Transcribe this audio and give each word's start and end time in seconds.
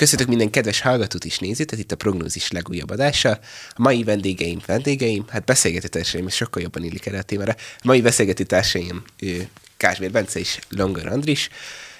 Köszönjük 0.00 0.28
minden 0.28 0.50
kedves 0.50 0.80
hallgatót 0.80 1.24
is 1.24 1.38
nézőt, 1.38 1.72
ez 1.72 1.78
itt 1.78 1.92
a 1.92 1.96
prognózis 1.96 2.50
legújabb 2.50 2.90
adása. 2.90 3.30
A 3.68 3.82
mai 3.82 4.04
vendégeim, 4.04 4.60
vendégeim, 4.66 5.24
hát 5.28 5.44
beszélgető 5.44 5.88
társaim, 5.88 6.26
ez 6.26 6.34
sokkal 6.34 6.62
jobban 6.62 6.84
illik 6.84 7.06
erre 7.06 7.18
a 7.18 7.22
témára. 7.22 7.54
A 7.58 7.80
mai 7.84 8.00
beszélgető 8.00 8.44
társaim 8.44 9.02
Kásmér 9.76 10.10
Bence 10.10 10.38
és 10.38 10.58
Longar 10.68 11.06
Andris, 11.06 11.48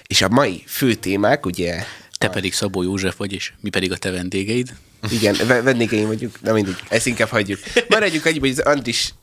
és 0.07 0.23
a 0.23 0.29
mai 0.29 0.65
fő 0.67 0.95
témák, 0.95 1.47
ugye... 1.47 1.85
Te 2.19 2.27
a... 2.27 2.31
pedig 2.31 2.53
Szabó 2.53 2.83
József 2.83 3.17
vagy, 3.17 3.33
és 3.33 3.53
mi 3.61 3.71
pedig 3.71 3.93
a 3.93 3.97
te 3.97 4.11
vendégeid. 4.11 4.75
Igen, 5.11 5.37
vendégeim 5.47 6.07
vagyunk, 6.07 6.41
na 6.41 6.53
mindig, 6.53 6.75
ezt 6.89 7.07
inkább 7.07 7.29
hagyjuk. 7.29 7.61
Maradjuk 7.89 8.25
annyi, 8.25 8.39
hogy 8.39 8.51
az 8.51 8.59
Andris 8.59 9.15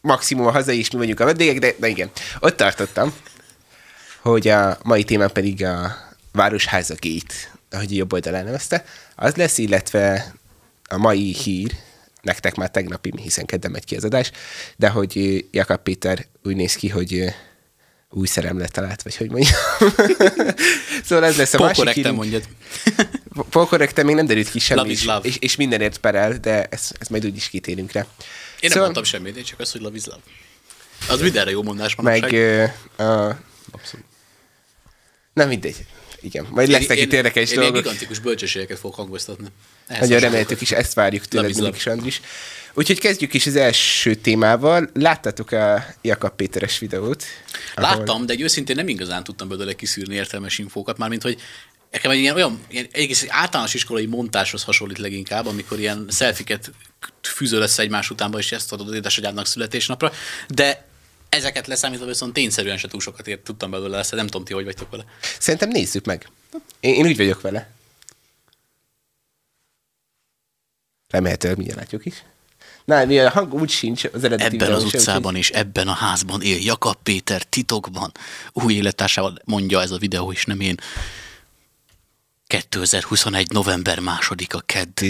maximum 0.00 0.46
a 0.46 0.50
hazai, 0.50 0.78
és 0.78 0.90
mi 0.90 0.98
vagyunk 0.98 1.20
a 1.20 1.24
vendégek, 1.24 1.58
de, 1.58 1.74
de 1.78 1.88
igen. 1.88 2.10
Ott 2.40 2.56
tartottam, 2.56 3.14
hogy 4.20 4.48
a 4.48 4.78
mai 4.82 5.04
témám 5.04 5.30
pedig 5.30 5.64
a 5.64 5.96
Városháza 6.32 6.94
Gate, 7.00 7.60
ahogy 7.72 7.96
jobb 7.96 8.12
oldalán 8.12 8.44
nevezte, 8.44 8.84
az 9.16 9.34
lesz, 9.34 9.58
illetve 9.58 10.34
a 10.88 10.96
mai 10.96 11.32
hír, 11.32 11.72
nektek 12.22 12.54
már 12.54 12.70
tegnapi, 12.70 13.12
hiszen 13.16 13.46
kedden 13.46 13.70
megy 13.70 13.84
ki 13.84 13.96
az 13.96 14.04
adás, 14.04 14.30
de 14.76 14.88
hogy 14.88 15.44
Jakab 15.50 15.82
Péter 15.82 16.26
úgy 16.42 16.56
néz 16.56 16.74
ki, 16.74 16.88
hogy 16.88 17.34
új 18.10 18.26
szerem 18.26 18.66
talált, 18.66 19.02
vagy 19.02 19.16
hogy 19.16 19.30
mondjam. 19.30 19.60
szóval 21.06 21.24
ez 21.24 21.36
lesz 21.36 21.54
a 21.54 21.58
másik 21.58 21.88
hír. 21.88 22.10
mondjad. 22.10 22.48
Polkorrekten 23.50 24.04
még 24.04 24.14
nem 24.14 24.26
derült 24.26 24.50
ki 24.50 24.58
semmi, 24.58 24.90
is, 24.90 25.06
és, 25.22 25.36
és 25.38 25.56
mindenért 25.56 25.98
perel, 25.98 26.32
de 26.32 26.64
ezt, 26.64 26.96
ezt 26.98 27.10
majd 27.10 27.24
úgyis 27.24 27.48
kitérünk 27.48 27.92
rá. 27.92 28.00
Én 28.00 28.06
nem 28.60 28.70
szóval... 28.70 28.82
mondtam 28.82 29.04
semmit, 29.04 29.36
én 29.36 29.44
csak 29.44 29.60
azt, 29.60 29.72
hogy 29.72 29.80
love 29.80 29.96
is 29.96 30.04
love. 30.04 30.20
Az 31.08 31.20
mindenre 31.20 31.50
jó 31.50 31.62
mondás 31.62 31.94
Meg 31.94 32.22
uh, 32.22 32.68
uh, 32.98 33.34
Abszolút. 33.70 34.06
Nem 35.32 35.48
mindegy. 35.48 35.86
Igen, 36.22 36.46
majd 36.50 36.68
lesznek 36.68 37.00
itt 37.00 37.12
érdekes 37.12 37.50
én, 37.50 37.56
dolgok. 37.58 37.76
Én 37.76 37.82
gigantikus 37.82 38.18
bölcsességeket 38.18 38.78
fogok 38.78 38.96
hangoztatni. 38.96 39.46
Nagyon 40.00 40.20
reméltük 40.20 40.60
is, 40.60 40.70
ezt 40.72 40.94
várjuk 40.94 41.26
tőled 41.26 41.54
mindig 41.54 41.74
is, 41.74 41.86
Andris. 41.86 42.20
Úgyhogy 42.74 42.98
kezdjük 42.98 43.34
is 43.34 43.46
az 43.46 43.56
első 43.56 44.14
témával. 44.14 44.90
Láttátok 44.94 45.50
a 45.50 45.84
Jakab 46.02 46.36
Péteres 46.36 46.78
videót? 46.78 47.24
Ahol... 47.74 47.96
Láttam, 47.96 48.26
de 48.26 48.32
egy 48.32 48.40
őszintén 48.40 48.76
nem 48.76 48.88
igazán 48.88 49.24
tudtam 49.24 49.48
belőle 49.48 49.72
kiszűrni 49.72 50.14
értelmes 50.14 50.58
infókat, 50.58 50.98
mármint, 50.98 51.22
hogy 51.22 51.40
nekem 51.90 52.10
egy 52.10 52.18
ilyen 52.18 52.34
olyan 52.34 52.60
ilyen 52.68 52.86
egész 52.92 53.26
általános 53.28 53.74
iskolai 53.74 54.06
montáshoz 54.06 54.62
hasonlít 54.62 54.98
leginkább, 54.98 55.46
amikor 55.46 55.78
ilyen 55.78 56.06
szelfiket 56.08 56.70
fűző 57.22 57.58
lesz 57.58 57.78
egymás 57.78 58.10
utánba, 58.10 58.38
és 58.38 58.52
ezt 58.52 58.72
adod 58.72 58.94
édesanyádnak 58.94 59.46
születésnapra, 59.46 60.12
de 60.48 60.86
ezeket 61.36 61.66
leszámítva 61.66 62.06
viszont 62.06 62.32
tényszerűen 62.32 62.76
se 62.76 62.88
túl 62.88 63.00
sokat 63.00 63.28
ért, 63.28 63.40
tudtam 63.40 63.70
belőle 63.70 63.96
lesz, 63.96 64.10
nem 64.10 64.26
tudom 64.26 64.44
ti, 64.44 64.52
hogy 64.52 64.64
vagytok 64.64 64.90
vele. 64.90 65.04
Szerintem 65.38 65.68
nézzük 65.68 66.04
meg. 66.04 66.28
Én, 66.80 66.94
én 66.94 67.06
úgy 67.06 67.16
vagyok 67.16 67.40
vele. 67.40 67.70
Remélhetőleg 71.08 71.56
mindjárt 71.56 71.80
látjuk 71.80 72.06
is. 72.06 72.24
Na, 72.84 73.04
mi 73.04 73.18
a 73.18 73.30
hang 73.30 73.54
úgy 73.54 73.70
sincs 73.70 74.04
az 74.04 74.24
eredeti 74.24 74.54
Ebben 74.54 74.72
az 74.72 74.84
utcában 74.84 75.36
és 75.36 75.50
ebben 75.50 75.88
a 75.88 75.92
házban 75.92 76.42
él 76.42 76.58
Jakab 76.60 76.96
Péter 77.02 77.42
titokban. 77.42 78.12
Új 78.52 78.74
élettársával 78.74 79.38
mondja 79.44 79.80
ez 79.80 79.90
a 79.90 79.98
videó, 79.98 80.32
és 80.32 80.44
nem 80.44 80.60
én. 80.60 80.76
2021. 82.46 83.50
november 83.50 83.98
második 83.98 84.54
a 84.54 84.60
kedd. 84.60 85.04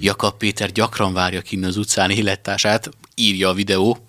Jakab 0.00 0.36
Péter 0.36 0.72
gyakran 0.72 1.12
várja 1.12 1.40
ki 1.40 1.58
az 1.62 1.76
utcán 1.76 2.10
élettársát, 2.10 2.90
írja 3.14 3.48
a 3.48 3.54
videó. 3.54 3.98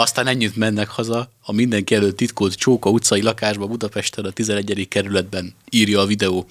Aztán 0.00 0.26
ennyit 0.26 0.56
mennek 0.56 0.88
haza 0.88 1.30
a 1.42 1.52
mindenki 1.52 1.94
előtt 1.94 2.16
titkolt 2.16 2.54
Csóka 2.54 2.90
utcai 2.90 3.22
lakásba 3.22 3.66
Budapesten 3.66 4.24
a 4.24 4.30
11. 4.30 4.86
kerületben, 4.88 5.54
írja 5.70 6.00
a 6.00 6.06
videó. 6.06 6.46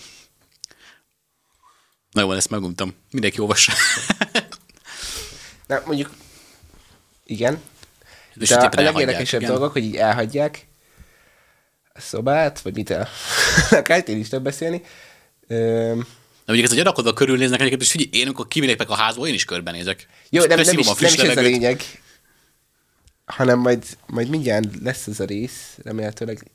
Na 2.12 2.22
jó, 2.22 2.32
ezt 2.32 2.50
meguntam. 2.50 2.94
Mindenki 3.12 3.40
olvassa. 3.40 3.74
Na, 5.68 5.82
mondjuk, 5.86 6.10
igen. 7.26 7.62
De 8.34 8.56
a, 8.56 8.70
a 8.78 8.82
legérdekesebb 8.82 9.42
dolgok, 9.42 9.72
hogy 9.72 9.84
így 9.84 9.96
elhagyják 9.96 10.68
a 11.94 12.02
szobát, 12.02 12.62
vagy 12.62 12.76
mit 12.76 12.90
el. 12.90 13.10
Akár 13.80 14.04
én 14.10 14.20
is 14.20 14.30
több 14.30 14.44
beszélni. 14.44 14.82
Üm, 15.48 15.98
Na, 15.98 16.56
mondjuk 16.56 16.64
ez, 16.64 16.70
hogy 16.70 16.78
gyanakodva 16.78 17.14
körülnéznek 17.14 17.60
egyébként, 17.60 17.82
és 17.82 17.92
figyelj, 17.92 18.10
én 18.12 18.26
amikor 18.26 18.48
kivilépek 18.48 18.90
a 18.90 18.96
házból, 18.96 19.28
én 19.28 19.34
is 19.34 19.46
körbenézek. 19.46 20.08
Jó, 20.30 20.40
nem, 20.40 20.50
nem, 20.50 20.78
is, 20.78 20.86
nem 20.86 21.14
is 21.14 21.16
ez 21.16 21.38
a 21.38 21.42
lényeg 21.42 21.84
hanem 23.30 23.60
majd, 23.60 23.86
majd 24.06 24.30
mindjárt 24.30 24.82
lesz 24.84 25.08
ez 25.08 25.20
a 25.20 25.26
rész, 25.26 25.78
remélhetőleg. 25.84 26.52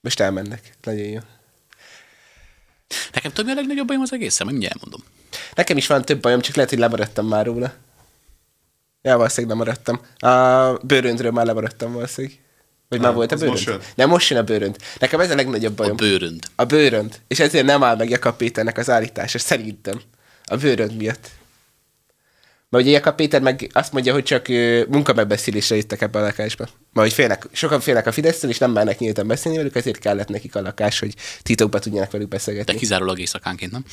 Most 0.00 0.20
elmennek, 0.20 0.76
nagyon 0.82 1.06
jó. 1.06 1.18
Nekem 3.12 3.32
több 3.32 3.46
a 3.46 3.54
legnagyobb 3.54 3.86
bajom 3.86 4.02
az 4.02 4.12
egészen, 4.12 4.46
majd 4.46 4.58
mindjárt 4.58 4.82
elmondom. 4.82 5.08
Nekem 5.54 5.76
is 5.76 5.86
van 5.86 6.04
több 6.04 6.20
bajom, 6.20 6.40
csak 6.40 6.54
lehet, 6.54 6.70
hogy 6.70 6.78
lemaradtam 6.78 7.26
már 7.26 7.46
róla. 7.46 7.74
Ja, 9.02 9.16
valószínűleg 9.16 9.56
lemaradtam. 9.56 10.00
A 10.18 10.72
bőröndről 10.86 11.30
már 11.30 11.46
lemaradtam 11.46 11.92
valószínűleg. 11.92 12.38
Vagy 12.88 13.00
nem, 13.00 13.08
már 13.08 13.16
volt 13.16 13.32
a 13.32 13.36
bőrönd? 13.36 13.66
Most 13.66 13.94
nem, 13.94 14.08
most 14.08 14.30
jön 14.30 14.38
a 14.38 14.42
bőrönd. 14.42 14.76
Nekem 14.98 15.20
ez 15.20 15.30
a 15.30 15.34
legnagyobb 15.34 15.74
bajom. 15.74 15.92
A 15.92 15.94
bőrönd. 15.94 16.44
A 16.54 16.64
bőrönd. 16.64 17.20
És 17.28 17.40
ezért 17.40 17.66
nem 17.66 17.82
áll 17.82 17.96
meg 17.96 18.10
Jakab 18.10 18.36
Péternek 18.36 18.78
az 18.78 18.90
állítása, 18.90 19.38
szerintem. 19.38 20.00
A 20.44 20.56
bőrönd 20.56 20.96
miatt. 20.96 21.30
Mert 22.70 22.84
ugye 22.84 22.92
Jakab 22.92 23.14
Péter 23.14 23.40
meg 23.40 23.70
azt 23.72 23.92
mondja, 23.92 24.12
hogy 24.12 24.22
csak 24.22 24.48
munkamegbeszélésre 24.88 25.76
jöttek 25.76 26.00
ebbe 26.00 26.18
a 26.18 26.22
lakásba. 26.22 26.64
Mert 26.64 27.06
hogy 27.06 27.12
félnek, 27.12 27.46
sokan 27.52 27.80
félnek 27.80 28.06
a 28.06 28.12
Fidesztől, 28.12 28.50
és 28.50 28.58
nem 28.58 28.70
mernek 28.70 28.98
nyíltan 28.98 29.26
beszélni 29.26 29.58
velük, 29.58 29.76
ezért 29.76 29.98
kellett 29.98 30.28
nekik 30.28 30.54
a 30.54 30.60
lakás, 30.60 30.98
hogy 30.98 31.14
titokba 31.42 31.78
tudjanak 31.78 32.10
velük 32.10 32.28
beszélgetni. 32.28 32.72
De 32.72 32.78
kizárólag 32.78 33.18
éjszakánként, 33.18 33.72
nem? 33.72 33.84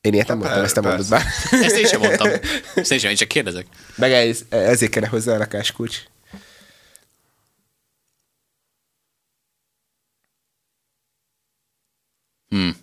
Én 0.00 0.12
ilyet 0.12 0.28
nem 0.28 0.38
mondtam, 0.38 0.62
ezt 0.62 0.74
nem 0.74 0.84
mondod 0.84 1.08
bár. 1.08 1.22
Ezt 1.50 1.76
én 1.76 1.86
sem 1.86 2.00
mondtam. 2.00 2.30
Ezt 2.74 2.92
én 2.92 2.98
sem, 2.98 3.10
én 3.10 3.16
csak 3.16 3.28
kérdezek. 3.28 3.66
Meg 3.96 4.12
ez, 4.12 4.40
ezért 4.48 4.90
kell 4.90 5.06
hozzá 5.06 5.34
a 5.34 5.38
lakáskulcs. 5.38 6.02
Hmm. 12.48 12.76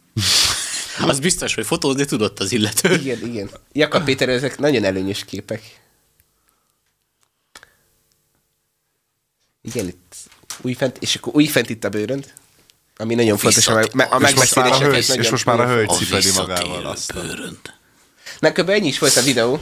Az 1.10 1.20
biztos, 1.20 1.56
hogy 1.56 1.66
fotózni 1.66 2.06
tudott 2.06 2.40
az 2.40 2.52
illető. 2.52 2.94
Igen, 2.94 3.26
igen. 3.26 3.50
Jakab 3.72 4.04
Péter, 4.04 4.30
ezek 4.30 4.58
nagyon 4.58 4.84
előnyös 4.84 5.26
képek. 5.26 5.80
Igen, 9.62 9.88
itt 9.88 10.16
újfent, 10.62 10.98
és 11.00 11.16
akkor 11.16 11.36
újfent 11.36 11.70
itt 11.70 11.84
a 11.84 11.90
bőrönd, 11.90 12.34
ami 12.98 13.16
nagyon 13.16 13.38
fontos, 13.38 13.68
a, 13.68 13.80
a 14.10 14.20
megbeszéléseket. 14.20 14.96
És, 14.96 15.10
és 15.10 15.30
most 15.30 15.46
már 15.46 15.60
a 15.60 15.68
hölgy 15.68 15.90
cipeli 15.90 16.32
magával 16.36 16.86
azt. 16.86 17.14
Bőrönd. 17.14 17.74
Na, 18.40 18.52
kb. 18.52 18.70
ennyi 18.70 18.88
is 18.88 19.00
volt 19.00 19.16
a 19.16 19.22
videó. 19.22 19.62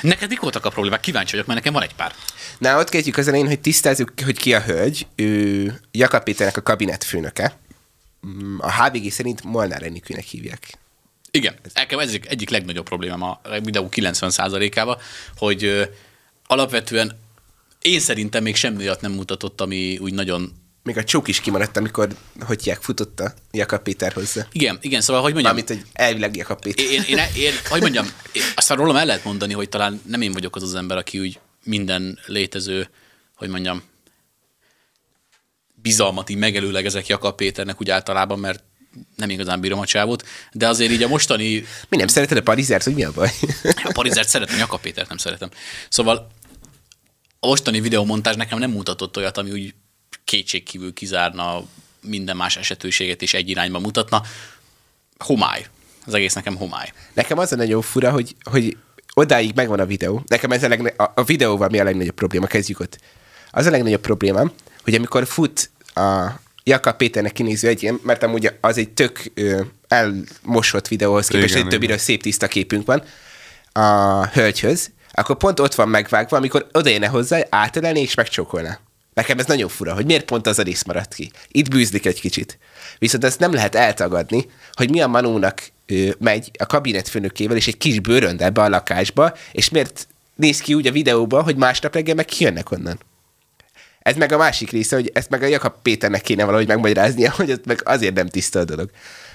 Neked 0.00 0.28
mik 0.28 0.40
voltak 0.40 0.64
a 0.64 0.70
problémák? 0.70 1.00
Kíváncsi 1.00 1.30
vagyok, 1.30 1.46
mert 1.46 1.58
nekem 1.58 1.72
van 1.72 1.82
egy 1.82 1.94
pár. 1.94 2.14
Na, 2.58 2.78
ott 2.78 2.88
kezdjük 2.88 3.16
az 3.16 3.28
elején, 3.28 3.46
hogy 3.46 3.60
tisztázzuk, 3.60 4.12
hogy 4.24 4.38
ki 4.38 4.54
a 4.54 4.60
hölgy. 4.60 5.06
Ő 5.14 5.80
Jakab 5.90 6.22
Péternek 6.22 6.56
a 6.56 6.62
kabinetfőnöke 6.62 7.58
a 8.58 8.82
HVG 8.82 9.10
szerint 9.10 9.42
Molnár 9.42 9.82
Enikőnek 9.82 10.24
hívják. 10.24 10.78
Igen, 11.30 11.54
nekem 11.74 11.98
ez 11.98 12.16
egyik 12.28 12.50
legnagyobb 12.50 12.84
problémám 12.84 13.22
a 13.22 13.40
videó 13.62 13.88
90%-ával, 13.90 15.00
hogy 15.36 15.64
ö, 15.64 15.84
alapvetően 16.46 17.18
én 17.80 18.00
szerintem 18.00 18.42
még 18.42 18.56
semmi 18.56 18.76
miatt 18.76 19.00
nem 19.00 19.12
mutatott, 19.12 19.60
ami 19.60 19.98
úgy 19.98 20.14
nagyon 20.14 20.52
még 20.82 20.96
a 20.96 21.04
csók 21.04 21.28
is 21.28 21.40
kimaradt, 21.40 21.76
amikor 21.76 22.08
hogy 22.40 22.72
futotta 22.80 23.34
Jakab 23.50 23.82
Péter 23.82 24.12
hozzá. 24.12 24.46
Igen, 24.52 24.78
igen, 24.80 25.00
szóval, 25.00 25.22
hogy 25.22 25.32
mondjam... 25.32 25.54
Mármint, 25.54 25.80
hogy 25.80 25.90
elvileg 25.92 26.36
Jakab 26.36 26.60
Péter. 26.60 26.84
Én, 26.84 26.90
én, 26.90 27.18
én, 27.18 27.18
én 27.36 27.52
hogy 27.68 27.80
mondjam, 27.80 28.06
én, 28.32 28.42
aztán 28.54 28.76
rólam 28.76 28.96
el 28.96 29.06
lehet 29.06 29.24
mondani, 29.24 29.52
hogy 29.52 29.68
talán 29.68 30.00
nem 30.06 30.20
én 30.20 30.32
vagyok 30.32 30.56
az 30.56 30.62
az 30.62 30.74
ember, 30.74 30.96
aki 30.96 31.20
úgy 31.20 31.40
minden 31.64 32.18
létező, 32.26 32.88
hogy 33.36 33.48
mondjam, 33.48 33.82
bizalmat 35.84 36.30
így 36.30 36.36
megelőlegezek 36.36 37.06
Jakab 37.06 37.36
Péternek 37.36 37.80
úgy 37.80 37.90
általában, 37.90 38.38
mert 38.38 38.62
nem 39.16 39.30
igazán 39.30 39.60
bírom 39.60 39.78
a 39.78 39.86
csávot, 39.86 40.26
de 40.52 40.68
azért 40.68 40.90
így 40.90 41.02
a 41.02 41.08
mostani... 41.08 41.64
Mi 41.88 41.96
nem 41.96 42.06
szereted 42.06 42.36
a 42.36 42.42
Parizert, 42.42 42.84
hogy 42.84 42.94
mi 42.94 43.04
a 43.04 43.12
baj? 43.12 43.30
a 43.88 43.92
Parizert 43.92 44.28
szeretem, 44.28 44.58
Jakab 44.58 44.80
Pétert 44.80 45.08
nem 45.08 45.16
szeretem. 45.16 45.48
Szóval 45.88 46.30
a 47.40 47.46
mostani 47.46 47.80
videomontázs 47.80 48.36
nekem 48.36 48.58
nem 48.58 48.70
mutatott 48.70 49.16
olyat, 49.16 49.38
ami 49.38 49.50
úgy 49.50 49.74
kétségkívül 50.24 50.92
kizárna 50.92 51.62
minden 52.00 52.36
más 52.36 52.56
esetőséget 52.56 53.22
és 53.22 53.34
egy 53.34 53.48
irányba 53.48 53.78
mutatna. 53.78 54.22
Homály. 55.18 55.66
Az 56.06 56.14
egész 56.14 56.34
nekem 56.34 56.56
homály. 56.56 56.92
Nekem 57.12 57.38
az 57.38 57.52
a 57.52 57.56
nagyon 57.56 57.82
fura, 57.82 58.10
hogy, 58.10 58.36
hogy 58.42 58.76
odáig 59.14 59.54
megvan 59.54 59.80
a 59.80 59.86
videó. 59.86 60.22
Nekem 60.26 60.50
ez 60.50 60.62
a, 60.62 60.68
legne- 60.68 61.00
a, 61.00 61.12
a 61.14 61.24
videóval 61.24 61.68
mi 61.68 61.78
a 61.78 61.84
legnagyobb 61.84 62.14
probléma? 62.14 62.46
Kezdjük 62.46 62.80
ott. 62.80 62.98
Az 63.50 63.66
a 63.66 63.70
legnagyobb 63.70 64.00
probléma, 64.00 64.52
hogy 64.82 64.94
amikor 64.94 65.26
fut 65.26 65.70
a 65.94 66.40
Jakab 66.64 66.96
Péternek 66.96 67.32
kinéző 67.32 67.68
egy 67.68 67.92
mert 68.02 68.22
amúgy 68.22 68.52
az 68.60 68.78
egy 68.78 68.90
tök 68.90 69.30
ö, 69.34 69.60
elmosott 69.88 70.88
videóhoz 70.88 71.26
képest, 71.26 71.54
egy 71.54 71.66
többiről 71.66 71.98
szép 71.98 72.22
tiszta 72.22 72.46
képünk 72.46 72.86
van 72.86 73.02
a 73.72 74.26
hölgyhöz, 74.26 74.90
akkor 75.12 75.36
pont 75.36 75.60
ott 75.60 75.74
van 75.74 75.88
megvágva, 75.88 76.36
amikor 76.36 76.66
odaérne 76.72 77.06
hozzá, 77.06 77.40
átölelni 77.48 78.00
és 78.00 78.14
megcsókolna. 78.14 78.78
Nekem 79.14 79.38
ez 79.38 79.46
nagyon 79.46 79.68
fura, 79.68 79.94
hogy 79.94 80.04
miért 80.04 80.24
pont 80.24 80.46
az 80.46 80.58
a 80.58 80.62
rész 80.62 80.82
maradt 80.82 81.14
ki. 81.14 81.30
Itt 81.48 81.70
bűzlik 81.70 82.06
egy 82.06 82.20
kicsit. 82.20 82.58
Viszont 82.98 83.24
ezt 83.24 83.38
nem 83.38 83.52
lehet 83.52 83.74
eltagadni, 83.74 84.46
hogy 84.72 84.90
mi 84.90 85.00
a 85.00 85.06
Manónak 85.06 85.62
ő, 85.86 86.16
megy 86.18 86.50
a 86.58 86.66
kabinetfőnökével 86.66 87.56
és 87.56 87.66
egy 87.66 87.76
kis 87.76 88.00
bőröndel 88.00 88.50
be 88.50 88.62
a 88.62 88.68
lakásba, 88.68 89.36
és 89.52 89.68
miért 89.68 90.06
néz 90.34 90.60
ki 90.60 90.74
úgy 90.74 90.86
a 90.86 90.92
videóban, 90.92 91.42
hogy 91.42 91.56
másnap 91.56 91.94
reggel 91.94 92.14
meg 92.14 92.24
kijönnek 92.24 92.70
onnan. 92.70 92.98
Ez 94.04 94.16
meg 94.16 94.32
a 94.32 94.36
másik 94.36 94.70
része, 94.70 94.96
hogy 94.96 95.10
ezt 95.14 95.30
meg 95.30 95.42
a 95.42 95.46
Jakab 95.46 95.74
Péternek 95.82 96.20
kéne 96.20 96.44
valahogy 96.44 96.66
megmagyaráznia, 96.66 97.32
hogy 97.36 97.50
ez 97.50 97.58
meg 97.66 97.80
azért 97.84 98.14
nem 98.14 98.28
tiszta 98.28 98.58
a 98.58 98.64
dolog. 98.64 98.90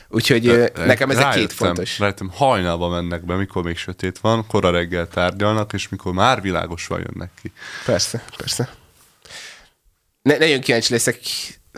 Úgyhogy 0.10 0.46
de, 0.46 0.72
nekem 0.86 1.10
ez 1.10 1.36
két 1.36 1.54
fontos. 1.54 2.00
Rájöttem, 2.00 2.30
hajnalba 2.34 2.90
mennek 2.90 3.26
be, 3.26 3.36
mikor 3.36 3.64
még 3.64 3.78
sötét 3.78 4.20
van, 4.20 4.48
kora 4.48 4.72
reggel 4.72 5.08
tárgyalnak, 5.08 5.74
és 5.74 5.90
mikor 5.90 6.14
már 6.14 6.42
világosan 6.42 7.00
jönnek 7.00 7.32
ki. 7.42 7.52
Persze, 7.86 8.24
persze. 8.38 8.70
Ne, 10.22 10.38
nagyon 10.38 10.60
kíváncsi 10.60 10.94
leszek, 10.94 11.20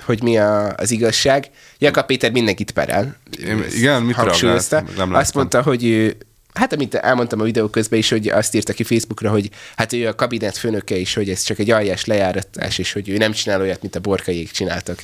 hogy 0.05 0.23
mi 0.23 0.37
a, 0.37 0.75
az 0.75 0.91
igazság. 0.91 1.49
Jakab 1.77 2.05
Péter 2.05 2.31
mindenkit 2.31 2.71
perel. 2.71 3.17
Én, 3.39 3.65
igen, 3.73 4.03
mit 4.03 4.15
reagált? 4.15 4.95
Nem 4.95 5.13
Azt 5.13 5.33
mondta, 5.33 5.61
hogy 5.61 5.85
ő, 5.85 6.17
Hát, 6.53 6.73
amit 6.73 6.95
elmondtam 6.95 7.39
a 7.39 7.43
videó 7.43 7.67
közben 7.67 7.99
is, 7.99 8.09
hogy 8.09 8.29
azt 8.29 8.55
írta 8.55 8.73
ki 8.73 8.83
Facebookra, 8.83 9.29
hogy 9.29 9.49
hát 9.75 9.93
ő 9.93 10.07
a 10.07 10.15
kabinet 10.15 10.57
főnöke 10.57 10.95
is, 10.95 11.13
hogy 11.13 11.29
ez 11.29 11.41
csak 11.41 11.59
egy 11.59 11.71
aljás 11.71 12.05
lejáratás, 12.05 12.77
és 12.77 12.93
hogy 12.93 13.09
ő 13.09 13.17
nem 13.17 13.31
csinál 13.31 13.61
olyat, 13.61 13.81
mint 13.81 13.95
a 13.95 13.99
borkaiék 13.99 14.51
csináltak. 14.51 14.99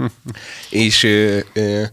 és 0.70 1.02
ő, 1.02 1.46
ő, 1.52 1.90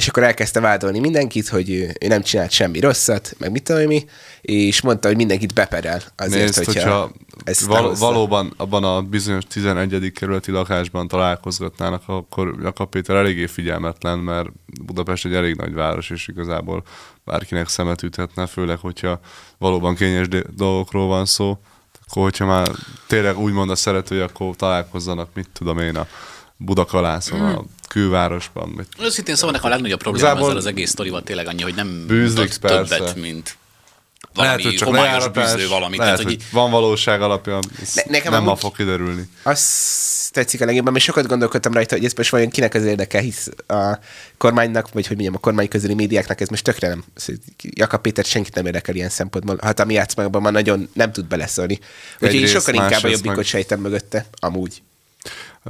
és 0.00 0.08
akkor 0.08 0.22
elkezdte 0.22 0.60
vádolni 0.60 0.98
mindenkit, 0.98 1.48
hogy 1.48 1.70
ő, 1.70 1.92
ő 2.00 2.06
nem 2.06 2.22
csinált 2.22 2.50
semmi 2.50 2.80
rosszat, 2.80 3.34
meg 3.38 3.50
mit 3.50 3.62
tudom 3.62 3.86
mi, 3.86 4.04
és 4.40 4.80
mondta, 4.80 5.08
hogy 5.08 5.16
mindenkit 5.16 5.54
beperel 5.54 6.02
azért, 6.16 6.42
Nézd, 6.42 6.64
hogyha, 6.64 6.72
hogyha 6.72 7.12
ezt 7.44 7.64
val- 7.64 7.98
valóban 7.98 8.52
abban 8.56 8.84
a 8.84 9.02
bizonyos 9.02 9.44
11. 9.48 10.12
kerületi 10.14 10.50
lakásban 10.50 11.08
találkozgatnának, 11.08 12.02
akkor 12.06 12.54
Jakab 12.62 12.88
Péter 12.88 13.16
eléggé 13.16 13.46
figyelmetlen, 13.46 14.18
mert 14.18 14.48
Budapest 14.82 15.24
egy 15.24 15.34
elég 15.34 15.56
nagy 15.56 15.72
város, 15.72 16.10
és 16.10 16.28
igazából 16.28 16.82
bárkinek 17.24 17.68
szemet 17.68 18.02
üthetne, 18.02 18.46
főleg, 18.46 18.78
hogyha 18.78 19.20
valóban 19.58 19.94
kényes 19.94 20.28
dolgokról 20.56 21.06
van 21.06 21.24
szó, 21.24 21.58
akkor 22.06 22.22
hogyha 22.22 22.46
már 22.46 22.68
tényleg 23.06 23.38
úgymond 23.38 23.70
a 23.70 23.76
szeretői, 23.76 24.20
akkor 24.20 24.56
találkozzanak, 24.56 25.28
mit 25.34 25.48
tudom 25.52 25.78
én, 25.78 25.96
a 25.96 26.06
Budakalászon, 26.62 27.40
a 27.40 27.64
külvárosban. 27.88 28.68
Mit... 28.68 28.86
Őszintén 29.02 29.34
szóval 29.34 29.50
nekem 29.50 29.66
a 29.66 29.72
legnagyobb 29.72 29.98
probléma 29.98 30.28
ezzel 30.28 30.56
az 30.56 30.66
egész 30.66 30.90
sztorival 30.90 31.22
tényleg 31.22 31.46
annyi, 31.46 31.62
hogy 31.62 31.74
nem 31.74 32.04
bűzlik, 32.06 32.54
többet, 32.54 33.16
mint 33.16 33.58
valami 34.34 34.54
lehet, 34.54 34.62
hogy 34.62 34.74
csak 34.74 34.88
homályos 34.88 35.28
bűzlő 35.28 35.68
valami. 35.68 35.96
Lehet, 35.96 36.14
Tehát, 36.14 36.32
hogy, 36.32 36.42
hogy 36.42 36.44
van 36.52 36.70
valóság 36.70 37.22
alapján, 37.22 37.62
ne, 37.94 38.02
nekem 38.06 38.32
nem 38.32 38.42
ma 38.42 38.56
fog 38.56 38.76
kiderülni. 38.76 39.28
Azt 39.42 40.32
tetszik 40.32 40.60
a 40.60 40.64
legjobban, 40.64 40.92
mert 40.92 41.04
sokat 41.04 41.26
gondolkodtam 41.26 41.72
rajta, 41.72 41.94
hogy 41.94 42.04
ez 42.04 42.12
most 42.12 42.30
vajon 42.30 42.48
kinek 42.50 42.74
az 42.74 42.84
érdeke, 42.84 43.20
hisz 43.20 43.48
a 43.66 43.98
kormánynak, 44.38 44.92
vagy 44.92 45.06
hogy 45.06 45.16
mondjam, 45.16 45.34
a 45.34 45.38
kormány 45.38 45.68
közeli 45.68 45.94
médiáknak 45.94 46.40
ez 46.40 46.48
most 46.48 46.64
tökre 46.64 46.88
nem. 46.88 47.04
Jakab 47.62 48.00
Péter 48.00 48.24
senkit 48.24 48.54
nem 48.54 48.66
érdekel 48.66 48.94
ilyen 48.94 49.08
szempontból. 49.08 49.58
Hát 49.62 49.80
a 49.80 49.84
mi 49.84 49.94
játszmákban 49.94 50.42
már 50.42 50.52
nagyon 50.52 50.88
nem 50.92 51.12
tud 51.12 51.24
beleszólni. 51.24 51.78
Úgyhogy 52.20 52.40
én 52.40 52.46
sokkal 52.46 52.74
inkább 52.74 53.02
a 53.02 53.08
jobbikot 53.08 53.36
meg... 53.36 53.44
sejtem 53.44 53.80
mögötte, 53.80 54.26
amúgy. 54.38 54.82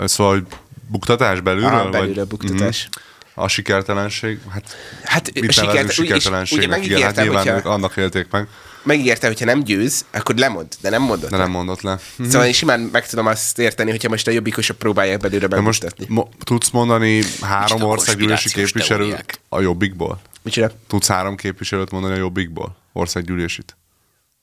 Szóval, 0.05 0.33
hogy 0.33 0.47
buktatás 0.91 1.41
belülről? 1.41 1.71
Ah, 1.71 1.91
belülről 1.91 2.15
vagy? 2.15 2.27
buktatás. 2.27 2.89
Mm-hmm. 2.89 3.45
A 3.45 3.49
sikertelenség? 3.49 4.39
Hát, 4.49 4.77
hát 5.05 5.41
mit 5.41 5.53
sikert, 5.53 5.93
sikertelenségnek? 5.93 6.69
Ugye 6.69 6.77
megígérte, 6.77 7.23
hát 7.23 7.45
hogyha, 7.45 7.71
annak 7.71 7.97
élték 7.97 8.27
meg. 8.31 8.49
Megígérte, 8.83 9.27
hogyha 9.27 9.45
nem 9.45 9.63
győz, 9.63 10.05
akkor 10.11 10.35
lemond, 10.35 10.75
de 10.81 10.91
nem 10.91 11.03
mondott 11.03 11.31
de 11.31 11.37
le. 11.37 11.43
nem 11.43 11.53
mondott 11.53 11.81
le. 11.81 11.99
Szóval 12.25 12.47
én 12.47 12.53
simán 12.53 12.81
meg 12.81 13.09
tudom 13.09 13.27
azt 13.27 13.59
érteni, 13.59 13.91
hogyha 13.91 14.09
most 14.09 14.27
a 14.27 14.31
jobbikosok 14.31 14.79
próbálják 14.79 15.19
belőle 15.19 15.47
bemutatni. 15.47 16.05
most 16.09 16.09
mo- 16.09 16.45
tudsz 16.45 16.71
mondani 16.71 17.23
három 17.41 17.83
országgyűlési 17.83 18.49
képviselőt 18.49 19.41
a 19.49 19.61
jobbikból? 19.61 20.21
Micsoda? 20.43 20.73
Tudsz 20.87 21.09
három 21.09 21.37
képviselőt 21.37 21.91
mondani 21.91 22.15
a 22.15 22.19
jobbikból? 22.19 22.77
Országgyűlésit? 22.93 23.77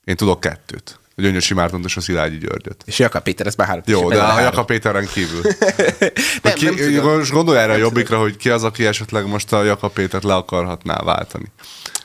Én 0.04 0.16
tudok 0.16 0.40
kettőt 0.40 1.00
a 1.18 1.22
Gyöngyösi 1.22 1.54
Mártont 1.54 1.86
és 1.86 1.98
a 1.98 2.02
Szilágyi 2.02 2.38
Györgyöt. 2.38 2.84
És 2.86 3.00
Jakab 3.00 3.24
Péter, 3.24 3.48
ez 3.48 3.56
már 3.56 3.68
három. 3.68 3.84
Jó, 3.86 4.10
de 4.10 4.22
a 4.22 4.40
Jakab 4.40 4.66
Péteren 4.66 5.08
kívül. 5.14 5.42
nem, 6.42 6.54
ki, 6.54 6.66
nem 6.66 7.04
most 7.04 7.32
gondolj 7.32 7.58
erre 7.58 7.74
a 7.74 7.78
jobbikra, 7.78 8.20
hogy 8.20 8.38
ki 8.38 8.50
az, 8.50 8.64
aki 8.64 8.86
esetleg 8.86 9.28
most 9.28 9.54
a 9.54 9.64
Jakab 9.64 9.94
Pétert 9.94 10.24
le 10.24 10.36
akarhatná 10.36 10.98
váltani. 11.04 11.52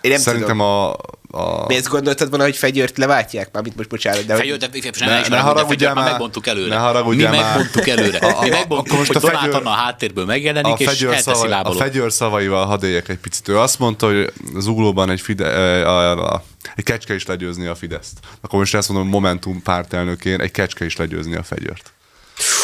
Én 0.00 0.10
nem 0.10 0.20
Szerintem 0.20 0.56
tudom. 0.56 0.66
a 0.66 0.96
a... 1.32 1.66
Mi 1.66 1.74
ezt 1.74 1.88
gondoltad 1.88 2.28
volna, 2.28 2.44
hogy 2.44 2.56
fegyőrt 2.56 2.98
leváltják? 2.98 3.48
Mármint 3.52 3.76
most 3.76 3.88
bocsánat, 3.88 4.24
de... 4.26 4.34
Fegyőrt, 4.34 4.70
de, 4.70 5.06
ne, 5.06 5.20
ne, 5.20 5.28
ne 5.28 5.38
haragudjál 5.38 5.94
már, 5.94 6.10
megmondtuk 6.10 6.46
előre. 6.46 6.74
Ne 6.74 6.80
haragudjál 6.80 7.30
Mi 7.30 7.38
megmondtuk 7.38 7.88
előre. 7.88 8.18
A, 8.18 8.42
Mi 8.42 8.48
megmondtuk, 8.48 8.96
most 8.96 9.12
hogy 9.12 9.16
a 9.16 9.20
fegyőr, 9.20 9.50
Donát 9.50 9.66
a 9.66 9.70
háttérból 9.70 10.24
megjelenik, 10.24 10.88
a 10.88 10.90
és 10.92 11.02
elteszi 11.02 11.48
lábaló. 11.48 11.76
A 11.76 11.78
fegyőr 11.78 12.12
szavaival 12.12 12.66
hadd 12.66 12.84
éljek 12.84 13.08
egy 13.08 13.18
picit. 13.18 13.48
Ő 13.48 13.58
azt 13.58 13.78
mondta, 13.78 14.06
hogy 14.06 14.32
az 14.54 14.66
uglóban 14.66 15.10
egy, 15.10 15.20
fide, 15.20 15.46
a, 15.84 16.10
a, 16.10 16.32
a, 16.32 16.44
egy 16.74 16.84
kecske 16.84 17.14
is 17.14 17.26
legyőzni 17.26 17.66
a 17.66 17.74
Fideszt. 17.74 18.18
Akkor 18.40 18.58
most 18.58 18.74
ezt 18.74 18.88
mondom, 18.88 19.08
Momentum 19.08 19.62
pártelnökén 19.62 20.40
egy 20.40 20.50
kecske 20.50 20.84
is 20.84 20.96
legyőzni 20.96 21.36
a 21.36 21.42
fegyőrt. 21.42 21.92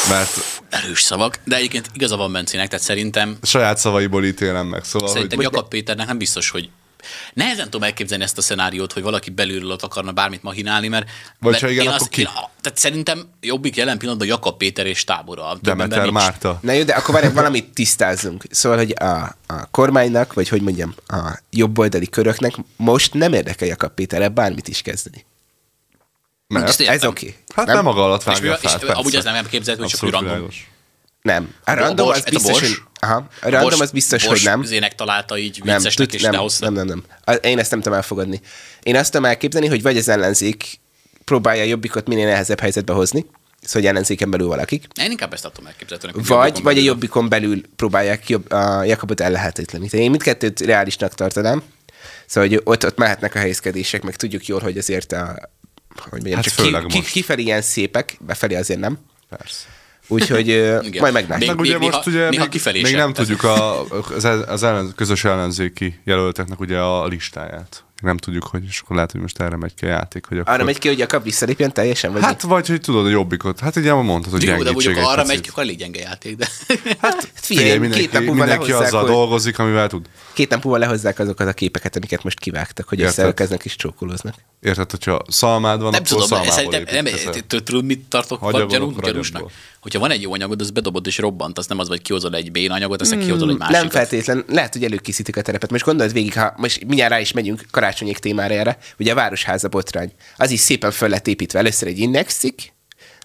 Mert... 0.09 0.61
Erős 0.69 1.01
szavak, 1.01 1.39
de 1.43 1.55
egyébként 1.55 1.89
igaza 1.93 2.17
van 2.17 2.31
Bencének, 2.31 2.67
tehát 2.67 2.85
szerintem... 2.85 3.37
Saját 3.41 3.77
szavaiból 3.77 4.25
ítélem 4.25 4.67
meg, 4.67 4.83
szóval... 4.83 5.09
Szerintem 5.09 5.37
hogy... 5.37 5.47
Jakab 5.51 5.67
Péternek 5.67 6.07
nem 6.07 6.17
biztos, 6.17 6.49
hogy 6.49 6.69
Nehezen 7.33 7.63
tudom 7.63 7.83
elképzelni 7.83 8.23
ezt 8.23 8.37
a 8.37 8.41
szenáriót, 8.41 8.93
hogy 8.93 9.03
valaki 9.03 9.29
belülről 9.29 9.71
ott 9.71 9.83
akarna 9.83 10.11
bármit 10.11 10.43
machinálni, 10.43 10.87
mert, 10.87 11.09
Vagy 11.39 11.51
mert 11.51 11.63
ha 11.63 11.69
igen, 11.69 11.83
én 11.83 11.89
akkor 11.89 12.01
azt, 12.01 12.09
ki? 12.09 12.21
Én, 12.21 12.27
tehát 12.61 12.77
szerintem 12.77 13.29
jobbik 13.41 13.75
jelen 13.75 13.97
pillanatban 13.97 14.27
Jakab 14.27 14.57
Péter 14.57 14.85
és 14.85 15.03
tábora. 15.03 15.57
Demeter 15.61 16.09
Márta. 16.09 16.59
Na 16.61 16.71
jó, 16.71 16.83
de 16.83 16.93
akkor 16.93 17.13
várj, 17.13 17.33
valamit 17.33 17.73
tisztázzunk. 17.73 18.43
Szóval, 18.49 18.77
hogy 18.77 18.93
a, 18.99 19.35
a 19.47 19.69
kormánynak, 19.71 20.33
vagy 20.33 20.49
hogy 20.49 20.61
mondjam, 20.61 20.93
a 21.07 21.39
jobboldali 21.49 22.09
köröknek 22.09 22.53
most 22.75 23.13
nem 23.13 23.33
érdekel 23.33 23.67
Jakab 23.67 23.93
Péterre 23.93 24.27
bármit 24.27 24.67
is 24.67 24.81
kezdeni. 24.81 25.25
Mert 26.47 26.79
ez 26.79 27.05
oké. 27.05 27.27
Okay. 27.27 27.39
Hát 27.55 27.65
nem, 27.65 27.75
nem 27.75 27.83
maga 27.83 28.03
alatt 28.03 28.23
vágja 28.23 28.53
és, 28.61 28.73
és, 28.81 28.89
Amúgy 28.89 29.15
az 29.15 29.23
nem 29.23 29.35
elképzelhető, 29.35 29.87
hogy 29.87 29.99
csak 29.99 30.09
random. 30.09 30.47
Nem. 31.21 31.53
A 31.63 31.73
random 31.73 32.07
az 32.07 32.23
biztos, 32.23 32.59
hogy... 32.59 32.77
Aha, 32.99 33.27
a 33.41 33.49
random 33.49 33.79
az 33.79 33.91
biztos, 33.91 34.25
hogy 34.25 34.41
nem. 34.43 34.63
Zének 34.63 34.95
találta 34.95 35.37
így 35.37 35.61
viccesnek, 35.63 36.13
és 36.13 36.21
nem, 36.21 36.45
nem, 36.59 36.73
nem, 36.73 36.85
nem. 36.85 37.03
Én 37.41 37.59
ezt 37.59 37.71
nem 37.71 37.81
tudom 37.81 37.97
elfogadni. 37.97 38.41
Én 38.83 38.95
azt 38.95 39.11
tudom 39.11 39.25
elképzelni, 39.25 39.67
hogy 39.67 39.81
vagy 39.81 39.97
az 39.97 40.09
ellenzék 40.09 40.79
próbálja 41.25 41.63
a 41.63 41.65
jobbikot 41.65 42.07
minél 42.07 42.27
nehezebb 42.27 42.59
helyzetbe 42.59 42.93
hozni, 42.93 43.19
szóval 43.61 43.81
hogy 43.81 43.85
ellenzéken 43.85 44.29
belül 44.29 44.47
valakik. 44.47 44.87
Én 45.01 45.11
inkább 45.11 45.33
ezt 45.33 45.43
tudom 45.53 45.67
elképzelni. 45.67 46.21
Vagy, 46.27 46.61
vagy 46.61 46.77
a 46.77 46.81
jobbikon 46.81 47.29
belül 47.29 47.61
próbálják 47.75 48.29
jobb, 48.29 48.51
a 48.51 48.83
Jakabot 48.83 49.19
ellehetetleníteni. 49.19 50.03
Én 50.03 50.09
mindkettőt 50.09 50.59
reálisnak 50.59 51.15
tartanám. 51.15 51.63
Szóval, 52.25 52.49
hogy 52.49 52.61
ott, 52.63 52.85
ott 52.85 52.97
mehetnek 52.97 53.35
a 53.35 53.39
helyezkedések, 53.39 54.01
meg 54.01 54.15
tudjuk 54.15 54.45
jól, 54.45 54.59
hogy 54.59 54.77
azért 54.77 55.11
a, 55.11 55.49
hogy 55.95 56.21
mondjam, 56.21 56.35
hát 56.35 56.43
csak 56.43 56.87
ki, 56.87 56.99
ki, 56.99 57.11
kifelé 57.11 57.41
ilyen 57.41 57.61
szépek, 57.61 58.17
befelé 58.19 58.55
azért 58.55 58.79
nem. 58.79 58.97
Persze. 59.29 59.65
Úgyhogy 60.11 60.47
majd 60.99 61.13
meglátjuk. 61.13 61.49
Meg 61.49 61.59
ugye 61.59 61.77
néha, 61.77 61.91
most 61.95 62.07
ugye 62.07 62.29
néha 62.29 62.47
még, 62.73 62.83
még 62.83 62.95
nem 62.95 63.13
tudjuk 63.13 63.43
a, 63.43 63.81
az, 64.15 64.23
az 64.47 64.63
ellen, 64.63 64.93
közös 64.95 65.23
ellenzéki 65.23 65.99
jelölteknek 66.03 66.59
ugye 66.59 66.77
a 66.77 67.07
listáját 67.07 67.83
nem 68.01 68.17
tudjuk, 68.17 68.43
hogy 68.43 68.63
és 68.67 68.79
akkor 68.79 68.95
lehet, 68.95 69.11
hogy 69.11 69.21
most 69.21 69.39
erre 69.39 69.55
megy 69.55 69.73
ki 69.73 69.85
a 69.85 69.87
játék. 69.87 70.25
Hogy 70.25 70.37
akkor... 70.37 70.53
Arra 70.53 70.63
megy 70.63 70.77
ki, 70.77 70.87
hogy 70.87 71.05
a 71.09 71.19
visszalépjen 71.19 71.73
teljesen? 71.73 72.11
Vagy 72.11 72.21
hát, 72.21 72.41
vagy 72.41 72.67
hogy 72.67 72.81
tudod 72.81 73.05
a 73.05 73.09
jobbikot. 73.09 73.59
Hát 73.59 73.75
ugye 73.75 73.93
mondtad, 73.93 74.31
hogy 74.31 74.43
Jó, 74.43 74.63
de 74.63 74.71
mondjuk 74.71 74.97
arra 74.97 75.25
megy 75.25 75.41
ki, 75.41 75.49
akkor 75.49 75.63
elég 75.63 75.77
gyenge 75.77 75.99
játék. 75.99 76.35
De... 76.35 76.47
Hát 76.99 77.31
figyelj, 77.33 77.77
mindenki, 77.77 77.99
két 77.99 78.11
nap 78.11 78.23
múlva 78.23 78.43
mindenki 78.43 78.71
azzal 78.71 79.01
hogy... 79.01 79.09
dolgozik, 79.09 79.59
amivel 79.59 79.87
tud. 79.87 80.05
Két 80.33 80.49
nap 80.49 80.63
múlva 80.63 80.79
lehozzák 80.79 81.19
azokat 81.19 81.47
a 81.47 81.53
képeket, 81.53 81.95
amiket 81.95 82.23
most 82.23 82.39
kivágtak, 82.39 82.87
hogy 82.87 83.01
összeelkeznek 83.01 83.65
és 83.65 83.75
csókolóznak. 83.75 84.35
Érted, 84.61 84.91
hogyha 84.91 85.21
szalmád 85.27 85.81
van, 85.81 85.91
nem 85.91 86.01
akkor 86.05 86.27
tudom, 86.27 86.43
szerintem, 86.49 87.03
nem, 87.03 87.05
tudod, 87.47 87.85
mit 87.85 87.99
tartok 88.09 88.67
gyanúsnak? 89.01 89.51
Hogyha 89.79 89.99
van 89.99 90.11
egy 90.11 90.21
jó 90.21 90.33
anyagod, 90.33 90.61
az 90.61 90.71
bedobod 90.71 91.07
és 91.07 91.17
robbant, 91.17 91.57
az 91.57 91.67
nem 91.67 91.79
az, 91.79 91.87
hogy 91.87 92.01
kihozol 92.01 92.35
egy 92.35 92.51
bén 92.51 92.71
anyagot, 92.71 93.01
aztán 93.01 93.19
kihozol 93.19 93.49
egy 93.49 93.57
másikat. 93.57 93.81
Nem 93.81 93.91
feltétlen, 93.91 94.43
lehet, 94.47 94.73
hogy 94.73 94.83
előkészítik 94.83 95.37
a 95.37 95.41
terepet. 95.41 95.71
Most 95.71 95.85
gondold 95.85 96.13
végig, 96.13 96.33
ha 96.33 96.53
most 96.57 96.85
mindjárt 96.85 97.11
rá 97.11 97.19
is 97.19 97.31
megyünk 97.31 97.65
karácsonyék 97.71 98.17
témára 98.17 98.53
erre, 98.53 98.77
ugye 98.99 99.11
a 99.11 99.15
Városháza 99.15 99.67
botrány, 99.67 100.11
az 100.37 100.51
is 100.51 100.59
szépen 100.59 100.91
föl 100.91 101.09
lett 101.09 101.27
építve. 101.27 101.59
Először 101.59 101.87
egy 101.87 101.99
indexik, 101.99 102.73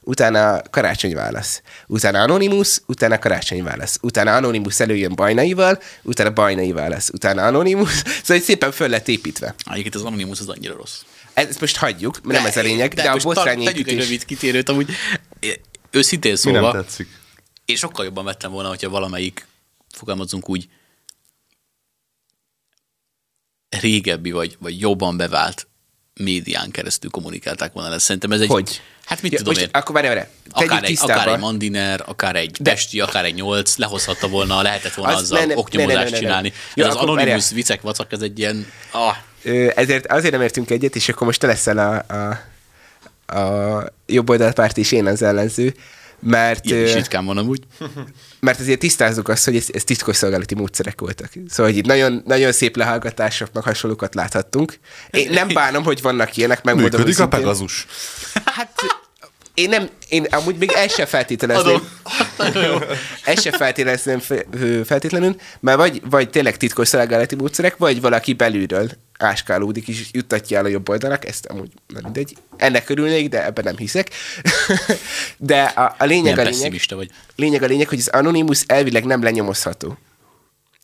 utána 0.03 0.61
karácsonyválasz, 0.71 1.63
utána 1.87 2.21
Anonymous, 2.23 2.81
utána 2.87 3.19
karácsonyválasz, 3.19 3.99
utána 4.03 4.37
Anonymous 4.37 4.81
előjön 4.81 5.15
Bajnaival, 5.15 5.83
utána 6.03 6.31
Bajnai 6.31 6.73
válasz, 6.73 7.11
utána 7.13 7.47
Anonymous, 7.47 8.03
szóval 8.23 8.43
szépen 8.43 8.73
föl 8.73 8.89
lett 8.89 9.09
építve. 9.09 9.55
Egyébként 9.71 9.95
az 9.95 10.03
Anonymous 10.03 10.41
az 10.41 10.49
annyira 10.49 10.75
rossz. 10.75 11.01
Ezt 11.35 11.61
most 11.61 11.77
hagyjuk, 11.77 12.21
mert 12.23 12.39
nem 12.39 12.49
ez 12.49 12.57
a 12.57 12.61
lényeg, 12.63 12.95
de, 12.95 13.03
de 13.03 13.11
a 13.11 13.17
botrány 13.17 13.61
építés... 13.61 13.73
Tegyük 13.73 13.89
egy 13.89 13.99
rövid 13.99 14.25
kitérőt, 14.25 14.69
amúgy 14.69 14.91
őszintén 15.91 16.37
szólva... 16.37 16.61
Mi 16.61 16.73
nem 16.73 16.83
tetszik? 16.83 17.09
Én 17.65 17.77
sokkal 17.77 18.05
jobban 18.05 18.25
vettem 18.25 18.51
volna, 18.51 18.69
hogyha 18.69 18.89
valamelyik, 18.91 19.47
fogalmazunk 19.89 20.49
úgy, 20.49 20.69
régebbi 23.69 24.31
vagy, 24.31 24.57
vagy 24.61 24.81
jobban 24.81 25.17
bevált 25.17 25.67
médián 26.15 26.71
keresztül 26.71 27.11
kommunikálták 27.11 27.73
volna 27.73 27.89
lesz. 27.89 28.03
Szerintem 28.03 28.33
ez 28.33 28.41
egy... 28.41 28.49
Hogy? 28.49 28.81
Hát 29.05 29.23
mit 29.23 29.33
Ja, 29.33 29.39
tudom 29.39 29.53
most 29.53 29.67
én. 29.67 29.71
Akkor 29.73 29.95
várj, 29.95 30.07
várj. 30.07 30.21
Akár 30.51 30.85
egy, 30.85 30.99
akár 31.01 31.29
egy 31.29 31.39
mandiner, 31.39 32.03
akár 32.07 32.37
egy 32.37 32.51
De- 32.51 32.71
pesti, 32.71 33.01
akár 33.01 33.25
egy 33.25 33.35
nyolc, 33.35 33.77
lehozhatta 33.77 34.29
volna, 34.29 34.63
lehetett 34.63 34.95
volna 34.95 35.15
Az- 35.15 35.23
azzal 35.23 35.39
ne, 35.39 35.45
ne, 35.45 35.57
oknyomozást 35.57 35.97
ne, 35.99 36.05
ne, 36.05 36.11
ne, 36.11 36.11
ne. 36.11 36.19
csinálni. 36.19 36.53
Jó, 36.75 36.85
Ez 36.85 36.91
az 36.91 36.97
anonimus 36.97 37.31
várjál. 37.31 37.49
vicek 37.55 37.81
vacak, 37.81 38.13
ez 38.13 38.21
egy 38.23 38.39
ilyen... 38.39 38.67
Ah, 38.91 39.17
ezért 39.75 40.07
azért 40.07 40.33
nem 40.33 40.43
értünk 40.43 40.71
egyet, 40.71 40.97
és 40.97 41.09
akkor 41.09 41.27
most 41.27 41.41
te 41.41 41.47
leszel 41.47 41.79
a, 41.79 42.15
a, 42.15 43.37
a 43.39 43.85
jobb 44.07 44.31
oldalpárt 44.31 44.79
és 44.79 44.93
én 44.93 45.07
az 45.07 45.23
ellenző, 45.23 45.75
mert, 46.21 46.65
ilyen 46.65 46.85
is 46.85 46.95
ritkán 46.95 47.25
van 47.25 47.39
amúgy. 47.39 47.63
mert 48.41 48.61
azért 48.61 48.79
tisztázzuk 48.79 49.29
azt, 49.29 49.45
hogy 49.45 49.57
ez, 49.57 49.67
ez 49.73 49.85
titkosszolgálati 49.85 50.55
módszerek 50.55 51.01
voltak. 51.01 51.31
Szóval, 51.49 51.73
hogy 51.73 51.77
itt 51.77 51.87
nagyon, 51.87 52.23
nagyon 52.27 52.53
szép 52.53 52.77
lehallgatások, 52.77 53.53
meg 53.53 53.63
hasonlókat 53.63 54.15
láthattunk. 54.15 54.79
Én 55.11 55.31
nem 55.31 55.49
bánom, 55.49 55.85
hogy 55.85 56.03
vannak 56.03 56.37
ilyenek, 56.37 56.63
megmondom 56.63 57.01
Működik 57.01 57.21
a. 57.21 57.29
Pegazus. 57.29 57.87
Hát 58.45 59.04
én 59.55 59.69
nem, 59.69 59.89
én 60.09 60.25
amúgy 60.31 60.57
még 60.57 60.71
ezt 60.71 60.95
se 60.95 61.07
feltételezném. 61.07 61.89
Ezt 63.25 63.43
se 63.43 63.51
feltételezném 63.51 64.21
feltétlenül, 64.85 65.37
mert 65.61 65.79
vagy, 65.79 66.03
vagy 66.11 66.31
tényleg 66.31 66.57
titkos 66.57 66.89
szolgálati 66.89 67.35
módszerek, 67.35 67.77
vagy 67.77 68.01
valaki 68.01 68.33
belülről 68.33 68.91
áskálódik 69.19 69.89
és 69.89 70.09
juttatja 70.13 70.59
el 70.59 70.65
a 70.65 70.69
jobb 70.69 70.89
oldalak, 70.89 71.25
ezt 71.27 71.47
amúgy 71.47 71.71
nem 71.87 72.03
mindegy. 72.03 72.37
Ennek 72.57 72.89
örülnék, 72.89 73.29
de 73.29 73.45
ebben 73.45 73.65
nem 73.65 73.77
hiszek. 73.77 74.11
de 75.37 75.63
a, 75.63 75.95
a 75.99 76.05
lényeg 76.05 76.35
Milyen 76.37 76.47
a 76.47 76.51
lényeg, 76.51 76.81
vagy. 76.89 77.11
lényeg 77.37 77.63
a 77.63 77.67
lényeg, 77.67 77.89
hogy 77.89 77.99
az 77.99 78.09
Anonymous 78.09 78.63
elvileg 78.67 79.05
nem 79.05 79.23
lenyomozható. 79.23 79.99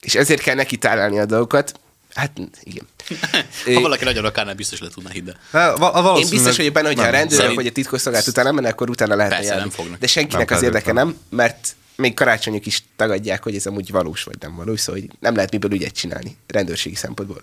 És 0.01 0.15
ezért 0.15 0.43
kell 0.43 0.55
neki 0.55 0.77
találni 0.77 1.19
a 1.19 1.25
dolgokat. 1.25 1.73
Hát 2.15 2.31
igen. 2.63 2.87
Ha 3.75 3.81
valaki 3.81 4.05
nagyon 4.05 4.25
akárnál, 4.25 4.55
biztos 4.55 4.81
le 4.81 4.89
tudná 4.89 5.11
hinni. 5.11 5.31
Val- 5.53 6.19
én 6.19 6.29
biztos 6.31 6.57
vagyok 6.57 6.73
benne, 6.73 6.87
hogy 6.87 6.97
ha 6.97 7.03
a 7.03 7.05
nem. 7.05 7.15
rendőrök 7.15 7.41
Szerint- 7.41 7.57
vagy 7.57 7.67
a 7.67 7.73
titkosszolgálat 7.73 8.27
után 8.27 8.55
menne, 8.55 8.69
akkor 8.69 8.91
utána 8.91 9.15
lehetne 9.15 9.37
Persze, 9.37 9.51
járni. 9.53 9.69
nem 9.69 9.77
fognak. 9.79 9.99
De 9.99 10.07
senkinek 10.07 10.49
Nem 10.49 10.59
az 10.59 10.65
érdeke 10.65 10.93
nem, 10.93 11.17
mert 11.31 11.75
még 11.97 12.15
karácsonyok 12.15 12.67
is 12.67 12.83
tagadják, 12.97 13.43
hogy 13.43 13.55
ez 13.55 13.67
amúgy 13.67 13.91
valós 13.91 14.23
vagy 14.23 14.37
nem 14.41 14.55
valós, 14.57 14.81
szóval 14.81 15.01
hogy 15.01 15.11
nem 15.21 15.35
lehet 15.35 15.51
miből 15.51 15.73
ügyet 15.73 15.95
csinálni 15.95 16.37
rendőrségi 16.47 16.95
szempontból. 16.95 17.43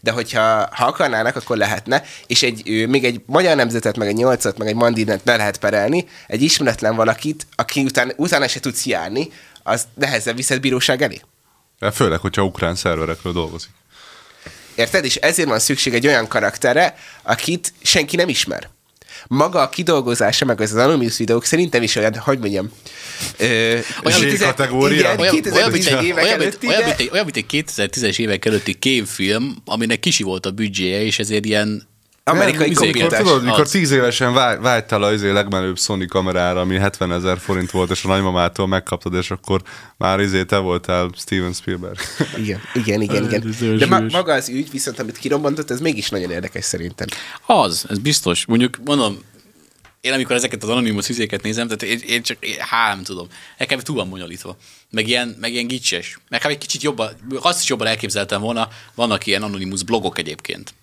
De 0.00 0.10
hogyha 0.10 0.68
ha 0.72 0.86
akarnának, 0.86 1.36
akkor 1.36 1.56
lehetne, 1.56 2.04
és 2.26 2.42
egy, 2.42 2.62
ő, 2.68 2.86
még 2.86 3.04
egy 3.04 3.20
magyar 3.26 3.56
nemzetet, 3.56 3.96
meg 3.96 4.08
egy 4.08 4.14
nyolcat, 4.14 4.58
meg 4.58 4.68
egy 4.68 4.74
mandinát 4.74 5.24
be 5.24 5.36
lehet 5.36 5.58
perelni, 5.58 6.06
egy 6.26 6.42
ismeretlen 6.42 6.94
valakit, 6.96 7.46
aki 7.54 7.80
után, 7.84 8.12
utána 8.16 8.48
se 8.48 8.60
tudsz 8.60 8.86
járni, 8.86 9.28
az 9.62 9.86
nehezebb 9.94 10.36
viszed 10.36 10.60
bíróság 10.60 11.02
elé. 11.02 11.20
Főleg, 11.92 12.20
hogyha 12.20 12.42
ukrán 12.44 12.74
szerverekről 12.74 13.32
dolgozik. 13.32 13.70
Érted? 14.76 15.04
És 15.04 15.16
ezért 15.16 15.48
van 15.48 15.58
szükség 15.58 15.94
egy 15.94 16.06
olyan 16.06 16.28
karakterre, 16.28 16.96
akit 17.22 17.72
senki 17.82 18.16
nem 18.16 18.28
ismer. 18.28 18.68
Maga 19.28 19.60
a 19.60 19.68
kidolgozása, 19.68 20.44
meg 20.44 20.60
az, 20.60 20.74
Anonymous 20.74 21.16
videók 21.16 21.44
szerintem 21.44 21.82
is 21.82 21.96
olyan, 21.96 22.16
hogy 22.16 22.38
mondjam, 22.38 22.72
ö, 23.38 23.44
Olyan, 23.46 24.20
mint 24.20 24.30
2000 24.30 24.54
kategória. 24.54 24.98
Igen, 24.98 25.18
Olyan, 25.18 25.34
olyan, 25.52 25.70
mint 25.70 25.84
2010 25.84 25.86
egy, 25.86 26.04
évek 26.04 26.24
olyan, 26.24 26.40
előtti, 26.40 26.66
olyan, 26.66 26.84
mint 26.84 27.00
egy, 27.00 27.08
olyan, 27.12 27.24
mint 27.24 27.36
egy 27.36 27.64
2010-es 27.76 28.18
évek 28.18 28.44
előtti 28.44 28.74
kémfilm, 28.74 29.56
aminek 29.64 30.00
kisi 30.00 30.22
volt 30.22 30.46
a 30.46 30.50
büdzséje, 30.50 31.02
és 31.02 31.18
ezért 31.18 31.44
ilyen 31.44 31.88
Amerikai 32.30 32.72
Nem, 32.94 33.08
tudod, 33.08 33.44
mikor 33.44 33.68
tíz 33.68 33.90
évesen 33.90 34.32
vágy, 34.32 34.60
vágytál 34.60 35.02
a 35.02 35.12
izé 35.12 35.30
legmenőbb 35.30 35.78
Sony 35.78 36.08
kamerára, 36.08 36.60
ami 36.60 36.76
70 36.76 37.12
ezer 37.12 37.38
forint 37.38 37.70
volt, 37.70 37.90
és 37.90 38.04
a 38.04 38.08
nagymamától 38.08 38.66
megkaptad, 38.66 39.14
és 39.14 39.30
akkor 39.30 39.62
már 39.96 40.20
izé 40.20 40.44
te 40.44 40.56
voltál 40.56 41.10
Steven 41.16 41.52
Spielberg. 41.52 41.98
Igen, 42.42 42.60
igen, 42.74 43.00
igen, 43.00 43.24
igen. 43.24 43.76
De 43.78 43.86
ma, 43.86 44.00
maga 44.00 44.32
az 44.32 44.48
ügy, 44.48 44.70
viszont 44.70 44.98
amit 44.98 45.18
kirobbantott, 45.18 45.70
ez 45.70 45.80
mégis 45.80 46.08
nagyon 46.08 46.30
érdekes 46.30 46.64
szerintem. 46.64 47.06
Az, 47.46 47.86
ez 47.88 47.98
biztos. 47.98 48.46
Mondjuk 48.46 48.76
mondom, 48.84 49.18
én 50.00 50.12
amikor 50.12 50.36
ezeket 50.36 50.62
az 50.62 50.68
anonimus 50.68 51.08
izéket 51.08 51.42
nézem, 51.42 51.68
tehát 51.68 51.82
én, 51.82 52.08
én 52.08 52.22
csak, 52.22 52.36
én, 52.40 52.56
nem 52.70 53.02
tudom, 53.02 53.26
nekem 53.58 53.78
túl 53.78 53.96
van 53.96 54.10
bonyolítva. 54.10 54.56
Meg 54.90 55.08
ilyen, 55.08 55.36
meg 55.40 55.52
ilyen 55.52 55.66
gicses. 55.66 56.18
Meg 56.28 56.42
hát 56.42 56.52
egy 56.52 56.58
kicsit 56.58 56.82
jobban, 56.82 57.10
azt 57.40 57.62
is 57.62 57.68
jobban 57.68 57.86
elképzeltem 57.86 58.40
volna, 58.40 58.68
vannak 58.94 59.26
ilyen 59.26 59.42
anonimus 59.42 59.82
blogok 59.82 60.18
egyébként, 60.18 60.74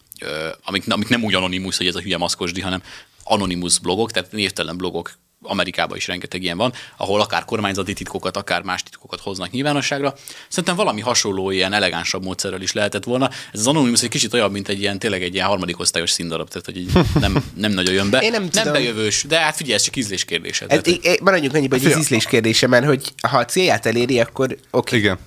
amik, 0.63 0.91
amik 0.91 1.07
nem 1.07 1.23
úgy 1.23 1.35
anonimus, 1.35 1.77
hogy 1.77 1.87
ez 1.87 1.95
a 1.95 2.01
hülye 2.01 2.17
maszkosdi, 2.17 2.61
hanem 2.61 2.83
anonimus 3.23 3.79
blogok, 3.79 4.11
tehát 4.11 4.31
névtelen 4.31 4.77
blogok, 4.77 5.11
Amerikában 5.43 5.97
is 5.97 6.07
rengeteg 6.07 6.43
ilyen 6.43 6.57
van, 6.57 6.73
ahol 6.97 7.21
akár 7.21 7.45
kormányzati 7.45 7.93
titkokat, 7.93 8.37
akár 8.37 8.61
más 8.61 8.83
titkokat 8.83 9.19
hoznak 9.19 9.51
nyilvánosságra. 9.51 10.13
Szerintem 10.47 10.75
valami 10.75 11.01
hasonló, 11.01 11.51
ilyen 11.51 11.73
elegánsabb 11.73 12.23
módszerrel 12.23 12.61
is 12.61 12.73
lehetett 12.73 13.03
volna. 13.03 13.29
Ez 13.51 13.59
az 13.59 13.67
Anonymous 13.67 14.03
egy 14.03 14.09
kicsit 14.09 14.33
olyan, 14.33 14.51
mint 14.51 14.67
egy 14.67 14.79
ilyen, 14.79 14.99
tényleg 14.99 15.23
egy 15.23 15.33
ilyen 15.33 15.47
harmadik 15.47 15.79
osztályos 15.79 16.11
színdarab, 16.11 16.47
tehát 16.49 16.65
hogy 16.65 16.77
így 16.77 16.91
nem, 17.19 17.51
nem 17.55 17.71
nagyon 17.71 17.93
jön 17.93 18.09
be. 18.09 18.19
Én 18.19 18.31
nem 18.31 18.41
nem 18.41 18.49
tudom. 18.51 18.71
bejövős, 18.73 19.23
de 19.23 19.39
hát 19.39 19.55
figyelj, 19.55 19.75
ez 19.75 19.83
csak 19.83 19.95
ízlés 19.95 20.25
kérdése. 20.25 20.65
Ez, 20.67 20.81
Tehát, 20.81 20.87
é, 20.87 21.09
é, 21.09 21.19
maradjunk 21.21 21.55
annyiban, 21.55 21.79
hogy 21.79 21.91
ez 21.91 21.97
ízlés 21.97 22.25
kérdése, 22.25 22.67
mert 22.67 22.85
hogy 22.85 23.13
ha 23.27 23.37
a 23.37 23.45
célját 23.45 23.85
eléri, 23.85 24.19
akkor 24.19 24.45
oké. 24.45 24.59
Okay. 24.71 24.99
Igen. 24.99 25.17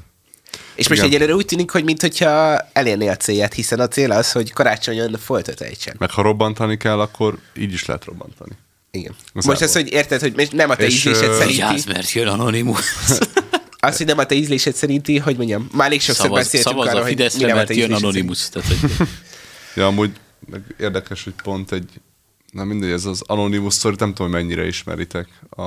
És 0.76 0.88
most 0.88 1.00
Igen. 1.00 1.12
egyelőre 1.12 1.35
úgy 1.35 1.47
tűnik, 1.47 1.71
hogy 1.71 1.85
mintha 1.85 2.59
elérné 2.73 3.09
a 3.09 3.16
célját, 3.16 3.54
hiszen 3.54 3.80
a 3.80 3.88
cél 3.88 4.12
az, 4.12 4.33
hogy 4.33 4.52
karácsonyon 4.52 5.16
foltot 5.18 5.61
ejtsen. 5.61 5.95
Meg 5.99 6.11
ha 6.11 6.23
robbantani 6.23 6.76
kell, 6.76 7.00
akkor 7.00 7.38
így 7.56 7.73
is 7.73 7.85
lehet 7.85 8.04
robbantani. 8.04 8.52
Igen. 8.90 9.14
Az 9.35 9.45
Most 9.45 9.61
az, 9.61 9.68
elvan. 9.68 9.83
hogy 9.83 9.92
érted, 9.92 10.21
hogy 10.21 10.49
nem 10.52 10.71
a 10.71 10.76
te 10.76 10.85
És, 10.85 10.95
ízlésed 10.95 11.23
ö, 11.28 11.45
Vigyázz, 11.47 11.59
szerinti, 11.59 11.92
mert 11.92 12.12
jön 12.12 12.26
Anonymous. 12.28 12.87
az, 13.80 13.97
hogy 13.97 14.06
nem 14.06 14.18
a 14.18 14.26
te 14.26 14.35
ízlésed 14.35 14.75
szerinti, 14.75 15.18
hogy 15.18 15.37
mondjam, 15.37 15.68
már 15.73 15.87
elég 15.87 16.00
sokszor 16.00 16.25
Szavaz, 16.25 16.42
beszéltünk 16.42 16.75
szavaz 16.75 16.88
arra, 16.88 16.99
a 16.99 17.02
hogy 17.02 17.11
mi 17.11 17.16
Fideszre, 17.16 17.40
nem 17.47 17.50
a 17.50 17.54
mert 17.54 17.68
te 17.68 17.75
jön 17.75 17.92
Anonymous. 17.92 18.49
Tehát, 18.49 18.68
hogy 18.68 19.09
Ja, 19.75 19.87
amúgy 19.87 20.11
meg 20.50 20.62
érdekes, 20.78 21.25
hogy 21.25 21.33
pont 21.42 21.73
egy, 21.73 21.90
nem 22.52 22.66
mindegy, 22.66 22.90
ez 22.90 23.04
az 23.04 23.23
Anonymous 23.26 23.75
story, 23.75 23.95
nem 23.99 24.14
tudom, 24.14 24.33
hogy 24.33 24.40
mennyire 24.40 24.66
ismeritek, 24.66 25.28
a, 25.50 25.62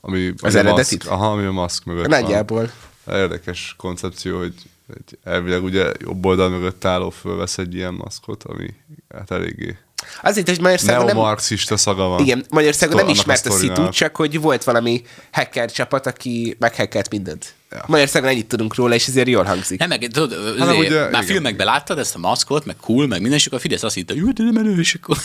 ami, 0.00 0.32
Az 0.40 0.54
a 0.54 0.58
eredetit? 0.58 1.04
maszk, 1.04 1.10
aha, 1.20 1.30
ami 1.32 1.44
a 1.44 1.50
maszk 1.52 1.84
mögött 1.84 2.06
Nagyjából. 2.06 2.58
van. 2.58 2.72
Érdekes 3.06 3.74
koncepció, 3.78 4.38
hogy 4.38 4.54
egy 4.88 5.18
elvileg 5.24 5.62
ugye 5.62 5.92
jobb 5.98 6.24
oldal 6.26 6.48
mögött 6.48 6.84
álló 6.84 7.10
fölvesz 7.10 7.58
egy 7.58 7.74
ilyen 7.74 7.94
maszkot, 7.94 8.44
ami 8.44 8.74
hát 9.08 9.30
eléggé 9.30 9.78
Azért, 10.22 10.48
hogy 10.48 10.60
Magyarországon 10.60 11.04
nem, 11.04 11.14
neomarxista 11.14 11.76
szaga 11.76 12.06
van. 12.06 12.20
igen, 12.20 12.44
Magyarországon 12.50 12.96
nem 12.96 13.04
Annak 13.04 13.16
ismert 13.16 13.46
a 13.46 13.50
szitu, 13.50 13.88
csak 13.88 14.16
hogy 14.16 14.40
volt 14.40 14.64
valami 14.64 15.02
hacker 15.32 15.72
csapat, 15.72 16.06
aki 16.06 16.56
meghackelt 16.58 17.10
mindent. 17.10 17.54
Ja. 17.70 17.84
Magyarországon 17.86 18.28
ennyit 18.28 18.46
tudunk 18.46 18.74
róla, 18.74 18.94
és 18.94 19.06
ezért 19.06 19.28
jól 19.28 19.44
hangzik. 19.44 19.78
Nem, 19.78 19.88
meg 19.88 20.08
tudod, 20.12 20.32
Hát, 20.58 20.68
azért, 20.68 20.78
ugye, 20.78 21.00
már 21.00 21.08
igen. 21.10 21.24
filmekben 21.24 21.66
láttad 21.66 21.98
ezt 21.98 22.14
a 22.14 22.18
maszkot, 22.18 22.64
meg 22.64 22.76
cool, 22.80 23.06
meg 23.06 23.20
minden, 23.20 23.38
és 23.38 23.46
akkor 23.46 23.58
a 23.58 23.60
Fidesz 23.60 23.82
azt 23.82 23.94
hitte, 23.94 24.14
jó, 24.14 24.30
de 24.30 24.42
menő, 24.52 24.78
és 24.78 24.94
akkor... 24.94 25.16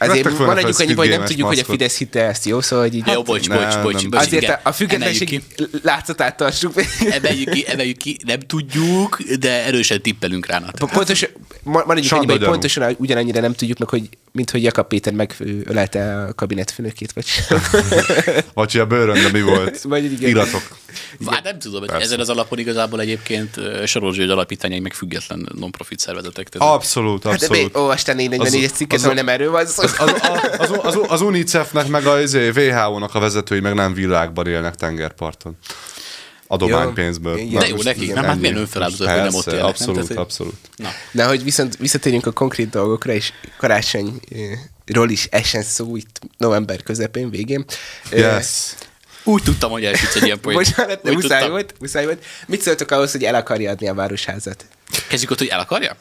Maradjunk 0.00 0.36
fel 0.74 0.84
annyiba, 0.84 1.00
hogy 1.00 1.10
nem 1.10 1.24
tudjuk, 1.24 1.46
hogy 1.46 1.58
a 1.58 1.64
Fidesz 1.64 1.96
hitte 1.98 2.24
ezt, 2.24 2.44
jó? 2.44 2.60
Szóval, 2.60 2.86
így... 2.86 3.06
Jó, 3.06 3.22
bocs, 3.22 3.48
nem, 3.48 3.58
bocs, 3.58 3.82
bocs, 3.82 4.08
bocs, 4.08 4.20
Azért 4.20 4.42
igen, 4.42 4.58
a, 4.62 4.72
függetlenség 4.72 5.42
látszatát 5.82 6.36
tartsuk. 6.36 6.72
Emeljük 7.10 7.50
ki, 7.50 7.64
emeljük 7.68 7.96
ki, 7.96 8.16
nem 8.26 8.40
tudjuk, 8.40 9.18
de 9.38 9.64
erősen 9.64 10.02
tippelünk 10.02 10.46
rá. 10.46 10.58
Nat. 10.58 10.90
Pontosan, 10.92 11.28
ma- 11.62 11.72
maradjunk 11.72 12.04
Sanda 12.06 12.24
annyiba, 12.24 12.38
hogy 12.38 12.48
pontosan 12.48 12.94
ugyanannyira 12.98 13.40
nem 13.40 13.54
tudjuk 13.54 13.78
meg, 13.78 13.88
hogy 13.88 14.08
mint 14.32 14.50
hogy 14.50 14.62
Jakab 14.62 14.86
Péter 14.88 15.12
megölelte 15.12 16.22
a 16.22 16.32
kabinetfőnökét, 16.34 17.12
vagy 17.12 17.26
sem. 17.26 17.58
Vagy 18.54 18.72
hogy 18.72 18.80
a 18.80 18.86
bőrön, 18.86 19.30
mi 19.32 19.40
volt? 19.42 19.82
Vagy 19.92 20.04
igen. 20.12 20.28
Iratok. 20.28 20.62
Hát 21.26 21.44
nem 21.44 21.58
tudom, 21.58 21.86
Persze. 21.86 22.02
ezen 22.04 22.20
az 22.20 22.28
alapon 22.28 22.58
igazából 22.58 23.00
egyébként 23.00 23.60
Soros 23.86 24.16
György 24.16 24.30
alapítványai 24.30 24.80
meg 24.80 24.92
független 24.92 25.48
non-profit 25.58 25.98
szervezetek. 25.98 26.48
Tehát 26.48 26.74
Abszolút, 26.74 27.22
Hát 27.24 27.38
de 27.38 27.46
abszolút. 27.46 27.76
olvastál 27.76 28.14
444 28.14 28.64
Az- 28.64 28.76
cikket, 28.76 29.00
ahol 29.02 29.14
nem 29.14 29.28
erről 29.28 29.50
van 29.50 29.66
szó. 29.66 29.82
Az, 29.98 30.12
az, 30.58 30.70
az, 30.70 30.78
az, 30.82 30.98
az 31.08 31.20
UNICEF-nek, 31.20 31.86
meg 31.88 32.06
a 32.06 32.20
izé, 32.20 32.48
WHO-nak 32.50 33.14
a 33.14 33.18
vezetői 33.18 33.60
meg 33.60 33.74
nem 33.74 33.94
világban 33.94 34.46
élnek 34.46 34.74
tengerparton. 34.74 35.56
Adománypénzből. 36.46 37.36
Igen. 37.36 37.52
Na, 37.52 37.58
De 37.60 37.68
jó 37.68 37.76
nekik, 37.82 38.14
nem? 38.14 38.22
Hát 38.24 38.32
ennyi. 38.32 38.40
milyen 38.40 38.56
önfeláldozat, 38.56 39.08
hogy 39.10 39.16
nem 39.22 39.34
ott 39.34 39.46
élnek, 39.46 39.60
nem? 39.60 39.68
Abszolút, 39.70 39.94
Tehát, 39.94 40.08
hogy- 40.08 40.16
abszolút. 40.16 40.54
Na, 40.76 40.88
De 41.12 41.24
hogy 41.26 41.44
viszont 41.44 41.76
visszatérjünk 41.76 42.26
a 42.26 42.30
konkrét 42.32 42.70
dolgokra, 42.70 43.12
és 43.12 43.32
karácsonyról 43.58 45.10
is 45.10 45.26
essen 45.30 45.62
szó 45.62 45.96
itt 45.96 46.20
november 46.36 46.82
közepén, 46.82 47.30
végén. 47.30 47.64
Yes. 48.10 48.74
úgy 49.24 49.42
tudtam, 49.42 49.70
hogy 49.70 49.84
elsütsz 49.84 50.14
egy 50.16 50.24
ilyen 50.24 50.40
poént. 50.40 50.58
Bocsánat, 50.64 51.02
de 51.02 51.10
muszáj 51.12 51.28
tudtam. 51.28 51.50
volt, 51.50 51.74
muszáj 51.80 52.04
volt. 52.04 52.24
Mit 52.46 52.60
szóltok 52.62 52.90
ahhoz, 52.90 53.12
hogy 53.12 53.24
el 53.24 53.34
akarja 53.34 53.70
adni 53.70 53.88
a 53.88 53.94
városházat? 53.94 54.64
Kezdjük 55.08 55.30
ott, 55.30 55.38
hogy 55.38 55.46
el 55.48 55.60
akarja? 55.60 55.96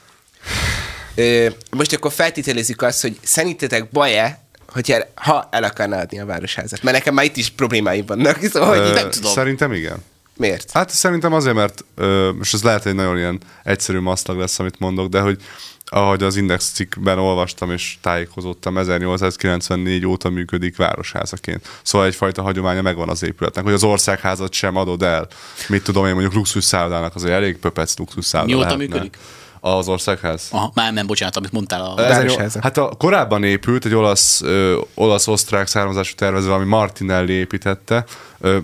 Most 1.72 1.94
akkor 1.94 2.12
feltételezzük 2.12 2.82
azt, 2.82 3.02
hogy 3.02 3.18
szerintetek 3.24 3.90
baj-e, 3.90 4.44
hogy 4.68 4.92
el, 4.92 5.12
ha 5.16 5.48
el 5.52 5.64
akarná 5.64 6.02
adni 6.02 6.20
a 6.20 6.26
városházat? 6.26 6.84
Mert 6.84 6.98
nekem 6.98 7.14
már 7.14 7.26
itt 7.26 7.38
is 7.38 7.50
problémáim 7.50 8.06
vannak, 8.06 8.40
szóval, 8.52 8.84
hogy 8.84 8.94
nem 8.94 9.10
tudom. 9.10 9.32
Szerintem 9.32 9.74
igen. 9.74 9.98
miért? 10.36 10.72
Hát 10.72 10.90
szerintem 10.90 11.34
azért, 11.34 11.56
mert 11.56 11.86
ö, 11.96 12.32
most 12.38 12.54
ez 12.54 12.64
lehet 12.64 12.86
egy 12.86 12.96
nagyon 12.96 13.18
ilyen 13.18 13.40
egyszerű 13.64 14.00
maszlag 14.00 14.38
lesz, 14.38 14.60
amit 14.60 14.80
mondok, 14.80 15.10
de 15.10 15.20
hogy 15.20 15.42
ahogy 15.92 16.24
az 16.24 16.36
Index 16.36 16.72
cikkben 16.74 17.20
olvastam 17.20 17.72
és 17.72 17.98
tájékozottam, 18.02 18.78
1894 18.78 20.06
óta 20.06 20.30
működik 20.30 20.78
városházaként. 20.78 21.68
Szóval 21.82 22.08
egyfajta 22.08 22.42
hagyománya 22.42 22.82
megvan 22.82 23.10
az 23.10 23.24
épületnek, 23.24 23.64
hogy 23.64 23.74
az 23.74 23.84
országházat 23.84 24.54
sem 24.54 24.76
adod 24.76 25.04
el. 25.04 25.28
Mit 25.68 25.84
tudom 25.84 26.06
én, 26.06 26.12
mondjuk 26.12 26.34
luxus 26.34 26.64
szállodának 26.64 27.16
azért 27.16 27.34
elég 27.34 27.58
pöpec 27.58 27.98
luxus 27.98 28.26
szálloda 28.26 28.54
Mióta 28.54 28.66
lehetne. 28.66 28.86
működik? 28.86 29.18
Az 29.60 29.88
országház? 29.88 30.48
Aha, 30.51 30.72
már 30.74 30.94
nem, 30.94 31.08
bocsánat, 31.08 31.36
amit 31.36 31.51
mondtál. 31.51 31.82
A... 31.82 32.01
Ez 32.01 32.18
egy-. 32.18 32.58
Hát 32.62 32.78
a, 32.78 32.92
korábban 32.98 33.44
épült, 33.44 33.86
egy 33.86 33.94
olasz, 33.94 34.42
ö, 34.42 34.80
olasz-osztrák 34.94 35.68
származású 35.68 36.16
tervező, 36.16 36.51
ami 36.51 36.66
Martinelli 36.66 37.34
építette. 37.34 38.06
Ö, 38.39 38.58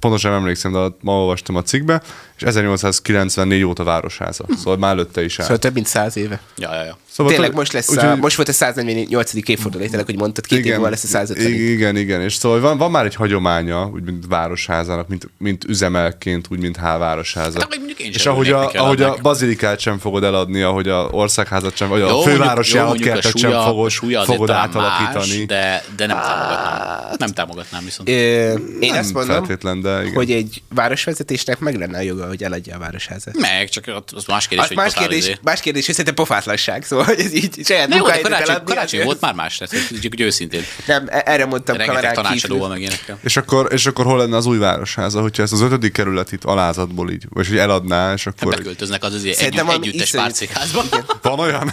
pontosan 0.00 0.30
nem 0.30 0.40
emlékszem, 0.40 0.72
de 0.72 0.78
ma 1.00 1.12
olvastam 1.12 1.56
a 1.56 1.62
cikkbe, 1.62 2.02
és 2.36 2.42
1894 2.42 3.62
óta 3.62 3.84
városháza. 3.84 4.44
Szóval 4.56 4.76
már 4.76 4.92
előtte 4.92 5.24
is 5.24 5.38
áll. 5.38 5.44
Szóval 5.44 5.60
több 5.60 5.74
mint 5.74 5.86
száz 5.86 6.16
éve. 6.16 6.40
Ja, 6.56 6.74
ja, 6.74 6.82
ja. 6.84 6.96
Szóval 7.14 7.32
Tényleg 7.32 7.54
most 7.54 7.72
lesz, 7.72 7.90
úgyhogy- 7.90 8.08
a, 8.08 8.16
most 8.16 8.36
volt 8.36 8.48
a 8.48 8.52
148. 8.52 9.48
évforduló, 9.48 9.84
tényleg, 9.84 10.04
hogy 10.04 10.16
mondtad, 10.16 10.46
két 10.46 10.64
év 10.64 10.72
múlva 10.72 10.88
lesz 10.88 11.04
a 11.04 11.06
150. 11.06 11.46
igen, 11.46 11.68
igen, 11.70 11.96
igen, 11.96 12.20
és 12.20 12.34
szóval 12.34 12.60
van, 12.60 12.78
van 12.78 12.90
már 12.90 13.04
egy 13.04 13.14
hagyománya, 13.14 13.90
úgy 13.92 14.02
mint 14.02 14.24
városházának, 14.28 15.08
mint, 15.08 15.28
mint 15.38 15.64
üzemelként, 15.64 16.46
úgy 16.50 16.60
mint 16.60 16.76
H 16.76 16.82
városháza. 16.82 17.58
Hát, 17.60 17.78
és 17.98 18.26
ahogy 18.26 18.50
a, 18.50 18.70
ahogy 18.72 19.02
a 19.02 19.16
bazilikát 19.22 19.78
sem 19.78 19.98
fogod 19.98 20.24
eladni, 20.24 20.62
ahogy 20.62 20.88
a 20.88 21.08
országházat 21.10 21.76
sem, 21.76 21.88
vagy 21.88 22.00
a 22.00 22.22
fővárosi 22.22 22.78
állatkertet 22.78 23.38
sem 23.38 23.50
fogod, 23.50 23.90
fogod 24.24 24.50
átalakítani. 24.50 25.36
Más, 25.36 25.46
de, 25.46 25.84
de 25.96 26.06
nem 26.06 26.16
támogatnám. 26.16 27.14
Nem 27.18 27.28
támogatnám 27.28 27.84
viszont. 27.84 28.08
Ö, 28.08 28.12
én 28.12 28.90
Nem 28.90 28.98
azt 28.98 29.12
mondom, 29.12 29.34
feltétlen, 29.36 29.80
de 29.80 30.00
igen. 30.00 30.14
hogy 30.14 30.30
egy 30.30 30.62
városvezetésnek 30.74 31.58
meg 31.58 31.78
lenne 31.78 31.98
a 31.98 32.00
joga, 32.00 32.26
hogy 32.26 32.42
eladja 32.42 32.76
a 32.76 32.78
városházat. 32.78 33.36
Meg, 33.38 33.68
csak 33.68 33.84
az 34.14 34.24
más 34.26 34.48
kérdés, 34.48 34.66
hogy 34.68 34.76
más 34.76 34.94
kérdés, 34.94 35.38
más 35.42 35.60
kérdés, 35.60 35.86
hogy 35.86 35.94
szerintem 35.94 36.24
pofátlanság, 36.24 36.84
szóval 36.84 37.03
hogy 37.04 37.20
ez 37.20 37.32
így 37.32 37.66
saját 37.66 37.88
Na 37.88 37.96
jó, 37.96 38.06
de 38.06 38.20
karácsony, 38.20 38.64
karácsony 38.64 38.98
az- 39.00 39.04
volt 39.06 39.20
már 39.20 39.34
más, 39.34 39.56
tehát 39.56 39.86
hogy 40.00 40.20
őszintén. 40.20 40.62
Nem, 40.86 41.04
e- 41.08 41.22
erre 41.26 41.46
mondtam 41.46 41.76
Rengeteg 41.76 42.02
kamerán 42.02 42.22
tanácsadóval 42.24 42.68
meg 42.68 42.80
ilyenekkel. 42.80 43.18
És 43.22 43.36
akkor, 43.36 43.68
és 43.72 43.86
akkor 43.86 44.04
hol 44.04 44.18
lenne 44.18 44.36
az 44.36 44.46
új 44.46 44.58
városháza, 44.58 45.20
hogyha 45.20 45.42
ezt 45.42 45.52
az 45.52 45.60
ötödik 45.60 45.92
kerületit 45.92 46.44
alázatból 46.44 47.10
így, 47.10 47.24
vagy 47.30 47.48
hogy 47.48 47.58
eladná, 47.58 48.12
és 48.12 48.24
Hát 48.24 48.34
akkor... 48.40 48.56
beköltöznek 48.56 49.02
az 49.02 49.14
azért 49.14 49.36
Szerintem 49.36 49.68
együtt, 49.68 49.84
együttes 49.84 50.06
iszonyú- 50.08 50.26
párcékházba. 50.26 50.82
Van 51.22 51.38
olyan? 51.38 51.72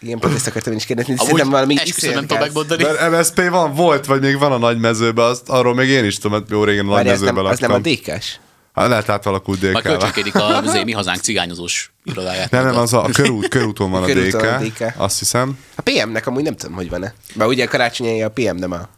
Igen, 0.00 0.18
pont 0.18 0.34
ezt 0.34 0.46
akartam 0.46 0.72
is 0.72 0.84
kérdezni, 0.84 1.12
Amúgy 1.12 1.24
szerintem 1.26 1.50
valami 1.50 1.74
esküszöm, 1.80 2.10
nem 2.14 2.24
iszonyat 2.24 2.28
tudom 2.28 2.42
megmondani. 2.42 2.82
Mert 2.82 3.18
MSP 3.18 3.48
van, 3.50 3.74
volt, 3.74 4.06
vagy 4.06 4.20
még 4.20 4.38
van 4.38 4.52
a 4.52 4.58
nagy 4.58 4.78
mezőben, 4.78 5.24
azt, 5.24 5.48
arról 5.48 5.74
még 5.74 5.88
én 5.88 6.04
is 6.04 6.16
tudom, 6.18 6.38
mert 6.38 6.50
jó 6.50 6.64
régen 6.64 6.86
a 6.86 6.90
nagy 6.90 7.06
az 7.08 7.20
mezőben 7.20 7.44
az 7.46 7.58
nem 7.58 7.70
laktam. 7.70 7.92
a 7.92 7.94
DK-s? 8.16 8.36
Hát 8.72 8.88
lehet 8.88 9.08
átalakult 9.08 9.62
Majd 9.62 9.76
DK-vel. 9.76 9.92
kölcsönkédik 9.92 10.34
a 10.34 10.84
mi 10.84 10.92
hazánk 10.92 11.20
cigányozós 11.20 11.92
irodáját. 12.04 12.50
Nem, 12.50 12.64
nem, 12.64 12.76
az 12.76 12.92
a, 12.92 13.04
a 13.04 13.08
körút, 13.08 13.48
körúton 13.48 13.90
van 13.90 14.02
a, 14.02 14.06
Körúton 14.06 14.40
DK, 14.40 14.80
a 14.80 14.84
DK. 14.86 14.94
azt 15.00 15.18
hiszem. 15.18 15.58
A 15.74 15.82
PM-nek 15.82 16.26
amúgy 16.26 16.42
nem 16.42 16.56
tudom, 16.56 16.74
hogy 16.74 16.88
van-e. 16.88 17.14
Mert 17.34 17.50
ugye 17.50 17.64
a 17.64 17.68
karácsonyi 17.68 18.22
a 18.22 18.30
PM 18.30 18.56
nem 18.56 18.72
a 18.72 18.88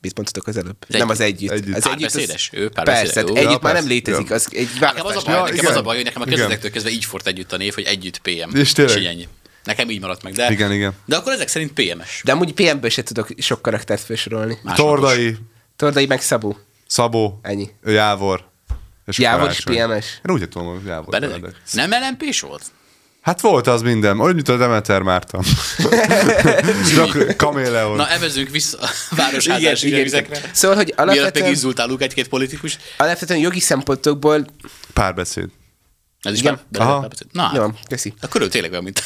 Mit 0.00 0.14
mondtatok 0.16 0.46
az 0.46 0.56
előbb? 0.56 0.76
Az 0.88 0.94
nem 0.94 1.08
az 1.08 1.20
együtt. 1.20 1.50
együtt. 1.50 1.86
Együtt. 1.86 2.04
Az? 2.14 2.48
Ő 2.52 2.68
Persze, 2.68 2.70
párbeszédes, 2.74 3.14
hát 3.14 3.28
jó. 3.28 3.34
együtt 3.34 3.50
Ja, 3.50 3.58
már 3.62 3.72
nem 3.72 3.72
persze. 3.72 3.88
létezik. 3.88 4.28
Ja. 4.28 4.34
Az 4.34 4.48
egy 4.50 4.68
Nekem 4.80 5.06
az 5.06 5.16
a 5.16 5.20
baj, 5.24 5.34
Ja, 5.34 5.40
nekem 5.42 5.54
igen. 5.56 5.70
az 5.70 5.76
a 5.76 5.82
baj, 5.82 5.94
hogy 5.96 6.04
nekem 6.04 6.22
a 6.22 6.24
kezdetektől 6.24 6.70
kezdve 6.70 6.90
így 6.90 7.04
fort 7.04 7.26
együtt 7.26 7.52
a 7.52 7.56
név, 7.56 7.74
hogy 7.74 7.84
együtt 7.84 8.18
PM. 8.18 8.56
És 8.56 8.72
tényleg? 8.72 8.98
így 8.98 9.04
ennyi. 9.04 9.28
Nekem 9.64 9.90
így 9.90 10.00
maradt 10.00 10.22
meg, 10.22 10.32
de, 10.32 10.50
Igen, 10.50 10.72
igen. 10.72 10.92
de 11.04 11.16
akkor 11.16 11.32
ezek 11.32 11.48
szerint 11.48 11.72
PMS. 11.72 12.20
De 12.24 12.32
amúgy 12.32 12.52
PM-ből 12.54 12.90
se 12.90 13.02
tudok 13.02 13.28
sok 13.38 13.62
karaktert 13.62 14.02
felsorolni. 14.02 14.58
Tordai, 14.74 15.36
Tordai 15.76 16.06
meg 16.06 16.22
Szabó. 16.22 16.56
Szabó, 16.86 17.38
Ennyi. 17.42 17.70
Jávor. 17.84 18.52
És 19.06 19.18
Jávor 19.18 19.50
is. 19.50 19.60
PMS. 19.64 20.20
Én 20.28 20.34
úgy 20.34 20.48
tudom, 20.48 20.68
hogy 20.68 20.86
Jávor. 20.86 21.08
Benedek? 21.08 21.40
Benedek. 21.40 21.62
Nem 21.72 21.90
LMP-s 21.90 22.40
volt? 22.40 22.62
Hát 23.20 23.40
volt 23.40 23.66
az 23.66 23.82
minden, 23.82 24.20
olyan, 24.20 24.34
mint 24.34 24.48
a 24.48 24.56
Demeter 24.56 25.02
Márton. 25.02 25.44
Csak 26.94 27.36
kaméleon. 27.36 27.96
Na, 27.96 28.08
evezünk 28.08 28.48
vissza 28.50 28.78
a 28.80 28.88
városházási 29.10 29.90
vizekre. 29.90 30.40
Szóval, 30.52 30.76
hogy 30.76 30.92
Mielőtt 30.96 31.14
alapvetően, 31.14 31.44
megizzultálunk 31.44 32.02
egy-két 32.02 32.28
politikus. 32.28 32.78
alapvetően 32.96 33.40
jogi 33.40 33.60
szempontokból... 33.60 34.46
Párbeszéd. 34.92 35.48
Ez 36.22 36.32
is 36.32 36.40
Igen. 36.40 36.60
be, 36.68 36.78
Aha. 36.78 37.08
Na, 37.32 37.42
hát, 37.42 37.56
Jó, 37.56 37.66
köszi. 37.88 38.14
akkor 38.20 38.40
ő 38.40 38.48
tényleg 38.48 38.70
olyan, 38.70 38.82
mint... 38.82 39.02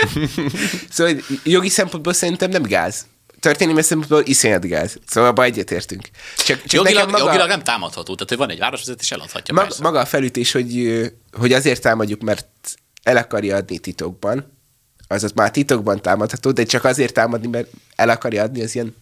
Szóval 0.90 1.14
jogi 1.44 1.68
szempontból 1.68 2.12
szerintem 2.12 2.50
nem 2.50 2.62
gáz. 2.62 3.06
Történelmi 3.42 3.82
szempontból 3.82 4.22
iszonyat 4.24 4.66
gáz. 4.66 4.98
Szóval 5.06 5.30
abban 5.30 5.44
egyetértünk. 5.44 6.08
Csak, 6.36 6.62
csak 6.62 6.72
jogilag, 6.72 7.10
maga, 7.10 7.24
jogilag 7.24 7.48
nem 7.48 7.62
támadható, 7.62 8.14
tehát 8.14 8.28
hogy 8.28 8.38
van 8.38 8.50
egy 8.50 8.58
városvezetés, 8.58 9.10
eladhatja 9.10 9.54
persze. 9.54 9.82
maga 9.82 10.00
a 10.00 10.04
felütés, 10.04 10.52
hogy, 10.52 11.02
hogy 11.32 11.52
azért 11.52 11.82
támadjuk, 11.82 12.20
mert 12.22 12.46
el 13.02 13.16
akarja 13.16 13.56
adni 13.56 13.78
titokban, 13.78 14.58
azaz 15.08 15.32
már 15.32 15.50
titokban 15.50 16.02
támadható, 16.02 16.50
de 16.50 16.64
csak 16.64 16.84
azért 16.84 17.14
támadni, 17.14 17.46
mert 17.46 17.68
el 17.96 18.08
akarja 18.08 18.42
adni, 18.42 18.62
az 18.62 18.74
ilyen, 18.74 18.94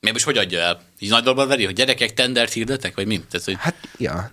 Miért 0.00 0.24
most 0.24 0.24
hogy 0.24 0.38
adja 0.38 0.60
el? 0.60 0.80
Így 0.98 1.10
nagy 1.10 1.22
dologban 1.22 1.48
veri, 1.48 1.64
hogy 1.64 1.74
gyerekek 1.74 2.14
tendert 2.14 2.52
hirdetek, 2.52 2.94
vagy 2.94 3.06
mi? 3.06 3.20
Tehát, 3.30 3.46
hogy 3.46 3.56
hát, 3.58 3.74
ja. 3.98 4.30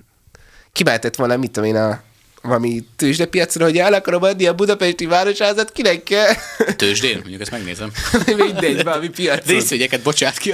Kimehetett 0.72 1.16
volna, 1.16 1.38
mit 1.38 1.52
tudom 1.52 1.70
én, 1.70 1.76
a 1.76 2.02
valami 2.44 2.84
tőzsdepiacra, 2.96 3.64
hogy 3.64 3.78
el 3.78 3.94
akarom 3.94 4.24
adni 4.24 4.46
a 4.46 4.54
budapesti 4.54 5.06
városházat, 5.06 5.72
kinek 5.72 6.04
kell? 6.04 6.34
tőzsdén, 6.78 7.18
mondjuk 7.18 7.42
ezt 7.42 7.52
megnézem. 7.52 7.92
Mindegy, 8.38 8.84
valami 8.84 9.10
piacon. 9.10 9.54
Részvényeket 9.56 10.02
bocsát 10.02 10.38
ki. 10.38 10.54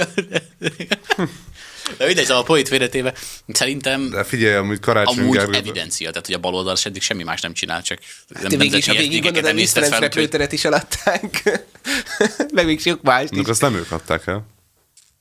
De 1.98 2.06
mindegy, 2.06 2.24
szóval 2.24 2.42
a 2.42 2.44
poét 2.44 2.68
félretéve, 2.68 3.14
szerintem 3.48 4.10
De 4.10 4.24
figyelj, 4.24 4.54
amúgy 4.54 4.80
Karácsony 4.80 5.18
amúgy 5.18 5.36
Gergő... 5.36 5.58
evidencia, 5.58 6.10
tehát 6.10 6.26
hogy 6.26 6.34
a 6.34 6.38
baloldal 6.38 6.76
eddig 6.84 7.02
semmi 7.02 7.22
más 7.22 7.40
nem 7.40 7.52
csinál, 7.52 7.82
csak 7.82 7.98
nem, 8.28 8.50
Te 8.50 8.56
végig 8.56 8.84
ha 8.84 8.92
végig 8.92 9.22
gondolod, 9.22 9.50
a 9.50 9.52
Mr. 9.52 9.98
repülőteret 9.98 10.52
is 10.52 10.64
eladták. 10.64 11.60
Meg 12.54 12.66
még 12.66 12.80
sok 12.80 13.02
mást 13.02 13.22
is. 13.22 13.30
Mondjuk 13.30 13.48
azt 13.48 13.60
nem 13.60 13.74
ők 13.74 13.90
adták 13.92 14.26
el. 14.26 14.46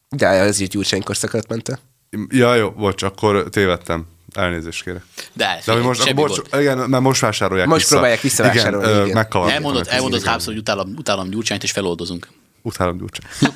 De 0.09 0.27
az 0.27 0.59
is 0.59 0.67
Gyurcsánykor 0.67 1.17
szakadt 1.17 1.47
ment 1.47 1.69
a- 1.69 1.79
Ja, 2.29 2.55
jó, 2.55 2.71
bocs, 2.71 3.03
akkor 3.03 3.49
tévedtem. 3.49 4.07
Elnézést 4.33 4.83
kérek. 4.83 5.01
De, 5.33 5.61
De 5.65 5.71
hogy 5.71 5.81
most, 5.81 6.15
bocs, 6.15 6.37
igen, 6.59 6.77
mert 6.77 7.03
most 7.03 7.21
vásárolják 7.21 7.67
Most 7.67 7.79
vissza. 7.79 7.91
próbálják 7.93 8.21
visszavásárolni, 8.21 8.87
Igen, 8.89 9.01
igen. 9.01 9.13
megkavarták 9.15 9.55
Elmondod, 9.55 9.87
elmondod 9.89 10.23
háromszor, 10.23 10.53
hogy 10.53 10.61
utálom, 10.61 10.93
utálom 10.97 11.29
Gyurcsányt, 11.29 11.63
és 11.63 11.71
feloldozunk. 11.71 12.27
Utálom 12.61 12.97
Gyurcsány. 12.97 13.51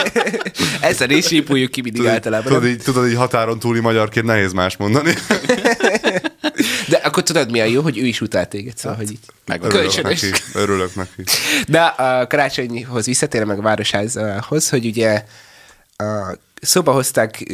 Ezt 0.80 1.00
a 1.00 1.04
részt 1.04 1.28
sípoljuk 1.28 1.70
ki 1.70 1.80
mindig 1.80 2.00
Tudod, 2.00 2.14
általában. 2.16 2.52
tudod, 2.52 2.66
így, 2.68 2.82
tudod, 2.82 3.08
így 3.08 3.16
határon 3.16 3.58
túli 3.58 3.80
magyarként 3.80 4.26
nehéz 4.26 4.52
más 4.52 4.76
mondani. 4.76 5.14
De 6.88 6.96
akkor 6.96 7.22
tudod, 7.22 7.50
mi 7.50 7.60
a 7.60 7.64
jó, 7.64 7.82
hogy 7.82 7.98
ő 7.98 8.04
is 8.04 8.20
utált 8.20 8.48
téged, 8.48 8.76
szóval, 8.76 8.96
hogy 8.98 9.10
így. 9.10 9.18
Meg 9.46 9.62
Örülök 9.62 9.80
Kölcsönös. 9.82 10.20
neki. 10.20 10.42
Örülök 10.54 10.94
neki. 10.94 11.22
De 11.68 11.80
a 11.80 12.26
karácsonyhoz 12.26 13.06
visszatérve 13.06 13.46
meg 13.46 13.58
a 13.58 13.62
városházhoz, 13.62 14.68
hogy 14.68 14.86
ugye 14.86 15.24
a, 15.96 16.04
szóba 16.60 16.92
hozták 16.92 17.44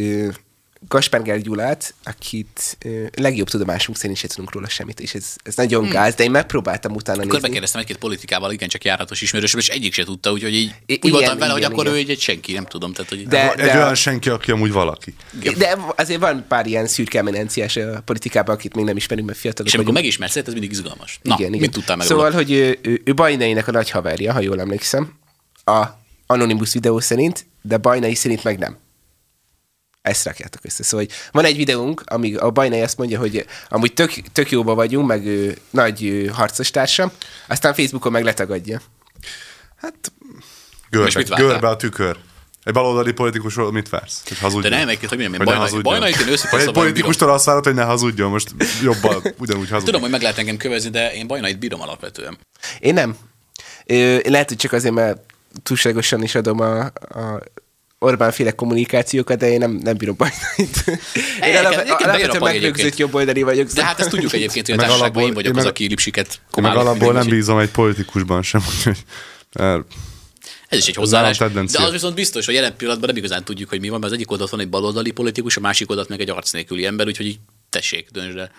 Gasperger 0.89 1.41
Gyulát, 1.41 1.95
akit 2.05 2.77
ö, 2.85 3.05
legjobb 3.17 3.49
tudomásunk 3.49 3.99
szerint 3.99 4.19
se 4.19 4.29
tudunk 4.29 4.53
róla 4.53 4.69
semmit, 4.69 5.01
és 5.01 5.15
ez, 5.15 5.35
ez 5.43 5.55
nagyon 5.55 5.89
gáz, 5.89 6.15
de 6.15 6.25
én 6.25 6.31
megpróbáltam 6.31 6.93
utána 6.95 7.19
Akkor 7.19 7.33
nézni. 7.33 7.47
bekérdeztem 7.49 7.81
egy-két 7.81 7.97
politikával, 7.97 8.53
igencsak 8.53 8.85
járatos 8.85 9.21
ismerősöm, 9.21 9.59
és 9.61 9.69
egyik 9.69 9.93
se 9.93 10.05
tudta, 10.05 10.33
úgyhogy 10.33 10.55
így 10.55 10.75
I- 10.87 10.99
úgy 11.03 11.11
voltam 11.11 11.21
igen, 11.23 11.39
vele, 11.39 11.51
hogy 11.53 11.61
igen, 11.61 11.73
akkor 11.73 11.85
igen. 11.85 11.97
ő 11.97 12.01
egy, 12.01 12.11
egy 12.11 12.21
senki, 12.21 12.53
nem 12.53 12.65
tudom. 12.65 12.93
Tehát, 12.93 13.09
hogy 13.11 13.27
De- 13.27 13.55
egy 13.55 13.77
olyan 13.77 13.95
senki, 13.95 14.29
aki 14.29 14.51
amúgy 14.51 14.73
valaki. 14.73 15.15
De 15.57 15.79
azért 15.97 16.21
van 16.21 16.45
pár 16.49 16.67
ilyen 16.67 16.87
szürke 16.87 17.19
eminenciás 17.19 17.77
a 17.77 18.01
politikában, 18.05 18.55
akit 18.55 18.75
még 18.75 18.85
nem 18.85 18.97
ismerünk, 18.97 19.27
mert 19.27 19.39
fiatalok 19.39 19.69
és 19.69 19.75
amikor 19.75 19.93
megismersz, 19.95 20.37
ez 20.37 20.47
mindig 20.47 20.71
izgalmas. 20.71 21.19
Na, 21.23 21.35
igen, 21.39 21.49
igen. 21.49 21.61
mit 21.61 21.71
tudtál 21.73 21.97
meg 21.97 22.07
Szóval, 22.07 22.25
róla? 22.25 22.37
hogy 22.37 22.53
ő, 22.53 22.79
ő, 22.83 23.01
ő 23.05 23.15
Bajnainek 23.15 23.69
a 23.69 23.71
nagy 23.71 23.91
haverja, 23.91 24.33
ha 24.33 24.41
jól 24.41 24.61
emlékszem, 24.61 25.13
a 25.65 25.85
Anonymous 26.27 26.73
videó 26.73 27.01
szerint, 27.01 27.47
de 27.63 27.77
Bajnai 27.77 28.15
szerint 28.15 28.45
meg 28.45 28.59
nem. 28.59 28.77
Ezt 30.03 30.25
rakjátok 30.25 30.65
össze. 30.65 30.83
Szóval 30.83 31.07
hogy 31.07 31.15
van 31.33 31.45
egy 31.45 31.57
videónk, 31.57 32.03
amíg 32.07 32.39
a 32.39 32.51
Bajnai 32.51 32.81
azt 32.81 32.99
mondja, 32.99 33.19
hogy 33.19 33.47
amúgy 33.69 33.93
tök, 33.95 34.13
tök 34.33 34.51
jóba 34.51 34.75
vagyunk, 34.75 35.07
meg 35.07 35.27
ő, 35.27 35.59
nagy 35.71 36.05
ő, 36.05 36.27
harcos 36.27 36.71
társam, 36.71 37.11
aztán 37.49 37.75
Facebookon 37.75 38.13
meg 38.13 38.25
letagadja. 38.25 38.81
Hát, 39.77 40.13
görbe, 40.91 41.23
görbe 41.23 41.69
a 41.69 41.77
tükör. 41.77 42.17
Egy 42.65 42.73
baloldali 42.73 43.13
politikusról 43.13 43.73
mit 43.73 43.89
vársz? 43.89 44.23
Hogy 44.29 44.39
hazudjon? 44.39 44.71
De 44.71 44.79
nem, 44.79 44.89
egy 44.89 44.99
hogy 44.99 45.09
mondjam, 45.09 45.33
én 45.33 45.39
Hogy 45.39 45.47
Bajnai- 45.47 45.63
hazudjon. 45.71 45.93
Bajnait 45.93 46.21
én 46.21 46.29
őszintén 46.29 46.61
egy 46.61 46.71
politikustól 46.73 47.31
azt 47.31 47.45
várod, 47.45 47.65
hogy 47.65 47.75
ne 47.75 47.83
hazudjon, 47.83 48.31
most 48.31 48.55
jobban 48.83 49.15
ugyanúgy 49.15 49.47
hazudjon. 49.47 49.85
Tudom, 49.85 50.01
hogy 50.01 50.11
meg 50.11 50.23
lehet 50.23 50.39
engem 50.39 50.57
kövezni, 50.57 50.91
de 50.91 51.13
én 51.15 51.27
Bajnait 51.27 51.59
bírom 51.59 51.81
alapvetően. 51.81 52.39
Én 52.81 52.95
nem. 52.95 53.17
Ö, 53.87 54.19
lehet, 54.25 54.49
hogy 54.49 54.57
csak 54.57 54.73
azért, 54.73 54.95
mert 54.95 55.21
túlságosan 55.63 56.23
is 56.23 56.35
adom 56.35 56.61
a, 56.61 56.81
a 56.95 57.43
Orbán 58.03 58.33
féle 58.33 58.51
kommunikációkat, 58.51 59.39
de 59.39 59.51
én 59.51 59.59
nem, 59.59 59.71
nem 59.83 59.97
bírom 59.97 60.17
Bajnait. 60.17 60.85
Én 61.49 61.57
alap- 61.57 61.89
alapvetően 61.89 62.43
megrögzött 62.43 62.97
jobboldali 62.97 63.43
vagyok. 63.43 63.69
De 63.69 63.85
hát 63.85 64.01
ezt 64.01 64.09
tudjuk 64.09 64.33
egyébként, 64.33 64.67
hogy 64.67 64.75
a 64.79 64.79
társaságban 64.79 65.23
én 65.23 65.35
vagyok 65.35 65.53
én 65.53 65.59
az, 65.59 65.65
aki 65.67 65.87
lipsiket 65.87 66.27
Én 66.27 66.39
meg 66.41 66.51
komálok 66.51 66.81
alapból 66.81 67.13
nem 67.13 67.27
bízom 67.29 67.59
egy 67.59 67.71
politikusban 67.71 68.43
sem, 68.43 68.63
úgyhogy 68.77 68.97
el- 69.53 69.87
Ez 70.69 70.79
is 70.79 70.87
egy 70.87 70.95
hozzáállás. 70.95 71.39
De 71.39 71.83
az 71.83 71.91
viszont 71.93 72.15
biztos, 72.15 72.45
hogy 72.47 72.55
jelen 72.55 72.77
pillanatban 72.77 73.09
nem 73.09 73.19
igazán 73.19 73.45
tudjuk, 73.45 73.69
hogy 73.69 73.81
mi 73.81 73.89
van, 73.89 73.99
mert 73.99 74.13
az 74.13 74.19
egyik 74.19 74.31
oldalt 74.31 74.51
van 74.51 74.61
egy 74.61 74.69
baloldali 74.69 75.11
politikus, 75.11 75.57
a 75.57 75.61
másik 75.61 75.91
oldalt 75.91 76.09
meg 76.09 76.21
egy 76.21 76.31
arc 76.31 76.51
nélküli 76.53 76.87
ember, 76.87 77.07
úgyhogy 77.07 77.27
így 77.27 77.39
tessék, 77.71 78.09
döntsd 78.11 78.37
el. 78.37 78.51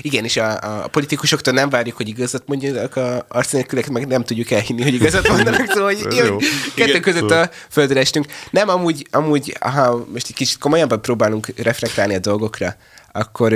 Igen, 0.00 0.24
és 0.24 0.36
a, 0.36 0.82
a 0.82 0.88
politikusoktól 0.88 1.54
nem 1.54 1.68
várjuk, 1.68 1.96
hogy 1.96 2.08
igazat 2.08 2.42
mondjanak, 2.46 2.96
a 2.96 3.26
arcnélkülek 3.28 3.88
meg 3.88 4.06
nem 4.06 4.24
tudjuk 4.24 4.50
elhinni, 4.50 4.82
hogy 4.82 4.94
igazat 4.94 5.28
mondanak, 5.28 5.66
szóval 5.72 5.94
hogy 5.94 6.14
jó. 6.14 6.36
kettő 6.74 6.88
Igen. 6.88 7.00
között 7.00 7.30
a 7.30 7.50
földre 7.68 8.00
estünk. 8.00 8.26
Nem, 8.50 8.68
amúgy, 8.68 9.06
amúgy, 9.10 9.56
ha 9.60 10.06
most 10.12 10.26
egy 10.28 10.34
kicsit 10.34 10.58
komolyabban 10.58 11.02
próbálunk 11.02 11.46
reflektálni 11.56 12.14
a 12.14 12.18
dolgokra, 12.18 12.76
akkor 13.12 13.52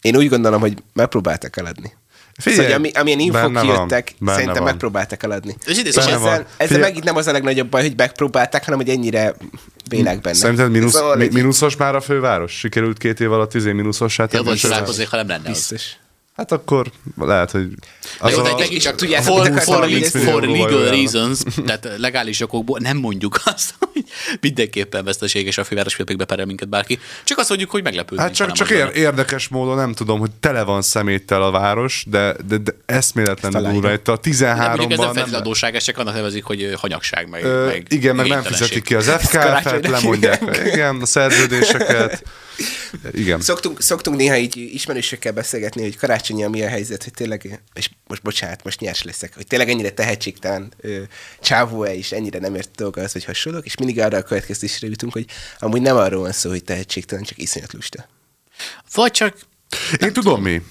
én 0.00 0.16
úgy 0.16 0.28
gondolom, 0.28 0.60
hogy 0.60 0.82
megpróbáltak 0.92 1.56
eladni. 1.56 1.92
Figyelj, 2.38 2.60
szóval, 2.62 2.78
ami, 2.78 2.90
amilyen 2.90 3.18
infók 3.18 3.52
benne 3.52 3.60
kijöttek, 3.60 4.14
van, 4.18 4.34
szerintem 4.34 4.62
van. 4.62 4.70
megpróbáltak 4.72 5.22
eladni. 5.22 5.56
És 5.66 5.76
Benne 5.76 5.88
ezzel, 5.98 6.18
van. 6.18 6.46
ezzel 6.56 6.78
megint 6.78 7.04
nem 7.04 7.16
az 7.16 7.26
a 7.26 7.32
legnagyobb 7.32 7.68
baj, 7.68 7.82
hogy 7.82 7.92
megpróbálták, 7.96 8.64
hanem 8.64 8.78
hogy 8.80 8.88
ennyire 8.88 9.34
bének 9.88 10.20
benne. 10.20 10.36
Szerinted 10.36 10.70
mínusz, 10.70 10.92
Szóval 10.92 11.16
mi, 11.16 11.28
mínuszos 11.32 11.76
már 11.76 11.94
a 11.94 12.00
főváros? 12.00 12.52
Sikerült 12.52 12.98
két 12.98 13.20
év 13.20 13.32
alatt 13.32 13.54
izé 13.54 13.72
mínuszossá 13.72 14.22
Jobb, 14.22 14.30
tenni 14.30 14.44
főváros? 14.44 14.60
találkozzék, 14.60 15.08
ha 15.08 15.16
nem 15.16 15.28
lenne 15.28 15.50
az. 15.50 15.74
Hát 16.36 16.52
akkor 16.52 16.90
lehet, 17.18 17.50
hogy... 17.50 17.68
Na 18.20 18.30
jó, 18.30 18.38
az 18.38 18.42
de 18.42 18.64
a- 18.64 18.78
csak 18.78 18.94
tudjátok, 18.94 19.36
for, 19.36 19.46
for, 19.46 19.60
for, 19.62 19.82
hogy 19.82 20.06
for 20.06 20.42
legal 20.42 20.88
reasons, 20.88 21.38
tehát 21.66 21.88
legális 21.96 22.40
okokból 22.40 22.78
nem 22.82 22.96
mondjuk 22.96 23.40
azt, 23.54 23.74
hogy 23.78 24.04
mindenképpen 24.40 25.04
veszteséges 25.04 25.58
a 25.58 25.64
főváros 25.64 25.94
félpékbe 25.94 26.24
perel 26.24 26.46
minket 26.46 26.68
bárki. 26.68 26.98
Csak 27.24 27.38
azt 27.38 27.48
mondjuk, 27.48 27.70
hogy 27.70 27.82
meglepődünk. 27.82 28.20
Hát 28.20 28.36
csak, 28.36 28.52
csak 28.52 28.70
ér, 28.70 28.90
érdekes 28.94 29.48
módon 29.48 29.76
nem 29.76 29.92
tudom, 29.92 30.18
hogy 30.18 30.30
tele 30.40 30.62
van 30.62 30.82
szeméttel 30.82 31.42
a 31.42 31.50
város, 31.50 32.04
de, 32.08 32.36
de, 32.48 32.56
de 32.56 32.72
eszméletlenül 32.86 33.64
Ezt 33.64 33.72
durva. 33.72 33.92
Itt 33.92 34.08
a 34.08 34.18
Nem, 34.22 34.28
mondjuk 34.76 34.92
ez 34.92 34.98
nem 34.98 35.06
13-ban 35.06 35.12
feltétlenül 35.12 35.30
nem, 35.30 35.40
adóság, 35.40 35.74
ez 35.74 35.82
csak 35.82 35.98
annak 35.98 36.14
nevezik, 36.14 36.44
hogy 36.44 36.74
hanyagság, 36.80 37.28
meg, 37.28 37.44
Ö, 37.44 37.66
meg 37.66 37.86
igen, 37.88 38.16
meg 38.16 38.28
nem 38.28 38.42
fizetik 38.42 38.84
ki 38.84 38.94
az 38.94 39.06
FKF-et, 39.06 39.40
karácsonyra 39.40 39.90
lemondják 39.90 40.60
igen, 40.64 41.00
a 41.00 41.06
szerződéseket. 41.06 42.22
Igen. 43.12 43.40
Szoktunk, 43.40 43.82
szoktunk 43.82 44.16
néha 44.16 44.36
így 44.36 44.56
ismerősökkel 44.56 45.32
beszélgetni, 45.32 45.82
hogy 45.82 45.96
karácsonyi 45.96 46.46
mi 46.46 46.62
a 46.62 46.68
helyzet, 46.68 47.04
hogy 47.04 47.12
tényleg, 47.12 47.60
és 47.74 47.90
most 48.06 48.22
bocsánat, 48.22 48.64
most 48.64 48.80
nyers 48.80 49.02
leszek, 49.02 49.34
hogy 49.34 49.46
tényleg 49.46 49.68
ennyire 49.68 49.90
tehetségtelen 49.90 50.72
csávó-e, 51.40 51.94
és 51.94 52.12
ennyire 52.12 52.38
nem 52.38 52.54
ért 52.54 52.70
dolga 52.76 53.02
az, 53.02 53.12
hogy 53.12 53.24
hasonlók, 53.24 53.64
és 53.64 53.76
mindig 53.76 54.00
arra 54.00 54.16
a 54.16 54.22
következtésre 54.22 54.88
jutunk, 54.88 55.12
hogy 55.12 55.26
amúgy 55.58 55.80
nem 55.80 55.96
arról 55.96 56.20
van 56.20 56.32
szó, 56.32 56.50
hogy 56.50 56.64
tehetségtelen, 56.64 57.24
csak 57.24 57.38
iszonyat 57.38 57.72
lusta. 57.72 58.08
Vagy 58.94 59.10
csak 59.10 59.36
Én 60.00 60.12
tudom 60.12 60.42
mi. 60.42 60.62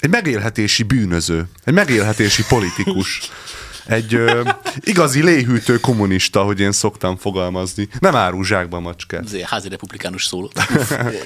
Egy 0.00 0.10
megélhetési 0.10 0.82
bűnöző, 0.82 1.48
egy 1.64 1.74
megélhetési 1.74 2.44
politikus, 2.48 3.20
egy 3.88 4.14
ö, 4.14 4.48
igazi 4.80 5.22
léhűtő 5.22 5.78
kommunista, 5.80 6.42
hogy 6.42 6.60
én 6.60 6.72
szoktam 6.72 7.16
fogalmazni. 7.16 7.88
Nem 7.98 8.16
árul 8.16 8.44
zsákba 8.44 8.80
macskát. 8.80 9.24
azért 9.24 9.48
házi 9.48 9.68
republikánus 9.68 10.24
szóló. 10.24 10.50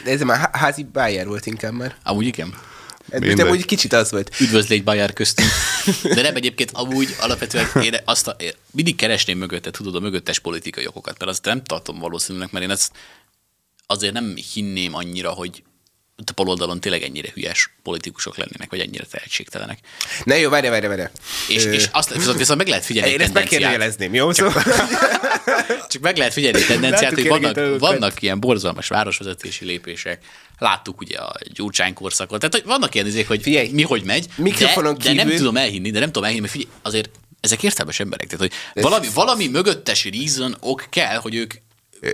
De 0.04 0.10
ez 0.10 0.20
már 0.20 0.38
há- 0.38 0.56
házi 0.56 0.86
bájár 0.92 1.26
volt 1.26 1.46
inkább 1.46 1.72
már. 1.72 1.96
Amúgy 2.02 2.26
igen. 2.26 2.54
De 3.06 3.18
Mindegy. 3.18 3.40
amúgy 3.46 3.64
kicsit 3.64 3.92
az 3.92 4.10
volt. 4.10 4.40
Üdvözlégy 4.40 4.84
Bajár 4.84 5.12
köztünk. 5.12 5.48
De 6.14 6.22
nem 6.22 6.36
egyébként 6.36 6.70
amúgy 6.72 7.16
alapvetően 7.20 7.66
én 7.82 7.94
azt 8.04 8.26
a, 8.28 8.30
én 8.38 8.52
mindig 8.70 8.96
keresném 8.96 9.38
mögötte, 9.38 9.70
tudod, 9.70 9.94
a 9.94 10.00
mögöttes 10.00 10.38
politikai 10.38 10.86
okokat, 10.86 11.18
mert 11.18 11.30
azt 11.30 11.44
nem 11.44 11.62
tartom 11.62 11.98
valószínűleg, 11.98 12.48
mert 12.52 12.64
én 12.64 12.70
ezt 12.70 12.92
azért 13.86 14.12
nem 14.12 14.34
hinném 14.52 14.94
annyira, 14.94 15.30
hogy 15.30 15.62
a 16.30 16.32
baloldalon 16.32 16.80
tényleg 16.80 17.02
ennyire 17.02 17.28
hülyes 17.34 17.70
politikusok 17.82 18.36
lennének, 18.36 18.70
vagy 18.70 18.80
ennyire 18.80 19.04
tehetségtelenek. 19.04 19.78
Na 20.24 20.34
jó, 20.34 20.50
várj, 20.50 20.68
várj, 20.68 20.86
várj. 20.86 21.02
És, 21.48 21.64
és 21.64 21.88
azt 21.92 22.14
viszont, 22.14 22.38
viszont 22.38 22.58
meg 22.58 22.68
lehet 22.68 22.84
figyelni 22.84 23.12
Én 23.12 23.20
ezt 23.20 23.32
tendenciát. 23.32 23.60
megkérdőjelezném, 23.60 24.14
jó? 24.14 24.32
Szóval... 24.32 24.62
Csak 25.90 26.02
meg 26.02 26.16
lehet 26.16 26.32
figyelni 26.32 26.58
egy 26.58 26.66
tendenciát, 26.66 27.10
Láttuk 27.10 27.28
hogy 27.28 27.40
vannak, 27.40 27.78
vannak 27.78 28.22
ilyen 28.22 28.40
borzalmas 28.40 28.88
városvezetési 28.88 29.64
lépések. 29.64 30.24
Láttuk 30.58 31.00
ugye 31.00 31.18
a 31.18 31.32
Gyurcsány 31.52 31.94
korszakot. 31.94 32.38
Tehát 32.38 32.54
hogy 32.54 32.64
vannak 32.64 32.94
ilyen 32.94 33.06
izék, 33.06 33.28
hogy 33.28 33.42
Figyelj, 33.42 33.68
mi 33.68 33.82
hogy 33.82 34.02
megy, 34.04 34.26
mikrofonon 34.36 34.94
de, 34.98 35.04
de 35.04 35.12
nem 35.12 35.24
kívül- 35.24 35.38
tudom 35.38 35.56
elhinni, 35.56 35.90
de 35.90 35.98
nem 35.98 36.06
tudom 36.08 36.24
elhinni, 36.24 36.40
mert 36.40 36.52
figyelj, 36.52 36.72
azért 36.82 37.10
ezek 37.40 37.62
értelmes 37.62 38.00
emberek. 38.00 38.26
Tehát, 38.26 38.52
hogy 38.74 38.82
valami, 38.82 39.08
valami 39.14 39.46
mögöttes 39.46 40.04
reason, 40.04 40.56
ok 40.60 40.86
kell, 40.90 41.16
hogy 41.16 41.34
ők 41.34 41.54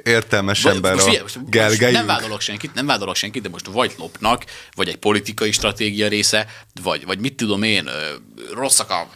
Értelmes 0.05 0.63
vagy- 0.63 0.75
ember 0.75 0.93
most 0.93 1.05
a 1.05 1.09
figyelj, 1.09 1.23
most, 1.23 1.37
most 1.37 1.51
gergely. 1.51 1.93
nem 1.93 2.07
vádolok 2.07 2.41
senkit, 2.41 2.75
nem 2.75 2.87
vádolok 2.87 3.17
senkit, 3.17 3.43
de 3.43 3.49
most 3.49 3.67
vagy 3.67 3.95
lopnak, 3.99 4.45
vagy 4.75 4.89
egy 4.89 4.97
politikai 4.97 5.53
stratégia 5.53 6.09
része, 6.09 6.47
vagy, 6.83 7.05
vagy 7.07 7.19
mit 7.19 7.35
tudom 7.35 7.63
én, 7.63 7.91
rosszak 8.53 8.91
a 8.91 9.09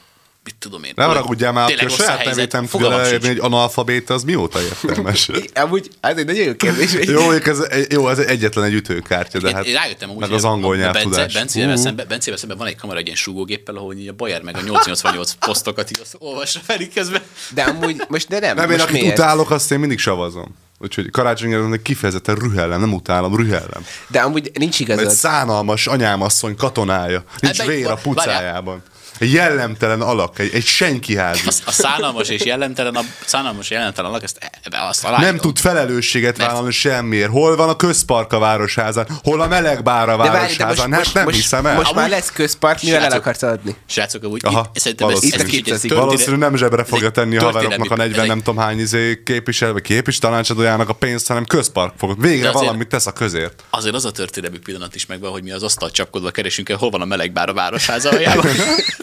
mit 0.45 0.55
tudom 0.59 0.85
én. 0.85 0.93
Nem 0.97 1.09
haragudjál 1.09 1.53
már, 1.53 1.67
tényleg 1.67 1.87
a 1.87 1.91
saját 1.91 2.25
nevét 2.25 2.53
nem 2.53 2.67
tudja 2.67 2.89
leírni, 2.97 3.27
hogy 3.27 3.39
analfabéta, 3.39 4.15
az 4.15 4.23
mióta 4.23 4.61
értelmes? 4.63 5.31
Amúgy, 5.55 5.91
ez 6.01 6.17
egy 6.17 6.27
nagyon 6.27 6.45
jó 6.45 6.55
kérdés. 6.55 6.95
hogy- 6.95 7.09
jó, 7.09 7.31
ez, 7.31 7.59
jó, 7.89 8.09
ez 8.09 8.19
egyetlen 8.19 8.65
egy 8.65 8.75
ütőkártya, 8.75 9.39
de 9.39 9.49
Én, 9.49 9.55
hát 9.55 9.65
én 9.65 9.75
rájöttem 9.75 10.09
amúgy, 10.09 10.21
meg 10.21 10.29
hogy 10.29 10.39
az 10.39 10.45
angol 10.45 10.77
nyelvtudás. 10.77 11.33
Bencével, 11.33 11.77
szemben, 11.77 12.07
Bencével 12.09 12.39
szemben 12.39 12.59
van 12.59 12.67
egy 12.67 12.77
kamera 12.77 12.99
egy 12.99 13.05
ilyen 13.05 13.17
súgógéppel, 13.17 13.77
ahol 13.77 13.95
a 14.09 14.13
Bayer 14.13 14.43
meg 14.43 14.57
a 14.57 14.61
888 14.61 15.33
posztokat 15.33 15.91
így 15.91 15.99
azt 16.01 16.17
olvassa 16.19 16.61
fel 16.65 16.81
így 16.81 16.95
közben. 16.95 17.23
De 17.55 17.63
amúgy, 17.63 18.03
most 18.09 18.29
de 18.29 18.39
nem. 18.39 18.57
Nem, 18.57 18.71
én 18.71 18.81
akit 18.81 18.93
miért? 18.93 19.19
utálok, 19.19 19.51
azt 19.51 19.73
én 19.73 19.79
mindig 19.79 19.99
savazom. 19.99 20.55
Úgyhogy 20.79 21.11
karácsonyra 21.11 21.77
kifejezetten 21.83 22.35
rühellem, 22.35 22.81
nem 22.81 22.93
utálom, 22.93 23.37
rühellem. 23.37 23.87
De 24.09 24.21
amúgy 24.21 24.51
nincs 24.55 24.75
Egy 24.75 24.81
igazad. 24.81 25.11
szánalmas 25.11 25.87
anyámasszony 25.87 26.57
katonája. 26.57 27.25
Nincs 27.41 27.61
Ebben- 27.61 27.75
vér 27.75 27.87
a 27.87 27.99
várjál. 28.05 28.83
Egy 29.23 29.33
jellemtelen 29.33 30.01
alak, 30.01 30.39
egy, 30.39 30.51
egy 30.55 30.65
senki 30.65 31.17
házi. 31.17 31.41
A, 31.47 31.53
a 31.65 31.73
szánalmas 31.73 32.29
és 32.29 32.45
jellemtelen, 32.45 32.95
a 32.95 33.01
szánalmas 33.25 33.65
és 33.65 33.71
jellemtelen 33.71 34.11
alak, 34.11 34.23
ezt, 34.23 34.51
ebbe 34.63 34.87
azt 34.87 35.03
Nem 35.03 35.13
aláírom. 35.15 35.37
tud 35.37 35.59
felelősséget 35.59 36.37
Mert- 36.39 36.51
vállalni 36.51 36.73
semmiért. 36.73 37.31
Hol 37.31 37.57
van 37.57 37.69
a 37.69 37.77
közpark 37.77 38.33
a 38.33 38.39
városházán? 38.39 39.07
Hol 39.23 39.41
a 39.41 39.47
meleg 39.49 39.83
bár 39.83 40.09
a 40.09 40.17
De 40.17 40.23
de 40.23 40.29
most, 40.41 40.57
városházán? 40.57 40.91
Hát 40.91 40.99
most, 40.99 41.15
nem 41.15 41.25
most, 41.25 41.37
hiszem 41.37 41.67
el. 41.67 41.75
most 41.75 41.95
már 41.95 42.09
lesz 42.09 42.31
közpark, 42.33 42.83
mivel 42.83 43.03
el 43.05 43.11
akarsz 43.13 43.43
adni? 43.43 43.77
Srácok, 43.87 44.25
amúgy 44.25 44.41
Aha, 44.45 44.71
itt, 44.75 44.81
szerintem 44.83 45.09
ez, 45.09 45.15
ez, 45.15 45.31
valószínű. 45.31 45.73
ez, 45.73 45.89
Valószínű 45.89 46.37
nem 46.37 46.57
zsebre 46.57 46.85
fogja 46.85 47.11
tenni 47.11 47.37
a 47.37 47.43
haveroknak 47.43 47.71
a 47.73 47.77
történelmi- 47.79 48.09
40 48.09 48.23
ez 48.23 48.29
nem 48.29 48.39
tudom 48.43 48.57
hány 48.57 48.79
izé 48.79 49.23
képvisel, 49.25 49.73
vagy 49.73 49.83
képvis 49.83 50.19
tanácsadójának 50.19 50.89
a 50.89 50.93
pénzt, 50.93 51.27
hanem 51.27 51.45
közpark 51.45 51.95
fogok. 51.99 52.21
Végre 52.21 52.51
valamit 52.51 52.89
tesz 52.89 53.07
a 53.07 53.13
közért. 53.13 53.63
Azért 53.71 53.95
az 53.95 54.05
a 54.05 54.11
történelmi 54.11 54.59
pillanat 54.59 54.95
is 54.95 55.07
megvan, 55.07 55.31
hogy 55.31 55.43
mi 55.43 55.51
az 55.53 55.63
asztalt 55.63 55.93
csapkodva 55.93 56.31
keresünk 56.31 56.69
el, 56.69 56.77
hol 56.77 56.91
van 56.91 57.01
a 57.01 57.05
meleg 57.05 57.33
bár 57.33 57.49
a 57.49 57.53
városháza 57.53 58.09
aljában. 58.11 58.47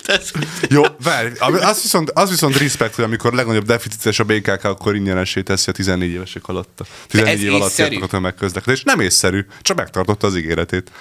Tehát- 0.09 0.31
Jó, 0.69 0.83
várj, 1.03 1.31
az 1.39 1.81
viszont, 1.81 2.09
az 2.13 2.29
viszont 2.29 2.57
respekt, 2.57 2.95
hogy 2.95 3.03
amikor 3.03 3.33
legnagyobb 3.33 3.65
deficites 3.65 4.19
a 4.19 4.23
BKK, 4.23 4.63
akkor 4.63 4.95
ingyenessé 4.95 5.41
teszi 5.41 5.69
a 5.69 5.73
14 5.73 6.11
évesek 6.11 6.47
alatt. 6.47 6.79
A 6.79 6.85
14 7.07 7.33
ez 7.33 7.43
év 7.43 7.53
alatt 7.53 8.01
a 8.03 8.07
tömegközlekedés. 8.07 8.83
Nem 8.83 8.99
észszerű, 8.99 9.45
csak 9.61 9.77
megtartotta 9.77 10.27
az 10.27 10.35
ígéretét. 10.37 10.91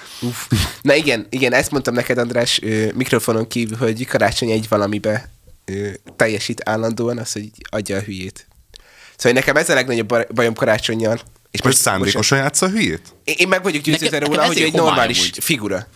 Na 0.83 0.94
igen, 0.94 1.27
igen, 1.31 1.53
ezt 1.53 1.71
mondtam 1.71 1.94
neked, 1.94 2.18
András, 2.18 2.61
mikrofonon 2.94 3.47
kívül, 3.49 3.77
hogy 3.77 4.07
karácsony 4.07 4.51
egy 4.51 4.66
valamibe 4.68 5.31
teljesít 6.16 6.68
állandóan, 6.68 7.18
az, 7.18 7.33
hogy 7.33 7.51
adja 7.71 7.97
a 7.97 8.01
hülyét. 8.01 8.47
Szóval 9.16 9.33
nekem 9.38 9.57
ez 9.57 9.68
a 9.68 9.75
legnagyobb 9.75 10.09
ba- 10.09 10.35
bajom 10.35 10.55
karácsonyjal. 10.55 11.21
És 11.51 11.62
Most 11.62 11.64
most, 11.64 11.77
szándékosan 11.79 12.38
játsza 12.38 12.66
a 12.66 12.68
hülyét? 12.68 13.03
én, 13.25 13.35
én 13.38 13.49
meg 13.49 13.62
vagyok 13.62 13.83
győződve 13.83 14.18
Nekem- 14.18 14.35
róla, 14.35 14.47
hogy 14.47 14.61
egy 14.61 14.73
normális 14.73 15.23
úgy. 15.23 15.38
figura. 15.44 15.87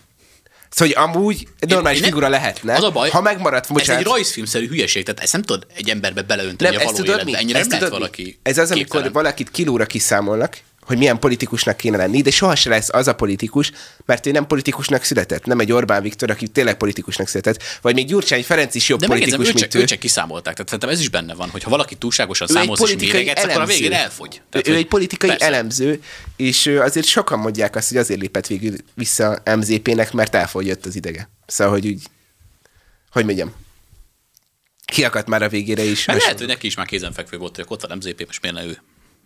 Szóval, 0.75 0.95
hogy 0.95 1.15
amúgy 1.17 1.49
egy 1.59 1.69
normális 1.71 1.99
én 1.99 2.05
figura 2.05 2.29
lehetne, 2.29 2.75
Az 2.75 2.83
a 2.83 2.91
baj, 2.91 3.11
ha 3.11 3.21
megmaradt, 3.21 3.65
Ez 3.65 3.71
bocsánat, 3.71 4.01
egy 4.03 4.09
rajzfilmszerű 4.09 4.69
hülyeség, 4.69 5.05
tehát 5.05 5.21
ezt 5.23 5.33
nem 5.33 5.43
tudod 5.43 5.67
egy 5.77 5.89
emberbe 5.91 6.23
beleönteni 6.23 6.77
nem, 6.77 6.81
a 6.87 6.91
való 6.91 6.97
tudod 6.97 7.15
mi? 7.15 7.21
életbe. 7.21 7.39
Ennyire 7.39 7.59
Ezt 7.59 7.69
tudod 7.71 7.91
mi? 7.91 7.99
valaki 7.99 8.39
Ez 8.43 8.59
az, 8.59 8.71
amikor 8.71 8.91
képtelen. 8.91 9.13
valakit 9.13 9.51
kilóra 9.51 9.87
kiszámolnak, 9.87 10.59
hogy 10.93 11.01
milyen 11.01 11.19
politikusnak 11.19 11.77
kéne 11.77 11.97
lenni, 11.97 12.23
de 12.23 12.31
sohasem 12.31 12.73
lesz 12.73 12.89
az 12.93 13.09
a 13.09 13.15
politikus, 13.15 13.73
mert 14.07 14.27
ő 14.27 14.31
nem 14.31 14.47
politikusnak 14.47 15.03
született. 15.05 15.45
Nem 15.45 15.59
egy 15.59 15.73
Orbán 15.73 16.03
Viktor, 16.03 16.31
aki 16.31 16.49
tényleg 16.49 16.77
politikusnak 16.77 17.29
született. 17.29 17.63
Vagy 17.83 17.95
még 17.95 18.07
Gyurcsány 18.07 18.45
Ferenc 18.45 18.75
is 18.75 18.89
jobb 18.89 19.01
De 19.01 19.07
politikus, 19.07 19.47
őt 19.49 19.55
mint 19.55 19.71
csak, 19.71 19.83
ő. 19.83 19.85
csak 19.85 19.99
kiszámolták. 19.99 20.53
Tehát 20.53 20.69
szerintem 20.69 20.89
ez 20.95 21.01
is 21.01 21.09
benne 21.09 21.35
van, 21.35 21.49
hogy 21.51 21.63
ha 21.63 21.71
valaki 21.71 21.95
túlságosan 21.95 22.47
Ő 22.51 22.55
egy 22.55 22.61
számolsz 22.61 22.91
és 22.91 22.97
méregetsz, 23.01 23.43
akkor 23.45 23.61
a 23.61 23.67
végén 23.67 23.93
elfogy. 23.93 24.35
ő, 24.35 24.43
Tehát, 24.51 24.67
ő 24.69 24.71
hogy- 24.71 24.81
egy 24.81 24.87
politikai 24.89 25.29
persze. 25.29 25.45
elemző, 25.47 26.03
és 26.37 26.67
azért 26.67 27.07
sokan 27.07 27.39
mondják 27.39 27.77
azt, 27.77 27.89
hogy 27.89 27.97
azért 27.99 28.21
lépett 28.21 28.47
végül 28.47 28.77
vissza 28.95 29.43
MZP-nek, 29.57 30.13
mert 30.13 30.35
elfogyott 30.35 30.87
az 30.87 30.97
idege. 30.97 31.29
Szóval, 31.47 31.73
hogy 31.73 31.87
úgy, 31.87 32.03
hogy 33.11 33.25
mondjam, 33.25 33.53
kiakadt 34.85 35.29
már 35.29 35.43
a 35.43 35.49
végére 35.49 35.83
is. 35.83 36.05
Meg 36.05 36.15
Most- 36.17 36.27
lehet, 36.27 36.39
hogy 36.41 36.49
neki 36.49 36.67
is 36.67 36.77
már 36.77 36.87
kézenfekvő 36.87 37.37
volt, 37.39 37.57
hogy 37.57 37.65
ott 37.69 37.87
van 37.87 37.97
MZP, 37.97 38.27
most 38.27 38.43
miért 38.43 38.57
ne 38.57 38.65
ő? 38.65 38.79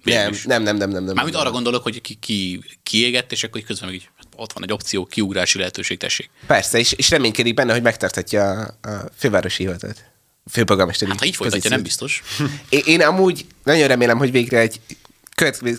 Nem, 0.04 0.32
nem, 0.44 0.62
nem, 0.62 0.76
nem, 0.76 0.90
nem, 0.90 1.04
nem. 1.04 1.14
Mármint 1.14 1.36
arra 1.36 1.50
gondolok, 1.50 1.82
hogy 1.82 2.00
ki, 2.00 2.14
ki 2.14 2.60
kiégett, 2.82 3.32
és 3.32 3.44
akkor 3.44 3.60
közben 3.60 3.88
meg 3.88 3.98
így, 3.98 4.08
hát 4.16 4.26
ott 4.36 4.52
van 4.52 4.62
egy 4.62 4.72
opció, 4.72 5.04
kiugrási 5.04 5.58
lehetőség, 5.58 5.98
tessék. 5.98 6.30
Persze, 6.46 6.78
és, 6.78 6.92
és 6.92 7.10
reménykedik 7.10 7.54
benne, 7.54 7.72
hogy 7.72 7.82
megtarthatja 7.82 8.50
a, 8.50 8.88
a 8.88 9.10
fővárosi 9.16 9.62
hivatalt. 9.62 10.04
Főpolgármesteri 10.50 11.10
Hát 11.10 11.20
ha 11.20 11.26
így 11.26 11.36
folytatja, 11.36 11.70
nem 11.70 11.82
biztos. 11.82 12.22
Én, 12.68 12.82
én 12.84 13.02
amúgy 13.02 13.46
nagyon 13.64 13.88
remélem, 13.88 14.18
hogy 14.18 14.30
végre 14.30 14.58
egy 14.58 14.80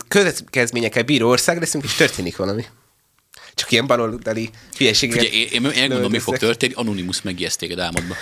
következményekkel 0.08 1.02
bíró 1.02 1.28
ország 1.28 1.58
leszünk, 1.58 1.84
és 1.84 1.94
történik 1.94 2.36
valami. 2.36 2.64
Csak 3.54 3.72
ilyen 3.72 3.86
baloldali 3.86 4.50
hülyeségeket. 4.76 5.22
Ugye, 5.22 5.32
én, 5.32 5.48
én, 5.52 5.64
én 5.64 5.82
elmondom, 5.82 6.10
mi 6.10 6.18
fog 6.18 6.36
történni, 6.36 6.72
Anonymous 6.72 7.22
megijeszt 7.22 7.58
téged 7.58 7.78
álmodba. 7.78 8.14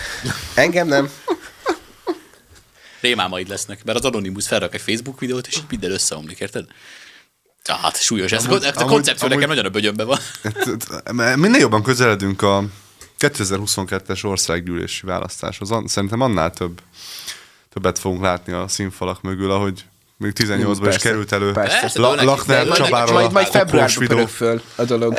Engem 0.54 0.88
nem. 0.88 1.10
Rémálmaid 3.00 3.48
lesznek, 3.48 3.84
mert 3.84 3.98
az 3.98 4.04
Anonymous 4.04 4.46
felrak 4.46 4.74
egy 4.74 4.80
Facebook 4.80 5.20
videót, 5.20 5.46
és 5.46 5.56
így 5.56 5.64
minden 5.70 5.90
összeomlik, 5.90 6.38
érted? 6.40 6.66
Tehát 7.62 7.96
súlyos. 8.02 8.32
Ez, 8.32 8.44
Amúgy- 8.44 8.64
a, 8.64 8.66
a 8.66 8.72
amúgy- 8.76 8.90
koncepció 8.92 9.28
nekem 9.28 9.48
nagyon 9.48 9.64
a 9.64 9.68
bögyönbe 9.68 10.04
van. 10.04 10.18
Hát, 10.42 11.12
Minél 11.36 11.60
jobban 11.60 11.82
közeledünk 11.82 12.42
a 12.42 12.64
2022-es 13.18 14.24
országgyűlési 14.24 15.06
választáshoz. 15.06 15.70
Szerintem 15.86 16.20
annál 16.20 16.50
több, 16.50 16.80
többet 17.72 17.98
fogunk 17.98 18.22
látni 18.22 18.52
a 18.52 18.68
színfalak 18.68 19.22
mögül, 19.22 19.50
ahogy 19.50 19.84
még 20.16 20.32
18-ban 20.34 20.92
is 20.96 21.02
került 21.02 21.32
elő 21.32 21.52
persze. 21.52 22.00
La- 22.00 22.22
Lakner 22.22 22.66
majd- 22.66 22.76
Csabáról 22.76 23.12
majd, 23.12 23.32
majd 23.32 23.46
a 23.46 23.50
februárban 23.50 24.26
föl 24.26 24.62
a 24.74 24.84
dolog. 24.84 25.18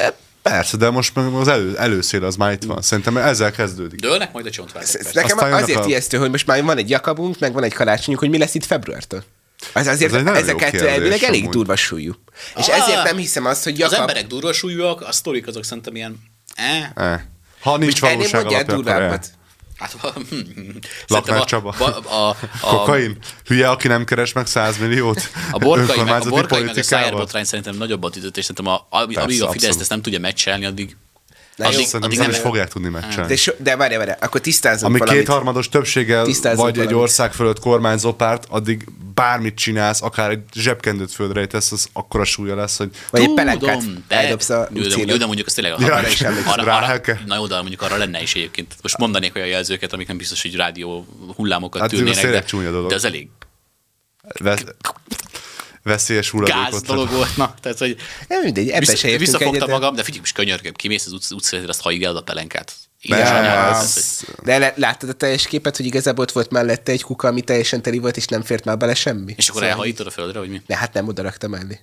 Persze, 0.49 0.77
de 0.77 0.89
most 0.89 1.15
meg 1.15 1.33
az 1.33 1.47
elő, 1.47 1.77
előszél 1.77 2.23
az 2.23 2.36
már 2.36 2.51
itt 2.51 2.63
van. 2.63 2.81
Szerintem 2.81 3.17
ezzel 3.17 3.51
kezdődik. 3.51 3.99
Dőlnek 3.99 4.31
majd 4.33 4.45
a 4.45 4.49
csontvázak. 4.49 5.13
Nekem 5.13 5.38
Aztán 5.38 5.53
azért 5.53 5.79
a- 5.79 5.88
ijesztő, 5.88 6.17
hogy 6.17 6.29
most 6.31 6.47
már 6.47 6.63
van 6.63 6.77
egy 6.77 6.89
jakabunk, 6.89 7.39
meg 7.39 7.53
van 7.53 7.63
egy 7.63 7.73
karácsonyunk, 7.73 8.19
hogy 8.19 8.29
mi 8.29 8.38
lesz 8.38 8.53
itt 8.55 8.65
februártól. 8.65 9.23
Az 9.73 9.88
azért 9.88 10.12
Ez 10.12 10.17
egy 10.17 10.23
nagyon 10.23 10.41
ezek 10.41 10.51
jó 10.51 10.57
kettő 10.57 10.71
kérdés, 10.77 10.91
elvileg 10.95 11.23
elég 11.23 11.41
amúgy. 11.41 11.53
durva 11.53 11.75
súlyú. 11.75 12.13
És 12.57 12.67
Ah, 12.67 12.77
ezért 12.77 13.03
nem 13.03 13.17
hiszem 13.17 13.45
azt, 13.45 13.63
hogy 13.63 13.73
Az 13.73 13.79
jakab... 13.79 13.99
emberek 13.99 14.27
durva 14.27 14.53
súlyúak, 14.53 15.01
a 15.01 15.12
sztorik 15.12 15.47
azok 15.47 15.63
szerintem 15.63 15.95
ilyen... 15.95 16.17
Eh, 16.55 16.89
Eh. 17.13 17.19
Ha 17.60 17.77
nincs 17.77 18.01
Most 18.01 18.13
valóság 18.13 18.45
alapja, 18.45 18.75
durvábbat. 18.75 19.27
Hát, 19.77 19.95
szerintem 20.29 20.79
Laknár 21.07 21.39
a, 21.39 21.45
Csaba. 21.45 21.69
a, 21.69 22.13
a, 22.13 22.35
a, 22.61 22.67
Kokain? 22.67 23.17
Hülye, 23.45 23.69
aki 23.69 23.87
nem 23.87 24.03
keres 24.05 24.33
meg 24.33 24.47
100 24.47 24.77
milliót? 24.77 25.29
A 25.51 25.57
borkai, 25.57 26.03
meg, 26.03 26.21
a 26.25 26.29
borkai 26.29 26.63
meg 26.63 26.77
a? 26.77 26.83
Szájer 26.83 27.13
botrány 27.13 27.43
szerintem 27.43 27.75
nagyobbat 27.75 28.15
ütött, 28.15 28.37
és 28.37 28.45
szerintem 28.45 28.73
a, 28.73 28.87
amíg 28.89 29.43
a 29.43 29.51
Fidesz 29.51 29.79
ezt 29.79 29.89
nem 29.89 30.01
tudja 30.01 30.19
meccselni, 30.19 30.65
addig, 30.65 30.95
Na 31.55 31.65
jó, 31.65 31.71
addig, 31.71 31.85
Szerintem 31.85 32.09
addig 32.09 32.17
nem 32.17 32.27
nem, 32.27 32.35
is 32.35 32.41
fogják 32.41 32.69
tudni 32.69 32.89
megcsinálni. 32.89 33.27
De, 33.27 33.35
so, 33.35 33.51
de 33.57 33.75
várj, 33.75 33.95
várj, 33.95 34.11
akkor 34.19 34.41
tisztázunk 34.41 34.89
Ami 34.89 34.99
valamit. 34.99 35.21
kétharmados 35.21 35.69
többséggel 35.69 36.23
vagy 36.23 36.33
egy 36.33 36.55
valamit. 36.55 36.91
ország 36.91 37.33
fölött 37.33 37.59
kormányzó 37.59 38.13
párt, 38.13 38.45
addig 38.49 38.85
bármit 39.17 39.56
csinálsz, 39.56 40.01
akár 40.01 40.30
egy 40.30 40.43
zsebkendőt 40.53 41.12
földre 41.12 41.45
tesz, 41.47 41.71
az 41.71 41.88
akkora 41.93 42.23
súlya 42.23 42.56
lesz, 42.56 42.77
hogy 42.77 42.89
Vagy 43.10 43.21
egy 43.21 43.34
pelenkát 43.34 43.84
de, 44.08 44.15
eldobsz 44.15 44.49
a 44.49 44.67
jó, 44.73 44.82
de, 44.82 45.12
jó, 45.12 45.17
de 45.17 45.25
mondjuk 45.25 45.47
az 45.47 45.53
tényleg 45.53 45.80
Ja, 45.80 45.86
arra, 45.95 46.08
is 46.08 46.21
emlékszem. 46.21 46.51
arra, 46.51 46.62
arra, 46.62 46.80
Ráhelke. 46.80 47.21
na 47.25 47.36
jó, 47.36 47.47
de 47.47 47.56
mondjuk 47.58 47.82
arra 47.82 47.97
lenne 47.97 48.21
is 48.21 48.36
egyébként. 48.36 48.75
Most 48.82 48.97
mondanék 48.97 49.36
olyan 49.36 49.47
jelzőket, 49.47 49.93
amik 49.93 50.08
nem 50.08 50.17
biztos, 50.17 50.41
hogy 50.41 50.56
rádió 50.56 51.08
hullámokat 51.36 51.82
Hát, 51.82 51.89
tényleg 51.89 52.32
de, 52.32 52.43
csúnya 52.43 52.71
dolog. 52.71 52.89
de 52.89 52.95
az 52.95 53.06
elég 53.06 53.30
vesz, 54.39 54.63
veszélyes 55.84 56.32
gáz 56.32 56.39
hulladékot. 56.41 56.86
dolog 56.86 57.10
volt. 57.10 57.38
Na, 57.38 57.53
tehát, 57.62 57.77
hogy 57.77 57.95
Nem 58.27 58.41
mindegy, 58.43 58.73
vissza, 58.80 58.95
se 58.95 59.08
egyet. 59.08 59.65
de- 59.65 59.71
magam, 59.71 59.95
de 59.95 60.03
figyelj, 60.03 60.19
most 60.19 60.34
könyörgöm, 60.34 60.73
kimész 60.73 61.06
az 61.06 61.12
utc, 61.12 61.32
utcára, 61.32 61.67
azt 61.67 61.82
haigálod 61.82 62.17
a 62.17 62.21
pelenkát. 62.21 62.73
Hogy- 63.15 64.36
De 64.43 64.74
láttad 64.76 65.10
a 65.10 65.13
teljes 65.13 65.48
képet, 65.48 65.78
hogy 65.78 65.86
igazából 65.86 66.24
ott 66.24 66.32
volt 66.32 66.52
mellette 66.52 66.91
egy 66.91 67.04
kuka, 67.04 67.28
ami 67.28 67.41
teljesen 67.41 67.82
teli 67.82 67.98
volt, 68.00 68.17
és 68.17 68.26
nem 68.26 68.41
fért 68.41 68.65
már 68.65 68.78
bele 68.78 68.93
semmi? 68.93 69.34
És 69.38 69.48
akkor 69.48 69.62
Szóval- 69.62 69.76
elhajítod 69.76 70.08
a 70.08 70.12
földre, 70.12 70.39
vagy 70.39 70.50
mi? 70.50 70.62
De 70.67 70.78
hát 70.78 70.93
nem 70.93 71.08
oda 71.08 71.22
rakta 71.22 71.48
mellé. 71.48 71.80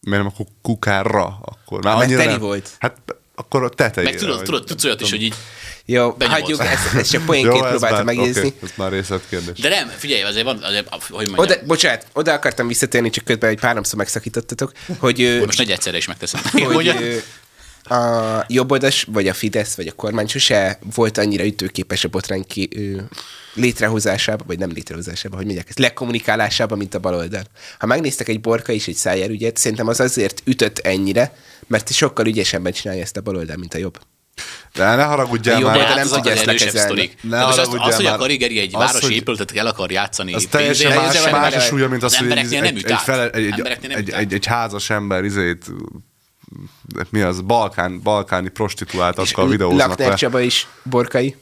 Miért 0.00 0.22
nem 0.24 0.26
akkor 0.34 0.46
kukára? 0.62 1.24
Akkor 1.42 1.82
már 1.82 1.94
Mert 1.94 2.04
annyira 2.06 2.18
teli 2.20 2.30
nem. 2.32 2.40
volt. 2.40 2.70
Hát 2.78 2.96
akkor 3.34 3.62
a 3.64 3.68
tetejére. 3.68 4.10
Meg 4.12 4.20
tudod, 4.20 4.42
tudod, 4.42 4.64
tudsz 4.64 4.84
olyat 4.84 5.00
is, 5.00 5.10
hogy 5.10 5.22
így 5.22 5.34
Jó, 5.84 6.12
Benyomod. 6.12 6.40
hagyjuk, 6.40 6.60
ezt, 6.60 6.94
ezt 6.94 7.10
csak 7.10 7.20
Jó, 7.20 7.26
poénként 7.26 7.64
ez 7.64 7.70
próbáltam 7.70 7.96
már- 8.04 8.14
megjegyezni. 8.16 8.46
oké, 8.48 8.56
ez 8.62 8.70
már 8.76 8.90
részletkérdés. 8.92 9.58
De 9.58 9.68
nem, 9.68 9.88
figyelj, 9.88 10.22
azért 10.22 10.44
van, 10.44 10.62
azért, 10.62 10.88
hogy 10.90 11.10
mondjam, 11.10 11.38
Oda, 11.38 11.54
bocsánat, 11.66 12.06
oda 12.12 12.32
akartam 12.32 12.66
visszatérni, 12.66 13.10
csak 13.10 13.24
közben 13.24 13.50
egy 13.50 13.60
páromszor 13.60 13.98
megszakítottatok, 13.98 14.72
hogy, 14.98 15.22
ö, 15.22 15.44
most 15.44 15.60
egy 15.60 15.70
egyszerre 15.70 15.96
is 15.96 16.06
megteszem. 16.06 16.40
hogy 16.52 16.62
Mondja. 16.72 16.94
A 17.84 18.44
jobboldas, 18.48 19.06
vagy 19.12 19.28
a 19.28 19.34
Fidesz, 19.34 19.74
vagy 19.74 19.86
a 19.86 19.92
kormány 19.92 20.26
sose 20.26 20.78
volt 20.94 21.18
annyira 21.18 21.44
ütőképes 21.44 22.04
a 22.04 22.08
botrány 22.08 22.44
ki, 22.46 22.68
ö, 22.76 23.00
létrehozásában, 23.54 24.46
vagy 24.46 24.58
nem 24.58 24.70
létrehozásában, 24.70 25.36
hogy 25.36 25.46
mondják 25.46 25.68
ezt, 25.68 25.78
lekommunikálásában, 25.78 26.78
mint 26.78 26.94
a 26.94 26.98
baloldal. 26.98 27.42
Ha 27.78 27.86
megnéztek 27.86 28.28
egy 28.28 28.40
borka 28.40 28.72
és 28.72 28.86
egy 28.88 28.94
szájár 28.94 29.30
ügyet, 29.30 29.56
szerintem 29.56 29.88
az 29.88 30.00
azért 30.00 30.42
ütött 30.44 30.78
ennyire, 30.78 31.36
mert 31.66 31.92
sokkal 31.92 32.26
ügyesebben 32.26 32.72
csinálja 32.72 33.02
ezt 33.02 33.16
a 33.16 33.20
baloldal, 33.20 33.56
mint 33.56 33.74
a 33.74 33.78
jobb. 33.78 33.98
De 34.74 34.94
ne 34.94 35.02
haragudjál 35.02 35.60
Jó, 35.60 35.66
már. 35.66 35.76
de 35.76 35.84
hát 35.84 35.94
nem 35.94 36.04
az 36.04 36.10
tudja 36.10 36.30
ezt 36.32 36.44
lekezelni. 36.44 37.10
Ne 37.20 37.38
De 37.38 37.44
most 37.44 37.58
azt, 37.58 37.68
haragudjál 37.68 37.88
az, 37.88 37.96
hogy 37.96 38.06
a 38.06 38.16
Karigeri 38.16 38.58
egy 38.58 38.74
Az, 38.74 38.80
városi 38.80 39.04
hogy- 39.04 39.14
épületet 39.14 39.56
el 39.56 39.66
akar 39.66 39.90
játszani. 39.90 40.34
Az 40.34 40.46
teljesen 40.50 40.90
pénzért, 40.90 41.14
más, 41.14 41.22
más 41.22 41.40
várj, 41.40 41.54
a 41.56 41.60
súlya, 41.60 41.88
mint 41.88 42.02
az, 42.02 42.12
Az 42.12 42.18
hogy 42.18 42.26
egy, 42.30 42.32
embereknél 42.32 42.60
nem 42.60 42.68
egy, 42.76 42.78
üt 44.08 44.14
egy, 44.14 44.20
egy, 44.20 44.32
egy 44.32 44.46
házas 44.46 44.90
ember 44.90 45.24
izét 45.24 45.64
mi 47.10 47.20
az, 47.20 47.40
balkán, 47.40 48.00
balkáni 48.02 48.48
prostituáltakkal 48.48 49.48
videóznak 49.48 49.88
Lakner 49.88 50.08
le. 50.08 50.14
Csaba 50.14 50.40
is 50.40 50.66
borkai. 50.82 51.36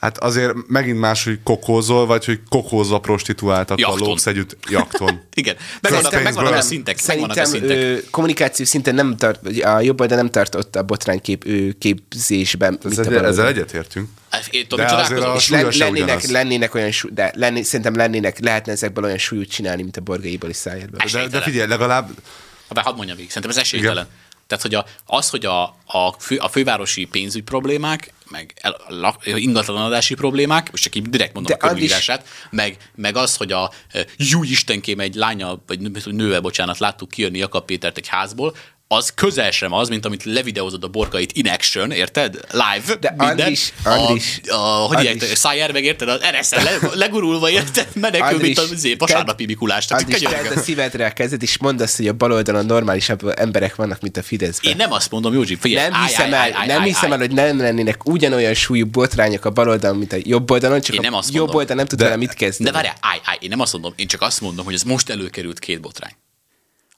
Hát 0.00 0.18
azért 0.18 0.52
megint 0.66 0.98
más, 0.98 1.24
hogy 1.24 1.38
kokózol, 1.42 2.06
vagy 2.06 2.24
hogy 2.24 2.40
kokózva 2.48 2.98
prostituáltakkal 2.98 3.88
Jakton. 3.90 4.08
lógsz 4.08 4.26
együtt 4.26 4.56
jakton. 4.70 5.20
Igen, 5.34 5.56
megvannak, 5.80 6.22
megvannak 6.22 6.54
a 6.54 6.60
szintek. 6.60 7.06
Megvannak 7.06 7.36
a 7.36 7.44
Szerintem 7.44 7.68
szintek. 7.76 7.98
ö, 8.04 8.10
kommunikáció 8.10 8.64
szinten 8.64 8.94
nem 8.94 9.16
tart, 9.16 9.46
a 9.62 9.80
jobb 9.80 10.00
oldal 10.00 10.16
nem 10.16 10.30
tartott 10.30 10.76
a 10.76 10.82
botránykép 10.82 11.44
képzésben, 11.78 12.78
a 12.82 12.88
Ezzel, 13.24 13.46
egyetértünk. 13.46 14.08
Én 14.50 14.68
tudom, 14.68 14.86
De 14.86 14.94
azért 14.94 15.22
a 15.22 15.34
És 15.36 15.48
len, 15.48 15.68
lennének, 15.78 16.26
lennének 16.30 16.74
olyan 16.74 16.90
súly, 16.90 17.10
de 17.14 17.32
lenni, 17.36 17.62
szerintem 17.62 17.94
lennének, 17.96 18.38
lehetne 18.38 18.72
ezekből 18.72 19.04
olyan 19.04 19.18
súlyút 19.18 19.48
csinálni, 19.50 19.82
mint 19.82 19.96
a 19.96 20.00
borgaiból 20.00 20.50
és 20.50 20.56
szájádból. 20.56 21.00
Es- 21.00 21.12
De, 21.12 21.26
de 21.28 21.40
figyelj, 21.40 21.68
legalább 21.68 22.08
Ha 22.74 22.80
hadd 22.80 22.96
mondjam 22.96 23.16
végig, 23.16 23.32
szerintem 23.32 23.58
ez 23.58 23.64
esélytelen. 23.64 24.06
Tehát, 24.56 24.62
hogy 24.62 24.74
a, 24.74 25.16
az, 25.16 25.30
hogy 25.30 25.46
a, 25.46 25.62
a, 25.86 26.14
fő, 26.18 26.36
a 26.36 26.48
fővárosi 26.48 27.04
pénzügy 27.04 27.42
problémák, 27.42 28.12
meg 28.30 28.54
el- 28.60 28.80
a 28.88 28.94
lak- 28.94 29.26
ingatlanadási 29.26 30.14
problémák, 30.14 30.70
most 30.70 30.82
csak 30.82 30.94
így 30.94 31.08
direkt 31.08 31.34
mondom 31.34 31.56
De 31.58 31.66
a 31.66 31.70
az 31.70 31.72
is- 31.72 31.78
körülírását, 31.78 32.28
meg, 32.50 32.76
meg 32.94 33.16
az, 33.16 33.36
hogy 33.36 33.52
a 33.52 33.70
jó 34.16 34.42
istenkém 34.42 35.00
egy 35.00 35.14
lánya, 35.14 35.62
vagy 35.66 35.80
nő- 35.80 36.00
nővel, 36.04 36.40
bocsánat, 36.40 36.78
láttuk 36.78 37.08
kijönni 37.10 37.38
Jakab 37.38 37.64
Pétert 37.64 37.96
egy 37.96 38.08
házból, 38.08 38.56
az 38.94 39.12
közel 39.14 39.50
sem 39.50 39.72
az, 39.72 39.88
mint 39.88 40.06
amit 40.06 40.24
levideózod 40.24 40.84
a 40.84 40.88
borkait 40.88 41.32
in 41.32 41.48
action, 41.48 41.90
érted? 41.90 42.40
Live, 42.50 42.94
De 43.00 43.10
minden. 43.10 43.28
Andris, 43.28 43.72
Andris, 43.84 44.40
a, 44.46 44.52
a, 44.52 44.86
hogy 44.86 44.96
Andris. 44.96 45.12
hívják, 45.12 45.36
Szájár 45.36 45.72
meg 45.72 45.84
érted? 45.84 46.08
Az 46.08 46.20
RSZ 46.38 46.50
le, 46.50 46.78
legurulva 46.94 47.50
érted? 47.50 47.88
Menekül, 47.94 48.38
mint 48.38 48.58
Andris, 48.58 48.58
az 48.58 48.72
izé, 48.72 48.94
vasárnapi 48.94 49.46
Mikulás. 49.46 49.86
Tehát 49.86 50.02
Andris, 50.02 50.22
tedd 50.22 50.56
a 50.56 50.60
szívedre 50.60 51.06
a 51.06 51.12
kezed, 51.12 51.42
és 51.42 51.58
mondd 51.58 51.82
azt, 51.82 51.96
hogy 51.96 52.08
a 52.08 52.12
bal 52.12 52.32
oldalon 52.32 52.66
normálisabb 52.66 53.32
emberek 53.36 53.74
vannak, 53.74 54.00
mint 54.00 54.16
a 54.16 54.22
Fideszben. 54.22 54.70
Én 54.70 54.76
nem 54.76 54.92
azt 54.92 55.10
mondom, 55.10 55.32
Józsi, 55.32 55.56
figyelj. 55.56 55.88
nem 55.88 56.00
állj, 56.00 56.06
hiszem 56.06 56.34
állj, 56.34 56.50
el, 56.50 56.56
állj, 56.56 56.66
nem 56.66 56.80
állj, 56.80 56.88
hiszem 56.88 57.12
állj. 57.12 57.12
el, 57.12 57.26
hogy 57.26 57.36
nem 57.36 57.58
lennének 57.58 58.08
ugyanolyan 58.08 58.54
súlyú 58.54 58.86
botrányok 58.86 59.44
a 59.44 59.50
bal 59.50 59.68
oldalon, 59.68 59.98
mint 59.98 60.12
a 60.12 60.16
jobb 60.22 60.50
oldalon, 60.50 60.80
csak 60.80 60.94
Én 60.94 61.00
a 61.00 61.02
nem 61.02 61.14
azt 61.14 61.34
jobb 61.34 61.54
oldal 61.54 61.76
nem 61.76 61.86
tud 61.86 62.02
vele 62.02 62.16
mit 62.16 62.34
kezdeni. 62.34 62.70
De 62.70 62.76
várjál, 62.76 62.96
állj, 63.00 63.20
állj, 63.24 63.38
én 63.40 63.48
nem 63.48 63.60
azt 63.60 63.72
mondom, 63.72 63.92
én 63.96 64.06
csak 64.06 64.20
azt 64.20 64.40
mondom, 64.40 64.64
hogy 64.64 64.74
ez 64.74 64.82
most 64.82 65.10
előkerült 65.10 65.58
két 65.58 65.80
botrány. 65.80 66.12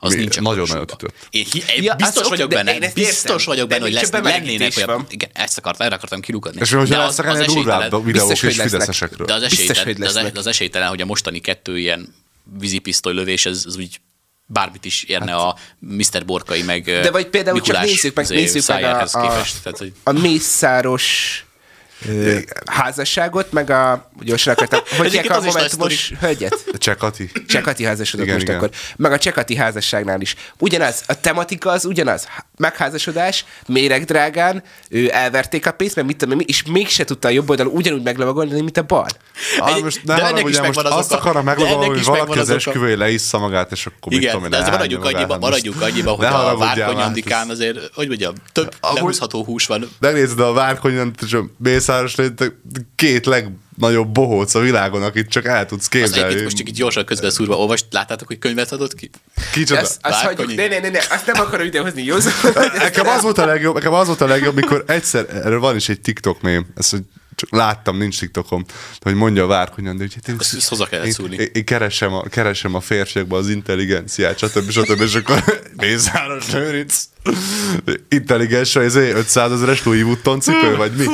Az 0.06 0.12
Mi- 0.14 0.18
nincs 0.20 0.40
nagyon 0.40 0.62
akkor 0.64 0.74
nagyot 0.74 0.90
súlyban. 0.90 1.10
ütött. 1.10 1.26
Én, 1.30 1.46
hi, 1.52 1.62
én 1.76 1.82
Ja, 1.82 1.94
biztos 1.94 2.28
vagyok 2.28 2.48
de 2.50 2.56
benne, 2.56 2.74
én 2.78 2.90
biztos 2.94 3.44
vagyok 3.44 3.68
benne, 3.68 3.82
hogy 3.82 3.92
lesz, 3.92 4.10
csak 4.10 4.22
lennének 4.24 4.72
olyan, 4.76 5.06
igen, 5.10 5.30
ezt 5.32 5.58
akartam, 5.58 5.86
erre 5.86 5.94
akartam 5.94 6.20
kilukadni. 6.20 6.60
És 6.60 6.70
De 6.70 6.76
lesz 6.76 7.18
esélytelen- 7.18 7.54
durvább 7.54 8.04
videók 8.04 8.04
Biztos, 8.04 8.32
is 8.32 8.40
hogy 8.40 8.48
lesznek. 8.48 8.68
fideszesekről. 8.70 9.26
De 9.26 9.34
az 9.34 9.42
esélytelen, 9.42 10.32
az, 10.34 10.46
esélytelen, 10.46 10.88
hogy 10.88 11.00
a 11.00 11.04
mostani 11.04 11.40
kettő 11.40 11.78
ilyen 11.78 12.14
vízipisztoly 12.58 13.14
lövés, 13.14 13.46
ez, 13.46 13.62
ez 13.66 13.76
úgy 13.76 14.00
bármit 14.46 14.84
is 14.84 15.02
érne 15.02 15.30
Hát- 15.30 15.40
a 15.40 15.56
Mr. 15.78 16.24
Borkai, 16.24 16.62
meg 16.62 16.84
De 16.84 17.10
vagy 17.10 17.26
például 17.26 17.56
csak 17.56 17.66
Mikulás 17.66 17.90
nézzük 17.90 18.14
meg, 18.14 18.28
nézzük 18.28 18.66
meg 18.66 18.84
a, 18.84 19.00
a, 19.00 19.20
képest. 19.20 19.62
Tehát, 19.62 19.78
hogy 19.78 19.92
a 20.02 20.12
mészáros 20.12 21.45
ö, 22.08 22.38
házasságot, 22.66 23.52
meg 23.52 23.70
a, 23.70 24.10
gyorsan 24.20 24.52
akartam, 24.52 24.80
hogy 24.98 25.20
a 25.28 25.40
momentumos 25.40 26.12
hölgyet? 26.20 26.64
Csekati. 26.78 27.30
Csekati 27.48 27.84
házasodott 27.84 28.24
Igen, 28.26 28.36
most 28.38 28.46
igen. 28.48 28.60
akkor. 28.60 28.70
Meg 28.96 29.12
a 29.12 29.18
Csekati 29.18 29.56
házasságnál 29.56 30.20
is. 30.20 30.34
Ugyanaz, 30.58 31.02
a 31.06 31.20
tematika 31.20 31.70
az 31.70 31.84
ugyanaz. 31.84 32.28
Megházasodás, 32.58 33.44
méregdrágán, 33.66 34.62
ő 34.88 35.10
elverték 35.12 35.66
a 35.66 35.72
pénzt, 35.72 35.96
meg 35.96 36.04
mit 36.04 36.16
tudom, 36.16 36.38
én, 36.40 36.46
és 36.48 36.62
mégse 36.62 37.04
tudta 37.04 37.28
a 37.28 37.30
jobb 37.30 37.50
oldal 37.50 37.66
ugyanúgy 37.66 38.02
meglovagolni, 38.02 38.60
mint 38.60 38.76
a 38.76 38.82
bal. 38.82 39.06
Ah, 39.58 39.74
Egy- 39.76 39.82
most 39.82 40.04
de 40.04 40.16
ne 40.16 40.22
ennek 40.22 40.48
is 40.48 40.60
most 40.60 40.78
az 40.78 40.92
azt 40.92 41.24
meglogolni, 41.42 41.72
ennek 41.84 41.88
hogy 41.88 42.04
valaki 42.04 42.38
az 42.38 42.50
esküvői 42.50 42.96
leissza 42.96 43.38
magát, 43.38 43.72
és 43.72 43.86
akkor 43.86 44.12
mit 44.12 44.20
Igen, 44.20 44.32
tudom 44.32 44.44
én, 44.44 44.50
de 44.64 44.70
maradjunk 44.70 45.04
annyiba, 45.04 45.38
maradjunk 45.38 45.82
annyiba, 45.82 46.10
hogy 46.10 46.24
ne 46.26 46.28
a 46.32 46.36
haragudjál 46.36 46.74
Várkony 46.76 46.96
már, 46.96 47.06
Andikán 47.06 47.42
ez- 47.42 47.50
azért, 47.50 47.78
hogy 47.94 48.08
mondjam, 48.08 48.34
több 48.52 48.74
lehúzható 48.94 49.44
hús 49.44 49.66
van. 49.66 49.88
Megnézed 50.00 50.40
a 50.40 50.52
Várkonyon, 50.52 51.14
és 51.26 51.32
a 51.32 51.44
Mészáros 51.86 52.14
léte 52.14 52.52
két 52.94 53.26
legnagyobb 53.26 54.08
bohóc 54.08 54.54
a 54.54 54.60
világon, 54.60 55.02
akit 55.02 55.28
csak 55.28 55.44
el 55.44 55.66
tudsz 55.66 55.88
képzelni. 55.88 56.42
most 56.42 56.56
csak 56.56 56.68
így 56.68 56.74
gyorsan 56.74 57.04
közben 57.04 57.30
szúrva 57.30 57.56
olvast, 57.56 57.86
láttátok, 57.90 58.26
hogy 58.26 58.38
könyvet 58.38 58.72
adott 58.72 58.94
ki? 58.94 59.10
Kicsoda. 59.52 59.80
Azt, 59.80 59.98
azt 60.02 60.20
hagyjuk, 60.20 60.54
ne, 60.54 60.66
ne, 60.66 60.78
ne, 60.78 60.88
ne, 60.88 60.98
azt 60.98 61.26
nem 61.26 61.40
akarom 61.40 61.66
idehozni, 61.66 62.02
jó? 62.02 62.16
Nekem 62.78 63.06
az 63.06 63.22
volt 63.22 63.38
a 63.38 63.46
legjobb, 63.46 63.74
nekem 63.74 63.92
az 63.92 64.06
volt 64.06 64.20
a 64.20 64.26
legjobb, 64.26 64.54
mikor 64.54 64.84
egyszer, 64.86 65.26
erről 65.30 65.60
van 65.60 65.76
is 65.76 65.88
egy 65.88 66.00
TikTok 66.00 66.40
mém, 66.40 66.66
ezt 66.76 66.90
hogy 66.90 67.02
csak 67.34 67.50
láttam, 67.50 67.98
nincs 67.98 68.18
TikTokom, 68.18 68.64
hogy 69.00 69.14
mondja 69.14 69.44
a 69.44 69.46
Várkonyon, 69.46 69.96
de 69.96 70.02
hogy 70.02 70.14
hát 70.14 70.28
én, 70.28 70.36
Ezt- 70.38 70.54
ezt 70.54 70.68
hozzá 70.68 70.86
kellett 70.86 71.06
én, 71.06 71.12
szúrni. 71.12 71.36
én, 71.36 71.48
én, 71.52 71.64
keresem, 71.64 72.12
a, 72.12 72.22
keresem 72.22 72.74
a 72.74 72.80
férfiakba 72.80 73.36
az 73.36 73.48
intelligenciát, 73.48 74.38
stb. 74.38 74.70
stb. 74.70 75.00
és 75.00 75.14
akkor 75.14 75.44
Mészáros 75.76 76.50
Lőrinc 76.52 77.04
intelligens, 78.08 78.76
ez 78.76 78.94
500 78.94 79.52
ezeres 79.52 79.84
Louis 79.84 80.02
Vuitton 80.02 80.40
cipő, 80.40 80.76
vagy 80.76 80.92
mi? 80.92 81.04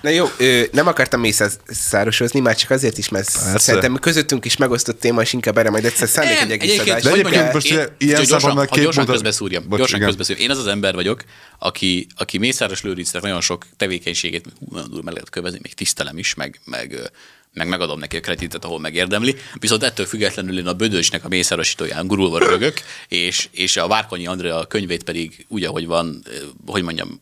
Na 0.00 0.10
jó, 0.10 0.26
ö, 0.38 0.62
nem 0.72 0.86
akartam 0.86 1.20
mészárosozni, 1.20 2.40
már 2.40 2.56
csak 2.56 2.70
azért 2.70 2.98
is, 2.98 3.08
mert 3.08 3.32
Persze. 3.32 3.58
szerintem 3.58 3.96
közöttünk 3.98 4.44
is 4.44 4.56
megosztott 4.56 5.00
téma, 5.00 5.20
és 5.22 5.32
inkább 5.32 5.58
erre 5.58 5.70
majd 5.70 5.84
egyszer 5.84 6.08
szállnék 6.08 6.40
egy 6.40 6.50
egész 6.50 6.62
egyébként, 6.70 6.88
adást. 6.88 7.04
De 7.04 7.10
egyébként 7.10 7.34
mondjam, 7.34 7.54
most 7.54 7.66
én- 7.66 7.72
ilyen- 7.72 7.90
ilyen 7.98 8.14
gyorsan, 8.16 8.38
gyorsan 8.38 8.54
mondat- 8.80 9.06
közbeszúrjam, 9.06 9.68
Bocs, 9.68 9.78
gyorsan 9.78 9.96
igen. 9.96 10.08
közbeszúrjam. 10.08 10.44
Én 10.44 10.50
az 10.56 10.58
az 10.58 10.66
ember 10.66 10.94
vagyok, 10.94 11.24
aki, 11.58 12.06
aki 12.16 12.38
Mészáros 12.38 12.82
Lőrincnek 12.82 13.22
nagyon 13.22 13.40
sok 13.40 13.66
tevékenységét 13.76 14.44
hú, 14.58 14.66
nagyon 14.70 14.88
durva 14.88 15.04
meg 15.04 15.12
lehet 15.12 15.30
kövezni, 15.30 15.58
még 15.62 15.74
tisztelem 15.74 16.18
is, 16.18 16.34
meg, 16.34 16.60
meg, 16.64 17.10
meg 17.54 17.68
megadom 17.68 17.98
neki 17.98 18.16
a 18.16 18.20
kreditet, 18.20 18.64
ahol 18.64 18.80
megérdemli, 18.80 19.36
viszont 19.58 19.82
ettől 19.82 20.06
függetlenül 20.06 20.58
én 20.58 20.66
a 20.66 20.72
Bödösnek 20.72 21.24
a 21.24 21.28
mészárosítóján 21.28 22.06
gurulva 22.06 22.38
rögök, 22.38 22.80
és, 23.08 23.48
és 23.50 23.76
a 23.76 23.86
Várkonyi 23.86 24.26
Andrea 24.26 24.66
könyvét 24.66 25.02
pedig 25.02 25.46
úgy, 25.48 25.64
ahogy 25.64 25.86
van, 25.86 26.22
eh, 26.26 26.32
hogy 26.66 26.82
mondjam, 26.82 27.20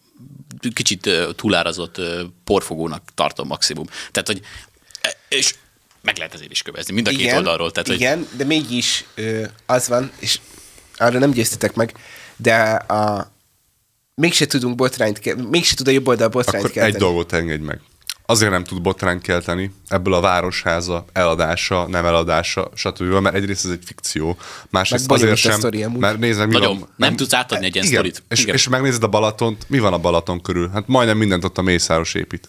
kicsit 0.75 1.07
eh, 1.07 1.27
túlárazott 1.37 1.99
eh, 1.99 2.21
porfogónak 2.45 3.03
tartom 3.14 3.47
maximum. 3.47 3.87
Tehát, 4.11 4.27
hogy 4.27 4.40
és 5.29 5.55
meg 6.03 6.16
lehet 6.16 6.35
ezért 6.35 6.51
is 6.51 6.62
kövezni, 6.62 6.95
mind 6.95 7.09
a 7.09 7.11
két 7.11 7.33
oldalról. 7.33 7.71
Tehát, 7.71 7.88
igen, 7.88 8.18
hogy... 8.18 8.29
de 8.37 8.45
mégis 8.45 9.05
az 9.66 9.88
van, 9.88 10.12
és 10.18 10.40
arra 10.97 11.18
nem 11.18 11.31
győztetek 11.31 11.75
meg, 11.75 11.95
de 12.37 12.62
a, 12.73 13.33
mégse 14.14 14.47
tudunk 14.47 14.75
botrányt, 14.75 15.49
mégse 15.51 15.75
tud 15.75 15.88
a 15.88 15.90
jobb 15.90 16.09
oldal 16.09 16.29
botrányt 16.29 16.64
Akkor 16.64 16.77
kelteni. 16.77 16.95
egy 16.95 17.01
dolgot 17.01 17.33
engedj 17.33 17.64
meg. 17.64 17.81
Azért 18.27 18.51
nem 18.51 18.65
tud 18.65 18.83
botrányt 18.83 19.23
kelteni 19.23 19.73
ebből 19.89 20.15
a 20.15 20.21
városháza 20.21 21.05
eladása, 21.13 21.87
nem 21.87 22.05
eladása, 22.05 22.71
stb. 22.75 23.03
Mert 23.03 23.35
egyrészt 23.35 23.65
ez 23.65 23.71
egy 23.71 23.85
fikció, 23.85 24.37
másrészt 24.71 25.11
azért 25.11 25.37
sem, 25.37 25.59
sztori, 25.59 25.87
mert 25.99 26.19
nézd 26.19 26.47
mi 26.47 26.53
Nagyon, 26.53 26.69
van, 26.69 26.79
nem, 26.79 26.89
nem 26.97 27.17
tudsz 27.17 27.33
átadni 27.33 27.67
egy 27.67 27.75
ilyen 27.75 27.87
igen, 27.87 27.99
sztorit. 27.99 28.23
És, 28.29 28.43
igen. 28.43 28.55
és 28.55 28.69
megnézed 28.69 29.03
a 29.03 29.09
Balatont, 29.09 29.65
mi 29.69 29.79
van 29.79 29.93
a 29.93 29.99
Balaton 29.99 30.41
körül? 30.41 30.71
Hát 30.73 30.87
majdnem 30.87 31.17
mindent 31.17 31.45
ott 31.45 31.59
a 31.59 31.63
Mészáros 31.63 32.15
épít. 32.15 32.49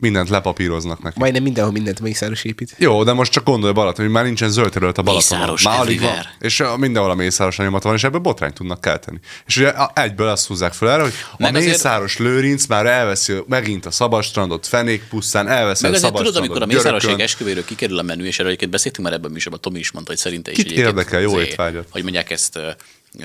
Mindent 0.00 0.28
lepapíroznak 0.28 1.02
neki. 1.02 1.18
Majdnem 1.18 1.42
mindenhol 1.42 1.72
mindent 1.72 2.00
Mészáros 2.00 2.44
épít. 2.44 2.74
Jó, 2.78 3.04
de 3.04 3.12
most 3.12 3.32
csak 3.32 3.44
gondolj 3.44 3.72
Balaton, 3.72 4.04
hogy 4.04 4.14
már 4.14 4.24
nincsen 4.24 4.50
zöld 4.50 4.70
terület 4.70 4.98
a 4.98 5.02
Balaton. 5.02 5.38
Mészáros 5.38 5.62
már 5.62 5.80
alig 5.80 6.00
van. 6.00 6.26
És 6.38 6.62
mindenhol 6.76 7.10
a 7.10 7.14
Mészáros 7.14 7.56
nyomat 7.56 7.82
van, 7.82 7.94
és 7.94 8.04
ebből 8.04 8.20
botrány 8.20 8.52
tudnak 8.52 8.80
kelteni. 8.80 9.20
És 9.46 9.56
ugye 9.56 9.72
egyből 9.94 10.28
azt 10.28 10.46
húzzák 10.46 10.72
fel 10.72 10.90
erre, 10.90 11.02
hogy 11.02 11.12
Meg 11.36 11.54
a 11.54 11.58
Mészáros 11.58 12.14
azért... 12.14 12.30
Lőrinc 12.30 12.66
már 12.66 12.86
elveszi 12.86 13.34
megint 13.46 13.86
a 13.86 13.90
Szabadstrandot, 13.90 14.66
Fenék 14.66 15.02
pusztán, 15.08 15.48
elveszi 15.48 15.82
Meg 15.82 15.92
a 15.92 15.96
Szabadstrandot. 15.96 16.34
tudod, 16.34 16.42
amikor 16.42 16.62
a 16.62 16.66
Mészároség 16.66 17.20
esküvőről 17.20 17.64
kikerül 17.64 17.98
a 17.98 18.02
menü, 18.02 18.24
és 18.24 18.34
erről 18.34 18.46
egyébként 18.46 18.70
beszéltünk 18.70 19.06
már 19.06 19.16
ebben 19.16 19.36
a 19.50 19.56
Tomi 19.56 19.78
is 19.78 19.90
mondta, 19.90 20.10
hogy 20.12 20.20
szerinte 20.20 20.50
is 20.50 20.58
érdekel, 20.58 21.20
jó 21.20 21.40
étvágyat. 21.40 21.86
Hogy 21.90 22.02
mondják 22.02 22.30
ezt 22.30 22.58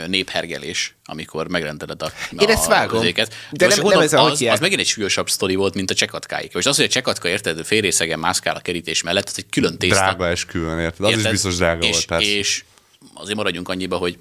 néphergelés, 0.07 0.95
amikor 1.05 1.47
megrendeled 1.47 2.01
a, 2.01 2.11
Én 2.39 2.49
ezt 2.49 2.65
vágom. 2.65 2.99
Közéket. 2.99 3.35
De 3.51 3.67
nem, 3.67 3.79
nem 3.81 3.99
ez 3.99 4.13
a 4.13 4.23
az, 4.23 4.41
az 4.41 4.59
megint 4.59 4.79
egy 4.79 4.87
súlyosabb 4.87 5.29
sztori 5.29 5.55
volt, 5.55 5.73
mint 5.73 5.91
a 5.91 5.93
csekatkáik. 5.93 6.53
És 6.53 6.65
az, 6.65 6.75
hogy 6.75 6.85
a 6.85 6.89
csekatka 6.89 7.27
érted, 7.27 7.65
félrészegen 7.65 8.19
mászkál 8.19 8.55
a 8.55 8.59
kerítés 8.59 9.03
mellett, 9.03 9.27
az 9.27 9.33
egy 9.37 9.49
külön 9.49 9.77
tészta. 9.77 9.95
Drága 9.95 10.27
esküvőn, 10.27 10.79
érted? 10.79 11.05
Az 11.05 11.11
érted? 11.11 11.25
is 11.25 11.31
biztos 11.31 11.55
drága 11.55 11.85
és, 11.85 11.91
volt, 11.91 12.05
persze. 12.05 12.29
És 12.29 12.63
azért 13.13 13.37
maradjunk 13.37 13.69
annyiba, 13.69 13.97
hogy 13.97 14.17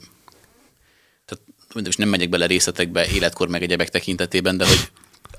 tehát, 1.24 1.44
most 1.84 1.98
nem 1.98 2.08
megyek 2.08 2.28
bele 2.28 2.46
részletekbe 2.46 3.06
életkor 3.06 3.48
meg 3.48 3.62
egyebek 3.62 3.88
tekintetében, 3.88 4.56
de 4.56 4.66
hogy 4.66 4.90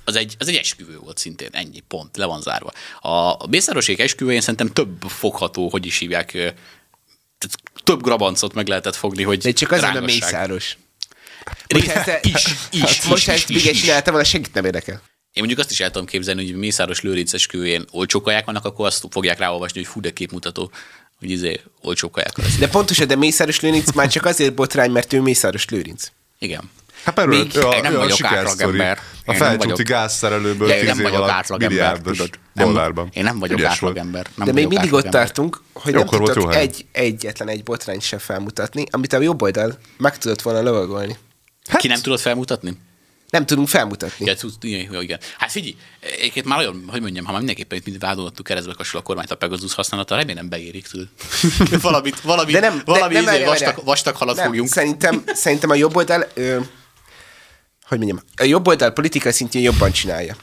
az 0.04 0.15
egy, 0.15 0.36
az 0.39 0.48
egy 0.48 0.56
esküvő 0.56 0.98
volt 0.98 1.17
szintén, 1.17 1.50
ennyi, 1.52 1.80
pont, 1.88 2.17
le 2.17 2.26
van 2.26 2.41
zárva. 2.41 2.72
A, 3.02 3.10
a 3.10 3.46
Bészárosék 3.50 4.00
esküvőjén 4.00 4.41
szerintem 4.41 4.67
több 4.67 5.02
fogható, 5.02 5.69
hogy 5.69 5.86
is 5.86 5.98
hívják, 5.98 6.54
több 7.84 8.02
grabancot 8.02 8.54
meg 8.54 8.67
lehetett 8.67 8.96
fogni, 8.96 9.24
hogy 9.24 9.38
De 9.38 9.52
csak 9.52 9.72
az 9.72 9.82
a 9.82 10.02
mészáros. 10.02 10.78
Része, 11.67 12.19
is, 12.34 12.46
is, 12.72 13.02
Most 13.02 13.28
ezt 13.28 13.50
még 13.50 13.72
csináltam, 13.72 14.13
volna, 14.13 14.28
segít 14.28 14.54
nem 14.54 14.65
érdekel. 14.65 15.02
Én 15.34 15.43
mondjuk 15.43 15.60
azt 15.60 15.72
is 15.72 15.80
el 15.80 15.91
tudom 15.91 16.08
képzelni, 16.08 16.46
hogy 16.46 16.56
Mészáros 16.56 17.02
Lőrinces 17.02 17.46
kőjén 17.46 17.86
olcsó 17.91 18.22
kaják 18.22 18.46
vannak, 18.46 18.65
akkor 18.65 18.86
azt 18.86 19.06
fogják 19.10 19.39
ráolvasni, 19.39 19.80
hogy 19.80 19.89
fú, 19.89 20.00
de 20.02 20.12
képmutató, 20.12 20.72
hogy 21.19 21.30
izé 21.30 21.62
olcsó 21.82 22.10
kaják. 22.10 22.39
De 22.60 22.67
pontosan, 22.67 23.08
de 23.08 23.15
Mészáros 23.15 23.60
Lőrinc 23.60 23.93
már 23.93 24.08
csak 24.08 24.26
azért 24.26 24.54
botrány, 24.54 24.91
mert 24.91 25.13
ő 25.13 25.22
Mészáros 25.22 25.65
Lőrinc. 25.65 26.08
Igen. 26.39 26.69
Hát 27.04 27.16
persze, 27.16 27.30
Még 27.30 27.56
ő 27.56 27.62
a, 27.62 27.82
nem 27.82 27.94
ő 27.94 27.98
vagyok 27.98 28.18
a 28.22 28.28
átlagember. 28.28 29.00
A 29.26 29.34
felcsúti 29.34 29.84
gázszerelőből 29.84 30.80
tíz 30.80 31.00
év 31.00 31.06
alatt 31.06 31.30
átlagember, 31.30 32.00
tudod. 32.00 32.30
dollárban. 32.54 33.10
Én 33.13 33.24
nem 33.24 33.39
vagyok 33.39 33.63
átlagember. 33.63 34.28
De 34.36 34.52
még 34.52 34.68
mindig 34.68 34.94
ott 34.94 35.10
tartunk, 35.10 35.62
hogy 35.74 35.94
nem 35.94 36.06
tudtok 36.06 36.56
egy, 36.56 36.86
egyetlen 36.92 37.48
egy 37.50 37.63
botrányt 37.63 38.02
sem 38.02 38.20
felmutatni, 38.20 38.86
amit 38.92 39.13
a 39.13 39.22
jobb 39.22 39.42
oldal 39.42 39.78
meg 39.98 40.18
tudott 40.18 40.42
volna 40.42 40.62
lovagolni. 40.62 41.18
Hát, 41.68 41.80
Ki 41.80 41.88
nem 41.88 42.02
tudott 42.02 42.20
felmutatni? 42.20 42.78
Nem 43.30 43.46
tudunk 43.46 43.68
felmutatni. 43.68 44.26
Ja, 44.26 44.36
igen, 44.62 45.02
igen. 45.02 45.20
Hát 45.38 45.52
figyelj, 45.52 45.76
egyébként 46.00 46.46
már 46.46 46.60
olyan, 46.60 46.84
hogy 46.88 47.02
mondjam, 47.02 47.26
ha 47.26 47.32
már 47.32 47.42
mindenképpen 47.42 47.82
itt 47.86 48.02
vádolottuk 48.02 48.46
keresztbe 48.46 48.74
kasul 48.74 49.00
a 49.00 49.04
kormányt 49.04 49.32
a 49.32 49.36
Pegasus 49.36 49.74
használata, 49.74 50.16
remélem 50.16 50.50
beérik 50.50 50.88
tudod. 50.88 51.08
valamit, 51.82 52.20
valami, 52.20 52.52
de 52.52 52.60
nem, 52.60 52.82
valami 52.86 53.13
de 53.13 53.22
nem, 53.22 53.34
izé, 53.34 53.44
vastag, 53.44 53.84
vastag 53.84 54.16
halat 54.16 54.36
nem, 54.36 54.46
fogjunk. 54.46 54.70
Szerintem, 54.70 55.24
szerintem 55.34 55.70
a 55.70 55.76
jobb 55.76 55.96
oldal, 55.96 56.28
ö, 56.34 56.60
hogy 57.97 58.06
mondjam, 58.06 58.25
a 58.36 58.43
jobb 58.43 58.67
oldal 58.67 58.91
politikai 58.91 59.32
szintjén 59.32 59.63
jobban 59.63 59.91
csinálja. 59.91 60.36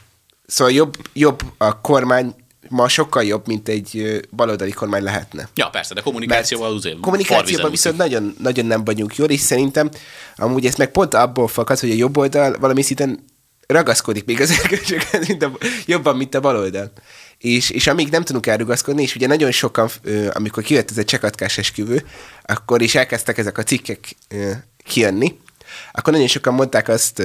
Szóval 0.45 0.73
jobb, 0.73 0.97
jobb 1.13 1.41
a 1.57 1.81
kormány 1.81 2.35
ma 2.69 2.87
sokkal 2.87 3.23
jobb, 3.23 3.47
mint 3.47 3.69
egy 3.69 4.19
baloldali 4.29 4.71
kormány 4.71 5.03
lehetne. 5.03 5.49
Ja, 5.55 5.69
persze, 5.69 5.93
de 5.93 6.01
kommunikációval 6.01 6.73
azért 6.73 6.99
Kommunikációban 6.99 7.71
viszont 7.71 7.97
nagyon, 7.97 8.35
nagyon 8.39 8.65
nem 8.65 8.83
vagyunk 8.83 9.15
jól, 9.15 9.29
és 9.29 9.39
szerintem 9.39 9.89
amúgy 10.35 10.65
ez 10.65 10.75
meg 10.75 10.91
pont 10.91 11.13
abból 11.13 11.47
fakad, 11.47 11.79
hogy 11.79 11.91
a 11.91 11.93
jobb 11.93 12.17
oldal 12.17 12.55
valami 12.59 12.81
szinten 12.81 13.25
ragaszkodik 13.67 14.25
még 14.25 14.41
az 14.41 14.51
erkölcsöket, 14.63 15.27
mint 15.27 15.43
a, 15.43 15.51
jobban, 15.85 16.17
mint 16.17 16.35
a 16.35 16.39
baloldal. 16.39 16.91
És, 17.37 17.69
és 17.69 17.87
amíg 17.87 18.09
nem 18.09 18.23
tudunk 18.23 18.47
elrugaszkodni, 18.47 19.01
és 19.01 19.15
ugye 19.15 19.27
nagyon 19.27 19.51
sokan, 19.51 19.89
amikor 20.31 20.63
kijött 20.63 20.91
ez 20.91 20.97
a 20.97 21.03
csekatkás 21.03 21.57
esküvő, 21.57 22.05
akkor 22.43 22.81
is 22.81 22.95
elkezdtek 22.95 23.37
ezek 23.37 23.57
a 23.57 23.63
cikkek 23.63 24.15
kijönni, 24.83 25.39
akkor 25.91 26.13
nagyon 26.13 26.27
sokan 26.27 26.53
mondták 26.53 26.87
azt, 26.87 27.23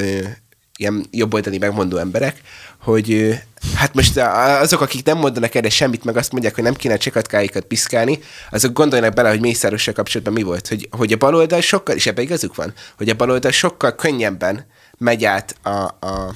ilyen 0.76 1.06
jobboldali 1.10 1.58
megmondó 1.58 1.96
emberek, 1.96 2.40
hogy 2.80 3.38
hát 3.74 3.94
most 3.94 4.16
azok, 4.60 4.80
akik 4.80 5.04
nem 5.04 5.18
mondanak 5.18 5.54
erre 5.54 5.68
semmit, 5.68 6.04
meg 6.04 6.16
azt 6.16 6.32
mondják, 6.32 6.54
hogy 6.54 6.64
nem 6.64 6.74
kéne 6.74 6.96
csekatkáikat 6.96 7.64
piszkálni, 7.64 8.18
azok 8.50 8.72
gondolnak 8.72 9.14
bele, 9.14 9.28
hogy 9.28 9.40
Mészárossal 9.40 9.94
kapcsolatban 9.94 10.34
mi 10.34 10.42
volt, 10.42 10.68
hogy, 10.68 10.88
hogy 10.90 11.12
a 11.12 11.16
baloldal 11.16 11.60
sokkal, 11.60 11.94
és 11.94 12.06
ebben 12.06 12.24
igazuk 12.24 12.54
van, 12.54 12.72
hogy 12.96 13.08
a 13.08 13.14
baloldal 13.14 13.50
sokkal 13.50 13.94
könnyebben 13.94 14.66
megy 14.98 15.24
át 15.24 15.56
a, 15.62 16.06
a 16.06 16.34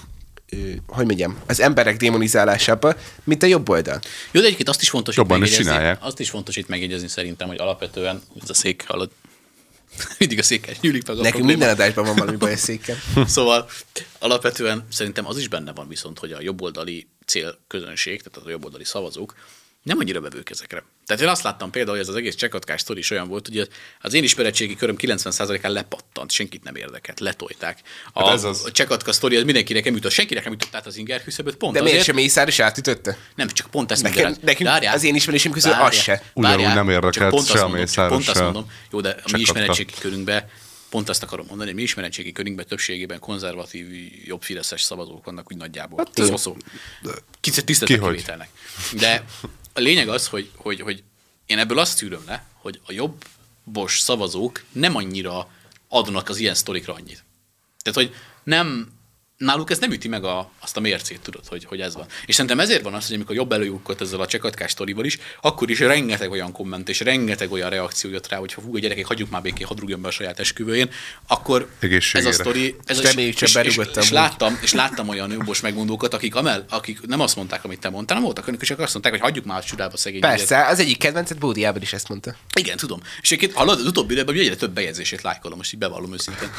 hogy 0.87 1.07
mondjam, 1.07 1.39
az 1.47 1.61
emberek 1.61 1.97
démonizálásába, 1.97 2.95
mint 3.25 3.43
a 3.43 3.47
jobb 3.47 3.69
oldal. 3.69 4.01
Jó, 4.31 4.41
de 4.41 4.47
egyébként 4.47 4.69
azt 4.69 4.83
is 4.83 4.91
fontos 4.91 5.17
Jobban 5.17 5.37
itt 5.37 5.43
megjegyezni, 5.43 5.97
azt 6.01 6.21
is 6.21 6.31
fontos 6.31 6.57
itt 6.57 6.69
megjegyezni 6.69 7.09
szerintem, 7.09 7.49
hogy 7.49 7.59
alapvetően 7.59 8.23
ez 8.43 8.51
a 8.51 8.55
szék 8.55 8.85
hallod, 8.87 9.11
mindig 10.19 10.39
a 10.39 10.43
székkel 10.43 10.75
nyúlik 10.81 11.07
meg 11.07 11.17
a 11.17 11.21
Nekünk 11.21 11.45
probléma. 11.45 11.59
minden 11.59 11.75
adásban 11.75 12.05
van 12.05 12.17
valami 12.17 12.37
baj 12.37 12.53
a 12.53 12.57
székkel. 12.57 12.97
szóval 13.27 13.69
alapvetően 14.19 14.87
szerintem 14.91 15.27
az 15.27 15.39
is 15.39 15.49
benne 15.49 15.73
van 15.73 15.89
viszont, 15.89 16.19
hogy 16.19 16.33
a 16.33 16.41
jobboldali 16.41 17.09
célközönség, 17.27 18.23
tehát 18.23 18.49
a 18.49 18.51
jobboldali 18.51 18.85
szavazók 18.85 19.35
nem 19.83 19.99
annyira 19.99 20.21
vevők 20.21 20.51
ezekre. 20.51 20.83
Tehát 21.07 21.23
én 21.23 21.29
azt 21.29 21.43
láttam 21.43 21.71
például, 21.71 21.97
hogy 21.97 22.05
ez 22.07 22.11
az 22.11 22.17
egész 22.19 22.35
csekkatkás 22.35 22.81
sztori 22.81 22.99
is 22.99 23.11
olyan 23.11 23.29
volt, 23.29 23.49
hogy 23.49 23.69
az 24.01 24.15
én 24.15 24.23
ismeretségi 24.23 24.77
köröm 24.77 24.97
90%-án 24.99 25.73
lepattant, 25.73 26.31
senkit 26.31 26.65
nem 26.65 26.75
érdekelt, 26.75 27.21
letolták. 27.21 27.79
A, 28.13 28.25
hát 28.25 28.35
ez 28.35 28.45
az... 28.45 28.65
a 28.65 28.71
csekkatka 28.71 29.13
sztori 29.13 29.37
az 29.37 29.43
mindenkinek 29.43 29.85
nem 29.85 29.95
jutott, 29.95 30.11
senkinek 30.11 30.45
nem 30.45 30.53
jutott 30.53 30.75
át 30.75 30.87
az 30.87 30.97
inger 30.97 31.25
küszöböt, 31.25 31.57
pont 31.57 31.75
De 31.75 31.83
miért 31.83 32.05
sem 32.05 32.15
Mészár 32.15 32.49
is 32.49 32.61
átütötte? 32.61 33.19
Nem, 33.35 33.49
csak 33.49 33.71
pont 33.71 33.91
ezt 33.91 34.03
nekem, 34.03 34.37
nekünk 34.41 34.69
várjál, 34.69 34.95
az 34.95 35.05
én 35.05 35.15
ismerésem 35.15 35.53
közül 35.53 35.71
várjál, 35.71 35.89
az 35.89 35.97
se. 35.97 36.23
Ugyanúgy 36.35 36.65
nem 36.65 36.91
érdekelt 36.91 37.47
se 37.47 37.61
a 37.61 37.69
Mészáros 37.69 38.13
Pont 38.13 38.29
azt 38.29 38.41
mondom, 38.41 38.71
jó, 38.91 39.01
de 39.01 39.17
a 39.25 39.31
mi 39.33 39.41
ismeretségi 39.41 39.93
körünkben 40.01 40.49
pont 40.91 41.09
ezt 41.09 41.23
akarom 41.23 41.47
mondani, 41.49 41.73
mi 41.73 41.83
ismeretségi 41.83 42.33
körünkben 42.33 42.67
többségében 42.67 43.19
konzervatív, 43.19 43.87
jobb 44.25 44.43
fideszes 44.43 44.83
szavazók 44.83 45.25
vannak 45.25 45.47
úgy 45.53 45.57
nagyjából. 45.57 45.99
Hát, 45.99 46.29
szó 46.29 46.37
szó. 46.37 46.57
Tiszteletek 47.41 48.01
kivételnek. 48.01 48.49
De 48.93 49.25
a 49.81 49.83
lényeg 49.83 50.09
az, 50.09 50.29
hogy, 50.29 50.51
hogy, 50.57 50.81
hogy 50.81 51.03
én 51.47 51.59
ebből 51.59 51.79
azt 51.79 51.99
tűröm 51.99 52.23
le, 52.27 52.45
hogy 52.53 52.81
a 52.85 52.93
jobbos 52.93 54.01
szavazók 54.01 54.65
nem 54.73 54.97
annyira 54.97 55.51
adnak 55.89 56.29
az 56.29 56.39
ilyen 56.39 56.55
sztorikra 56.55 56.95
annyit. 56.95 57.25
Tehát, 57.83 57.99
hogy 57.99 58.15
nem, 58.43 58.93
náluk 59.45 59.71
ez 59.71 59.79
nem 59.79 59.93
üti 59.93 60.09
meg 60.09 60.25
a, 60.25 60.51
azt 60.59 60.77
a 60.77 60.81
mércét, 60.81 61.21
tudod, 61.21 61.47
hogy, 61.47 61.65
hogy 61.65 61.81
ez 61.81 61.95
van. 61.95 62.07
És 62.27 62.35
szerintem 62.35 62.61
ezért 62.61 62.83
van 62.83 62.95
az, 62.95 63.07
hogy 63.07 63.15
amikor 63.15 63.35
jobb 63.35 63.53
előjukkott 63.53 64.01
ezzel 64.01 64.21
a 64.21 64.27
csekatkás 64.27 64.71
sztorival 64.71 65.05
is, 65.05 65.19
akkor 65.41 65.71
is 65.71 65.79
rengeteg 65.79 66.31
olyan 66.31 66.53
komment 66.53 66.89
és 66.89 67.01
rengeteg 67.01 67.53
olyan 67.53 67.71
reakció 67.71 68.11
jött 68.11 68.29
rá, 68.29 68.37
hogy 68.37 68.53
ha 68.53 68.61
fú, 68.61 68.77
a 68.77 68.79
gyerekek, 68.79 69.07
hagyjuk 69.07 69.31
már 69.31 69.43
békén, 69.43 69.67
hadd 69.67 69.79
rúgjon 69.79 70.01
be 70.01 70.09
a 70.09 70.11
saját 70.11 70.39
esküvőjén, 70.39 70.91
akkor 71.27 71.69
ez 72.13 72.27
a 72.27 72.33
sztori, 72.33 72.77
ez 72.85 72.99
a, 72.99 73.03
és, 73.03 73.41
és, 73.41 73.55
és, 73.55 73.77
és, 73.97 74.11
láttam, 74.11 74.59
és 74.63 74.73
láttam 74.73 75.09
olyan 75.09 75.31
jobbos 75.31 75.61
megmondókat, 75.61 76.15
akik, 76.15 76.35
amel, 76.35 76.65
akik 76.69 77.07
nem 77.07 77.21
azt 77.21 77.37
mondták, 77.37 77.65
amit 77.65 77.81
te 77.81 77.89
mondtál, 77.89 78.17
nem 78.17 78.25
voltak, 78.25 78.47
akik 78.47 78.61
csak 78.61 78.79
azt 78.79 78.93
mondták, 78.93 79.13
hogy 79.13 79.23
hagyjuk 79.23 79.45
már 79.45 79.59
a 79.59 79.63
csodába 79.63 79.97
szegény. 79.97 80.21
Persze, 80.21 80.57
ügyet. 80.57 80.71
az 80.71 80.79
egyik 80.79 80.99
kedvencet 80.99 81.39
Bódi 81.39 81.67
is 81.81 81.93
ezt 81.93 82.09
mondta. 82.09 82.35
Igen, 82.59 82.77
tudom. 82.77 83.01
És 83.21 83.31
egyébként 83.31 83.53
hallod, 83.53 83.79
az 83.79 83.87
utóbbi 83.87 84.13
időben 84.13 84.35
egyre 84.35 84.57
több 84.57 84.73
bejegyzését 84.73 85.23
lájkolom, 85.23 85.59
most 85.59 85.73
így 85.73 85.79
bevallom 85.79 86.13
őszintén. 86.13 86.51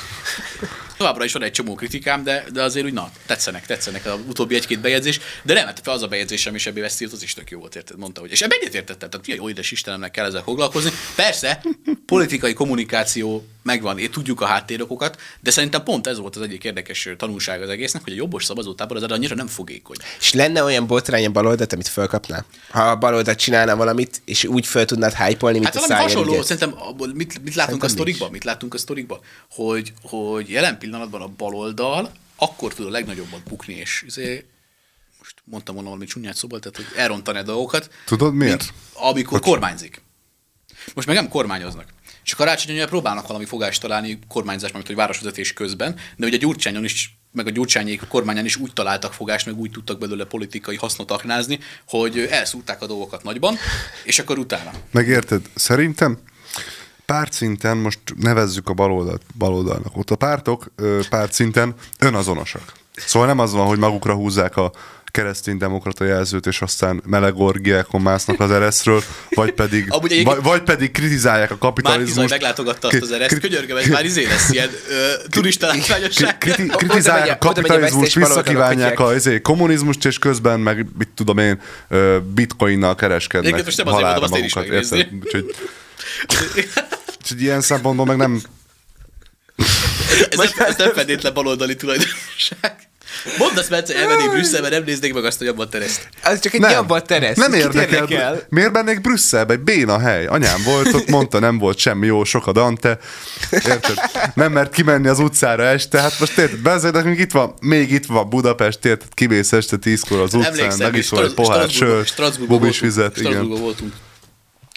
Továbbra 0.97 1.23
is 1.23 1.33
van 1.33 1.43
egy 1.43 1.51
csomó 1.51 1.75
kritikám, 1.75 2.23
de, 2.23 2.45
de 2.53 2.63
azért 2.71 2.85
úgy 2.85 2.93
na, 2.93 3.11
tetsz 3.25 3.41
tetszenek, 3.41 3.65
tetszenek 3.65 4.05
az 4.05 4.19
utóbbi 4.27 4.55
egy-két 4.55 4.79
bejegyzés, 4.79 5.19
de 5.43 5.53
nem, 5.53 5.65
hát 5.65 5.87
az 5.87 6.03
a 6.03 6.07
bejegyzés, 6.07 6.45
ami 6.45 6.57
Sebé 6.57 6.81
Vesztilt, 6.81 7.13
az 7.13 7.23
is 7.23 7.33
tök 7.33 7.51
jó 7.51 7.59
volt, 7.59 7.75
érted? 7.75 7.97
Mondta, 7.97 8.21
hogy 8.21 8.31
és 8.31 8.41
ebben 8.41 8.57
egyetértettem, 8.61 9.09
tehát 9.09 9.27
jó 9.27 9.49
édes 9.49 9.71
Istenemnek 9.71 10.11
kell 10.11 10.25
ezzel 10.25 10.41
foglalkozni. 10.41 10.91
Persze, 11.15 11.61
politikai 12.05 12.53
kommunikáció 12.53 13.45
megvan, 13.63 13.99
és 13.99 14.09
tudjuk 14.09 14.41
a 14.41 14.45
háttérokokat, 14.45 15.19
de 15.39 15.51
szerintem 15.51 15.83
pont 15.83 16.07
ez 16.07 16.17
volt 16.17 16.35
az 16.35 16.41
egyik 16.41 16.63
érdekes 16.63 17.09
tanulság 17.17 17.61
az 17.61 17.69
egésznek, 17.69 18.03
hogy 18.03 18.13
a 18.13 18.15
jobbos 18.15 18.45
szavazótábor 18.45 18.97
az 18.97 19.03
annyira 19.03 19.35
nem 19.35 19.47
fogékony. 19.47 19.97
És 20.19 20.33
lenne 20.33 20.63
olyan 20.63 20.87
botrány 20.87 21.25
a 21.25 21.29
baloldalt, 21.29 21.73
amit 21.73 21.87
fölkapná? 21.87 22.45
Ha 22.69 22.81
a 22.81 22.95
baloldalt 22.95 23.37
csinálna 23.37 23.75
valamit, 23.75 24.21
és 24.25 24.43
úgy 24.43 24.65
föl 24.65 24.85
tudnád 24.85 25.13
hype 25.13 25.51
mint 25.51 25.65
Hát 25.65 25.75
a 25.75 25.79
valami 25.79 26.01
hasonló, 26.01 26.33
szájjelügyet? 26.33 26.59
szerintem 26.59 27.13
mit, 27.13 27.43
mit 27.43 27.55
látunk 27.55 27.55
Szerintem 27.55 27.81
a 27.81 27.87
sztorikban? 27.87 28.31
Mit 28.31 28.43
látunk 28.43 28.73
a 28.73 28.77
sztorikban? 28.77 29.19
Hogy, 29.49 29.93
hogy 30.01 30.49
jelen 30.49 30.77
pillanatban 30.77 31.21
a 31.21 31.27
baloldal 31.37 32.11
akkor 32.41 32.73
tud 32.73 32.85
a 32.85 32.89
legnagyobbat 32.89 33.43
bukni, 33.43 33.73
és 33.73 34.03
izé, 34.05 34.45
most 35.19 35.35
mondtam 35.43 35.75
volna 35.75 35.89
valami 35.89 36.07
csúnyát 36.07 36.35
szóval, 36.35 36.59
tehát 36.59 36.77
hogy 36.77 36.85
elrontani 36.95 37.37
a 37.37 37.43
dolgokat. 37.43 37.89
Tudod 38.05 38.33
miért? 38.33 38.73
Amikor 38.93 39.39
kormányzik. 39.39 40.01
Most 40.93 41.07
meg 41.07 41.15
nem 41.15 41.29
kormányoznak. 41.29 41.85
És 42.23 42.33
a 42.33 42.35
karácsonyon 42.35 42.87
próbálnak 42.87 43.27
valami 43.27 43.45
fogást 43.45 43.81
találni 43.81 44.19
kormányzás, 44.27 44.71
mint 44.71 44.87
hogy 44.87 44.95
városvezetés 44.95 45.53
közben, 45.53 45.99
de 46.17 46.25
ugye 46.25 46.37
Gyurcsányon 46.37 46.83
is 46.83 47.19
meg 47.31 47.47
a 47.47 47.49
Gyurcsányék 47.49 48.07
kormányán 48.07 48.45
is 48.45 48.55
úgy 48.55 48.73
találtak 48.73 49.13
fogást, 49.13 49.45
meg 49.45 49.57
úgy 49.57 49.71
tudtak 49.71 49.99
belőle 49.99 50.25
politikai 50.25 50.75
hasznot 50.75 51.11
aknázni, 51.11 51.59
hogy 51.87 52.19
elszúrták 52.19 52.81
a 52.81 52.87
dolgokat 52.87 53.23
nagyban, 53.23 53.57
és 54.03 54.19
akkor 54.19 54.37
utána. 54.37 54.71
Megérted? 54.91 55.49
Szerintem 55.55 56.19
pártszinten, 57.05 57.77
most 57.77 57.99
nevezzük 58.19 58.69
a 58.69 58.73
baloldalt 58.73 59.21
baloldalnak. 59.37 59.97
Ott 59.97 60.09
a 60.09 60.15
pártok 60.15 60.65
ö, 60.75 60.99
pártszinten 61.09 61.73
önazonosak. 61.99 62.71
Szóval 62.95 63.27
nem 63.27 63.39
az 63.39 63.51
van, 63.53 63.65
hogy 63.67 63.77
magukra 63.77 64.13
húzzák 64.13 64.57
a 64.57 64.71
keresztény-demokrata 65.11 66.03
jelzőt, 66.05 66.45
és 66.45 66.61
aztán 66.61 67.01
meleg 67.05 67.35
orgiákon 67.35 68.01
másznak 68.01 68.39
az 68.39 68.51
ereszről, 68.51 69.03
vagy 69.29 69.51
pedig, 69.51 69.85
Amúgy 69.89 70.23
vagy, 70.23 70.43
vagy 70.43 70.61
pedig 70.61 70.91
kritizálják 70.91 71.51
a 71.51 71.57
Márki 71.59 71.81
kapitalizmust. 71.81 72.29
meglátogatta 72.29 72.87
azt 72.87 73.01
az 73.01 73.11
ereszt, 73.11 73.39
könyörgöm, 73.39 73.77
ez 73.77 73.87
már 73.87 74.05
izé 74.05 74.25
lesz 74.25 74.49
ilyen 74.49 74.69
ö, 74.89 75.27
turista 75.29 75.67
látványosság. 75.67 76.37
Kriti- 76.37 76.63
Oda 76.63 76.75
kritizálják 76.75 77.43
a 77.43 77.47
kapitalizmust, 77.47 78.15
visszakívánják 78.15 78.99
a 78.99 79.15
izé, 79.15 79.41
kommunizmust, 79.41 80.05
és 80.05 80.19
közben 80.19 80.59
meg, 80.59 80.85
mit 80.97 81.09
tudom 81.15 81.37
én, 81.37 81.61
bitcoinnal 82.33 82.95
kereskednek. 82.95 83.53
Egyébként 83.53 83.65
most 83.65 83.77
nem 83.77 83.87
azért 83.87 84.05
mondom, 84.07 84.23
azt 84.23 84.35
én 84.35 84.43
is 84.43 84.53
megnézni. 84.53 85.07
Úgyhogy, 87.21 87.41
ilyen 87.41 87.61
szempontból 87.61 88.05
meg 88.05 88.17
nem... 88.17 88.41
ez, 90.29 90.37
nem, 90.37 90.67
ez 90.67 90.75
nem 90.77 90.93
feltétlen 90.93 91.33
baloldali 91.33 91.75
tulajdonság. 91.75 92.89
Mondd 93.37 93.57
azt, 93.57 93.69
mert 93.69 93.89
elmennék 93.89 94.29
Brüsszelbe, 94.29 94.69
nem 94.69 94.83
néznék 94.83 95.13
meg 95.13 95.25
azt, 95.25 95.37
hogy 95.37 95.47
abban 95.47 95.69
tereszt. 95.69 96.09
Az 96.23 96.39
csak 96.39 96.53
egy 96.53 96.59
Nem, 96.59 96.71
jobban 96.71 97.03
tereszt. 97.05 97.37
nem 97.37 97.53
érdekel. 97.53 98.01
érdekel? 98.01 98.41
Miért 98.49 98.71
mennék 98.71 99.01
Brüsszelbe? 99.01 99.53
Egy 99.53 99.59
béna 99.59 99.99
hely. 99.99 100.25
Anyám 100.25 100.63
volt 100.63 100.93
ott, 100.93 101.09
mondta, 101.09 101.39
nem 101.39 101.57
volt 101.57 101.77
semmi 101.77 102.05
jó, 102.05 102.23
sok 102.23 102.47
a 102.47 102.51
Dante. 102.51 102.97
Érted? 103.51 103.99
Nem 104.33 104.51
mert 104.51 104.73
kimenni 104.73 105.07
az 105.07 105.19
utcára 105.19 105.63
este. 105.63 106.01
Hát 106.01 106.19
most 106.19 106.37
érted, 106.37 106.59
bezzeg, 106.59 106.93
nekünk 106.93 107.19
itt 107.19 107.31
van, 107.31 107.53
még 107.61 107.91
itt 107.91 108.05
van 108.05 108.29
Budapest, 108.29 108.85
érted? 108.85 109.07
Kimész 109.13 109.51
este 109.51 109.77
tízkor 109.77 110.19
az 110.19 110.33
utcán, 110.33 110.51
Emlékszem, 110.51 110.91
megiszol 110.91 111.23
egy 111.23 111.33
pohár 111.33 111.69
sört, 111.69 112.07
Strasbourgban 112.07 112.59
bubis 112.59 112.79
voltunk, 112.79 112.95
vizet, 112.95 113.17
igen. 113.17 113.31
Strasbourgban 113.31 113.61
voltunk. 113.61 113.93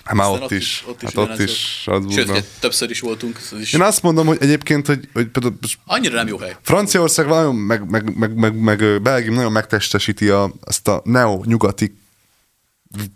Hát 0.04 0.14
már 0.14 0.26
Aztán 0.26 0.42
ott 0.42 0.50
is. 0.50 0.84
Ott 0.88 1.02
is, 1.02 1.08
Hát 1.08 1.16
ott 1.16 1.38
is. 1.38 1.78
Strasbourgban. 1.80 2.34
Sőt, 2.34 2.44
többször 2.60 2.90
is 2.90 3.00
voltunk. 3.00 3.38
Ez 3.52 3.60
is 3.60 3.72
Én 3.72 3.82
azt 3.82 4.02
mondom, 4.02 4.26
hogy 4.26 4.38
egyébként, 4.40 4.86
hogy, 4.86 5.08
hogy 5.12 5.26
például 5.26 5.58
annyira 5.84 6.14
nem 6.14 6.26
jó 6.26 6.38
hely. 6.38 6.56
Franciaország 6.62 7.26
nagyon, 7.26 7.54
meg, 7.54 7.90
meg, 7.90 8.16
meg, 8.18 8.34
meg, 8.34 8.56
meg 8.56 9.02
Belgium 9.02 9.34
nagyon 9.34 9.52
megtestesíti 9.52 10.28
a, 10.28 10.52
azt 10.64 10.88
a 10.88 11.00
neo-nyugati 11.04 11.96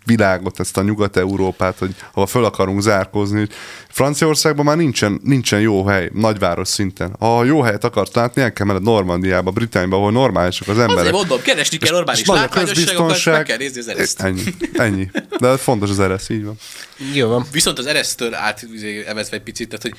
világot, 0.05 0.61
ezt 0.61 0.77
a 0.77 0.83
nyugat-európát, 0.83 1.79
hogy 1.79 1.95
ha 2.13 2.27
föl 2.27 2.45
akarunk 2.45 2.81
zárkózni. 2.81 3.49
Franciaországban 3.89 4.65
már 4.65 4.77
nincsen, 4.77 5.21
nincsen 5.25 5.61
jó 5.61 5.85
hely, 5.85 6.11
nagyváros 6.15 6.69
szinten. 6.69 7.17
Ha 7.19 7.45
jó 7.45 7.61
helyet 7.61 7.85
akarsz 7.85 8.15
látni, 8.15 8.43
el 8.43 8.53
kell 8.53 8.67
menned 8.67 8.83
Normandiába, 8.83 9.51
Britániába, 9.51 9.97
ahol 9.97 10.13
normálisak 10.13 10.69
az 10.69 10.79
emberek. 10.79 10.99
Azért 10.99 11.15
mondom, 11.15 11.43
keresni 11.43 11.77
kell 11.77 11.93
normális 11.93 12.27
látványosságokat, 12.27 13.25
meg 13.25 13.43
kell 13.43 13.57
nézni 13.57 13.81
az 13.81 13.89
ereszt. 13.89 14.21
Ennyi, 14.21 14.43
ennyi. 14.73 15.11
De 15.39 15.57
fontos 15.57 15.91
az 15.91 16.01
eresz, 16.01 16.29
így 16.29 16.45
van. 16.45 16.57
Jó 17.13 17.29
van. 17.29 17.47
Viszont 17.53 17.79
az 17.79 17.87
eresztől 17.87 18.35
át 18.35 18.67
evezve 19.07 19.37
egy 19.37 19.43
picit, 19.43 19.69
tehát 19.69 19.83
hogy 19.83 19.95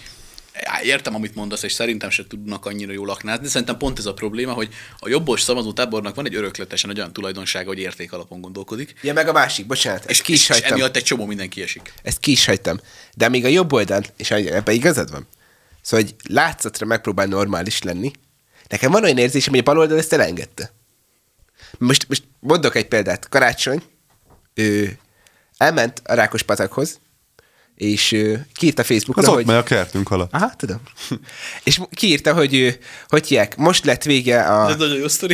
értem, 0.84 1.16
amit 1.16 1.36
mondasz, 1.36 1.64
és 1.64 1.74
szerintem 1.74 2.10
se 2.10 2.28
tudnak 2.28 2.66
annyira 2.66 2.92
jól 2.92 3.10
aknázni, 3.10 3.48
szerintem 3.48 3.78
pont 3.78 3.98
ez 4.00 4.06
a 4.06 4.14
probléma, 4.14 4.54
hogy 4.54 4.70
a 5.00 5.10
jobbos 5.10 5.42
szavazótábornak 5.42 6.16
van 6.16 6.26
egy 6.26 6.36
örökletesen 6.36 6.90
egy 6.90 6.98
olyan 6.98 7.14
tulajdonsága, 7.14 7.68
hogy 7.68 7.80
érték 7.80 8.14
alapon 8.14 8.42
gondolkodik, 8.42 8.96
Ja, 9.02 9.14
meg 9.14 9.28
a 9.28 9.32
másik, 9.32 9.66
bocsánat, 9.66 10.10
és, 10.10 10.22
ki 10.22 10.34
is 10.34 10.42
és 10.42 10.48
hagytam. 10.48 10.72
emiatt 10.72 10.96
egy 10.96 11.04
csomó 11.04 11.26
minden 11.26 11.50
kiesik. 11.50 11.94
Ezt 12.04 12.20
ki 12.20 12.32
is 12.32 12.46
hagytam. 12.46 12.80
De 13.16 13.30
még 13.30 13.46
a 13.46 13.48
jobb 13.48 13.74
oldal, 13.74 14.04
és 14.18 14.32
ebben 14.32 14.76
igazad 14.76 15.12
van. 15.12 15.28
Szóval, 15.82 16.06
hogy 16.06 16.16
látszatra 16.34 16.86
megpróbál 16.86 17.26
normális 17.26 17.82
lenni. 17.82 18.12
Nekem 18.68 18.92
van 18.92 19.04
olyan 19.04 19.18
érzésem, 19.18 19.52
hogy 19.52 19.60
a 19.60 19.64
baloldal 19.64 19.98
ezt 19.98 20.14
elengedte. 20.14 20.74
Most, 21.78 22.08
most 22.08 22.24
mondok 22.40 22.76
egy 22.76 22.88
példát. 22.88 23.30
Karácsony 23.30 23.84
ő 24.54 24.98
elment 25.58 26.02
a 26.06 26.14
Rákospatakhoz, 26.14 27.00
és 27.80 28.26
kiírta 28.54 28.84
Facebookra, 28.84 29.22
Az 29.22 29.28
ott 29.28 29.36
hogy... 29.36 29.46
megy 29.46 29.56
a 29.56 29.64
kertünk 29.64 30.12
alatt. 30.12 30.34
Aha, 30.34 30.52
tudom. 30.58 30.82
és 31.64 31.80
kiírta, 31.92 32.34
hogy 32.34 32.80
hogy 33.08 33.28
hívják, 33.28 33.58
most 33.58 33.86
lett 33.86 34.04
vége 34.04 34.42
a. 34.42 34.76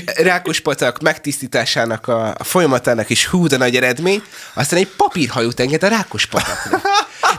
Rákospatak 0.05 1.01
megtisztításának 1.01 2.07
a, 2.07 2.35
a 2.37 2.43
folyamatának 2.43 3.09
is 3.09 3.25
hú, 3.25 3.47
de 3.47 3.57
nagy 3.57 3.75
eredmény, 3.75 4.23
aztán 4.53 4.79
egy 4.79 4.87
papírhajót 4.87 5.59
enged 5.59 5.83
a 5.83 5.87
Rákospatakra. 5.87 6.81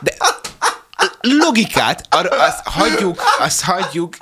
De 0.00 0.16
logikát, 1.44 2.06
arra, 2.10 2.44
azt 2.44 2.60
hagyjuk, 2.64 3.22
azt 3.38 3.62
hagyjuk, 3.62 4.16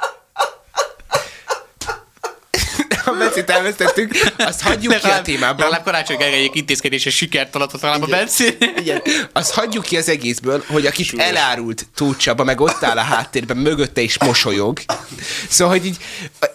a 3.04 3.10
Bencét 3.18 3.50
elvesztettük, 3.50 4.12
azt 4.36 4.60
hagyjuk 4.62 4.98
ki 4.98 5.08
a 5.08 5.22
témában. 5.22 5.56
Legalább 5.58 5.84
Karácsony 5.84 6.16
Gergelyék 6.16 6.54
intézkedése 6.54 7.10
sikert 7.10 7.54
alatt 7.54 7.70
talán 7.70 8.02
a 8.02 8.06
Bencé. 8.06 8.56
Igen, 8.76 9.02
azt 9.32 9.52
hagyjuk 9.52 9.84
ki 9.84 9.96
az 9.96 10.08
egészből, 10.08 10.64
hogy 10.66 10.86
akit 10.86 11.06
Súlyos. 11.06 11.26
elárult 11.26 11.86
Tóth 11.94 12.18
Csaba, 12.18 12.44
meg 12.44 12.60
ott 12.60 12.82
áll 12.82 12.98
a 12.98 13.02
háttérben, 13.02 13.56
mögötte 13.56 14.00
is 14.00 14.18
mosolyog. 14.18 14.80
Szóval, 15.48 15.74
hogy 15.78 15.86
így 15.86 15.96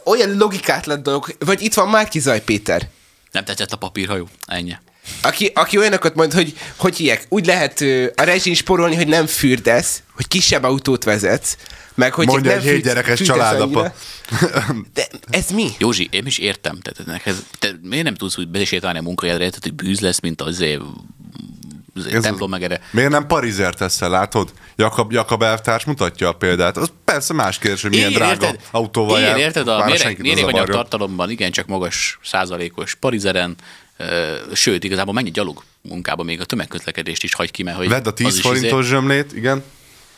olyan 0.04 0.38
logikátlan 0.38 1.04
dolgok, 1.04 1.32
vagy 1.40 1.62
itt 1.62 1.74
van 1.74 1.88
Márki 1.90 2.20
Zaj 2.20 2.42
Péter, 2.42 2.88
Nem 3.32 3.44
tetszett 3.44 3.72
a 3.72 3.78
papírhajó. 3.78 4.28
Ennyi. 4.46 4.78
aki, 5.22 5.52
aki 5.54 5.78
olyanokat 5.78 6.16
mond, 6.16 6.34
hogy 6.34 6.58
hogy 6.76 6.98
hívják, 6.98 7.26
úgy 7.30 7.46
lehet 7.46 7.82
a 8.16 8.24
rezsin 8.24 8.54
sporolni, 8.54 8.96
hogy 8.96 9.08
nem 9.08 9.26
fürdesz, 9.28 10.02
hogy 10.16 10.28
kisebb 10.28 10.64
autót 10.64 11.04
vezetsz, 11.04 11.58
meg 11.96 12.14
hogy 12.14 12.26
Mondja 12.28 12.52
egy 12.52 12.62
hét 12.62 12.72
fűt- 12.72 12.84
gyerekes 12.84 13.20
fűtesz 13.20 13.36
családapa. 13.36 13.94
De 14.94 15.08
ez 15.30 15.50
mi? 15.50 15.70
Józsi, 15.78 16.08
én 16.12 16.26
is 16.26 16.38
értem. 16.38 16.80
Tehát 16.82 17.06
neked, 17.12 17.36
te 17.60 17.72
miért 17.84 18.04
nem 18.04 18.16
tudsz 18.16 18.38
úgy 18.38 18.48
besétálni 18.48 18.98
a 19.00 19.02
munkahelyedre, 19.02 19.46
tehát 19.48 19.64
hogy 19.64 19.74
bűz 19.74 20.00
lesz, 20.00 20.20
mint 20.20 20.42
az 20.42 20.60
év 20.60 20.80
Ez 22.12 22.22
templom 22.22 22.50
meg 22.50 22.64
erre. 22.64 22.82
Miért 22.92 23.10
nem 23.10 23.28
Parizer 23.28 23.74
teszel, 23.74 24.10
látod? 24.10 24.54
Jakab, 24.76 25.12
Jakab 25.12 25.44
elvtárs 25.44 25.84
mutatja 25.86 26.28
a 26.28 26.34
példát. 26.34 26.78
Az 26.78 26.92
persze 27.06 27.34
más 27.34 27.58
kérdés, 27.58 27.82
hogy 27.82 27.90
milyen 27.92 28.10
Igen, 28.10 28.22
drága 28.22 28.46
érted? 28.46 28.62
autóval 28.72 29.20
jár. 29.20 29.38
érted? 29.38 29.68
A 29.68 29.96
zavarjon. 30.36 30.66
tartalomban 30.66 31.30
igen, 31.30 31.52
csak 31.52 31.68
magas 31.68 32.20
százalékos 32.24 32.96
parizeren, 32.96 33.56
sőt, 34.54 34.84
igazából 34.84 35.14
mennyi 35.14 35.32
gyalog 35.32 35.64
munkába 35.82 36.24
még 36.24 36.40
a 36.42 36.46
tömegközlekedést 36.46 37.24
is 37.24 37.34
hagy 37.34 37.52
ki, 37.52 37.64
mert 37.64 37.78
hogy 37.78 37.90
Vedd 37.90 38.06
a 38.06 38.08
az 38.08 38.14
10 38.14 38.28
is 38.28 38.32
izé- 38.34 38.42
forintos 38.42 38.86
zsömlét, 38.86 39.34
igen. 39.34 39.64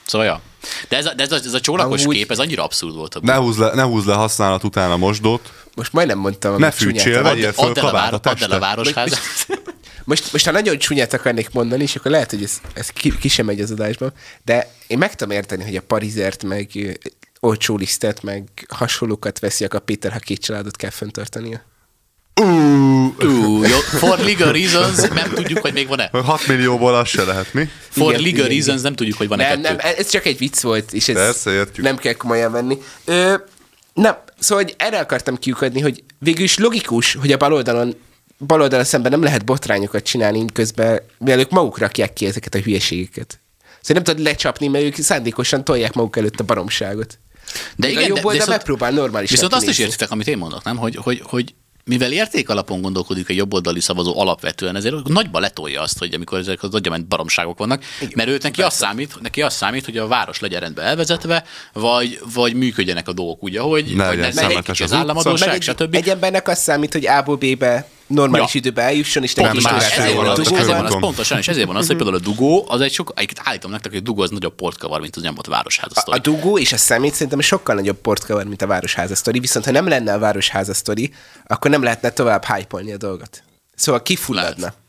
Szóval, 0.05 0.27
ja. 0.27 0.41
De 0.89 0.97
ez 0.97 1.05
a, 1.05 1.13
de 1.13 1.23
ez 1.23 1.31
a, 1.31 1.35
ez 1.35 1.53
a 1.53 1.59
csólakos 1.59 2.01
Amúgy- 2.01 2.17
kép, 2.17 2.31
ez 2.31 2.39
annyira 2.39 2.63
abszurd 2.63 2.95
volt. 2.95 3.21
Ne 3.21 3.35
húzz 3.35 3.57
le, 3.57 3.73
ne 3.73 3.81
húzz 3.81 4.05
le 4.05 4.13
használat 4.13 4.63
után 4.63 4.91
a 4.91 4.97
mosdót. 4.97 5.53
Most 5.75 5.93
majdnem 5.93 6.17
mondtam. 6.17 6.57
Ne 6.57 6.71
fűtsél, 6.71 7.23
vegyél 7.23 7.51
föl 7.51 7.69
a, 7.69 7.73
kabát 7.73 7.89
a 7.89 7.91
vár, 7.91 8.13
a 8.13 8.17
testre. 8.17 8.59
városházat. 8.59 9.19
Most, 10.03 10.31
most 10.31 10.45
ha 10.45 10.51
nagyon 10.51 10.77
csúnyát 10.77 11.13
akarnék 11.13 11.49
mondani, 11.51 11.83
és 11.83 11.95
akkor 11.95 12.11
lehet, 12.11 12.29
hogy 12.29 12.43
ez, 12.43 12.61
ez 12.73 12.89
ki, 12.89 13.17
ki 13.17 13.27
sem 13.27 13.45
megy 13.45 13.61
az 13.61 13.71
adásba, 13.71 14.11
de 14.45 14.71
én 14.87 14.97
meg 14.97 15.15
tudom 15.15 15.35
érteni, 15.35 15.63
hogy 15.63 15.75
a 15.75 15.81
Parizert, 15.81 16.43
meg 16.43 16.69
olcsó 17.39 17.75
lisztet, 17.75 18.23
meg 18.23 18.67
hasonlókat 18.69 19.39
veszi 19.39 19.65
a 19.65 19.79
Péter, 19.79 20.11
ha 20.11 20.19
két 20.19 20.41
családot 20.41 20.75
kell 20.75 20.89
fenntartania. 20.89 21.61
Ú, 22.35 23.63
jó, 23.63 23.77
for 23.77 24.19
legal 24.19 24.51
reasons 24.51 24.97
nem 25.09 25.29
tudjuk, 25.33 25.59
hogy 25.59 25.73
még 25.73 25.87
van-e. 25.87 26.09
6 26.23 26.47
millióból 26.47 26.95
az 26.95 27.07
se 27.07 27.23
lehet, 27.23 27.53
mi? 27.53 27.69
For 27.89 28.09
Igen, 28.11 28.21
legal 28.21 28.37
igen, 28.37 28.47
reasons 28.47 28.81
nem 28.81 28.95
tudjuk, 28.95 29.17
hogy 29.17 29.27
van-e 29.27 29.47
Nem, 29.49 29.61
kettő. 29.61 29.75
nem, 29.75 29.93
ez 29.97 30.09
csak 30.09 30.25
egy 30.25 30.37
vicc 30.37 30.59
volt, 30.61 30.93
és 30.93 31.07
ez 31.07 31.15
Persze, 31.15 31.51
értjük. 31.51 31.85
nem 31.85 31.97
kell 31.97 32.13
komolyan 32.13 32.51
venni. 32.51 32.77
Ö, 33.05 33.33
nem, 33.93 34.15
szóval 34.39 34.63
hogy 34.63 34.73
erre 34.77 34.99
akartam 34.99 35.37
kiukadni, 35.37 35.79
hogy 35.81 36.03
végül 36.19 36.43
is 36.43 36.57
logikus, 36.57 37.13
hogy 37.13 37.31
a 37.31 37.37
baloldalon 37.37 37.95
baloldalon 38.47 38.85
szemben 38.85 39.11
nem 39.11 39.23
lehet 39.23 39.45
botrányokat 39.45 40.03
csinálni 40.03 40.45
közben, 40.53 40.99
mivel 41.17 41.39
ők 41.39 41.49
maguk 41.49 41.77
rakják 41.77 42.13
ki 42.13 42.25
ezeket 42.25 42.55
a 42.55 42.59
hülyeségeket. 42.59 43.39
Szóval 43.81 44.03
nem 44.03 44.03
tudod 44.03 44.31
lecsapni, 44.31 44.67
mert 44.67 44.83
ők 44.83 44.95
szándékosan 44.95 45.63
tolják 45.63 45.93
maguk 45.93 46.17
előtt 46.17 46.39
a 46.39 46.43
baromságot. 46.43 47.19
De 47.75 47.87
Míg 47.87 47.91
igen, 47.91 48.03
a 48.03 48.07
jobb 48.07 48.15
de, 48.15 48.21
oldal 48.25 48.31
viszont, 48.33 48.49
megpróbál 48.49 48.91
normális 48.91 49.29
Viszont 49.29 49.53
azt 49.53 49.67
is 49.67 49.79
értitek, 49.79 50.11
amit 50.11 50.27
én 50.27 50.37
mondok, 50.37 50.63
nem? 50.63 50.77
Hogy, 50.77 50.95
hogy, 50.95 51.21
hogy 51.23 51.53
mivel 51.83 52.11
érték 52.11 52.49
alapon 52.49 52.81
gondolkodik 52.81 53.29
a 53.29 53.33
jobboldali 53.33 53.79
szavazó 53.79 54.19
alapvetően, 54.19 54.75
ezért 54.75 55.07
nagyba 55.07 55.39
letolja 55.39 55.81
azt, 55.81 55.97
hogy 55.97 56.13
amikor 56.13 56.37
ezek 56.37 56.63
az 56.63 56.73
agyament 56.73 57.07
baromságok 57.07 57.57
vannak, 57.57 57.83
Igen, 57.99 58.13
mert 58.15 58.29
őt 58.29 58.43
neki 58.43 58.61
azt, 58.61 58.77
számít, 58.77 59.21
neki 59.21 59.41
azt 59.41 59.57
számít, 59.57 59.85
hogy 59.85 59.97
a 59.97 60.07
város 60.07 60.39
legyen 60.39 60.59
rendben 60.59 60.85
elvezetve, 60.85 61.43
vagy, 61.73 62.19
vagy 62.33 62.53
működjenek 62.53 63.07
a 63.07 63.13
dolgok 63.13 63.43
úgy, 63.43 63.55
ahogy, 63.55 63.95
Ne 63.95 64.05
vagy 64.05 64.17
ne, 64.17 64.29
ne 64.29 64.61
az 64.67 64.81
az 64.81 64.93
államadóság, 64.93 65.47
Meg 65.47 65.55
egy, 65.55 65.61
stb. 65.61 65.95
egy 65.95 66.09
embernek 66.09 66.47
azt 66.47 66.61
számít, 66.61 66.93
hogy 66.93 67.07
A-ból 67.07 67.35
B-be 67.35 67.87
normális 68.11 68.53
Ja. 68.53 68.59
időbe 68.59 68.81
eljusson, 68.81 69.23
és 69.23 69.33
neki 69.33 69.49
Pontosan, 69.49 69.77
is 69.77 69.83
más 69.83 69.97
ezért 69.97 70.15
van, 70.15 70.27
az, 70.27 70.39
a 70.39 70.41
ezért 70.41 70.67
van 70.67 70.85
az, 70.85 70.99
pontosan, 70.99 71.37
és 71.37 71.47
ezért 71.47 71.67
van 71.67 71.75
az, 71.75 71.87
hogy 71.87 71.95
például 71.95 72.17
a 72.17 72.19
dugó, 72.19 72.65
az 72.67 72.81
egy 72.81 72.93
sok, 72.93 73.11
egyébként 73.15 73.47
állítom 73.47 73.71
nektek, 73.71 73.91
hogy 73.91 73.99
a 73.99 74.03
dugó 74.03 74.21
az 74.21 74.29
nagyobb 74.29 74.55
portkavar, 74.55 75.01
mint 75.01 75.15
az 75.15 75.21
nyomott 75.21 75.47
városház. 75.47 75.91
A 76.05 76.17
dugó 76.17 76.57
és 76.57 76.73
a 76.73 76.77
szemét 76.77 77.13
szerintem 77.13 77.39
sokkal 77.39 77.75
nagyobb 77.75 77.97
portkavar, 77.97 78.45
mint 78.45 78.61
a 78.61 78.67
Városháza 78.67 79.15
sztori, 79.15 79.39
viszont 79.39 79.65
ha 79.65 79.71
nem 79.71 79.87
lenne 79.87 80.13
a 80.13 80.19
Városháza 80.19 80.73
sztori, 80.73 81.13
akkor 81.47 81.71
nem 81.71 81.83
lehetne 81.83 82.09
tovább 82.09 82.45
hype 82.45 82.93
a 82.93 82.97
dolgot. 82.97 83.43
Szóval 83.75 84.01
kifulladna. 84.01 84.61
Lehet. 84.61 84.79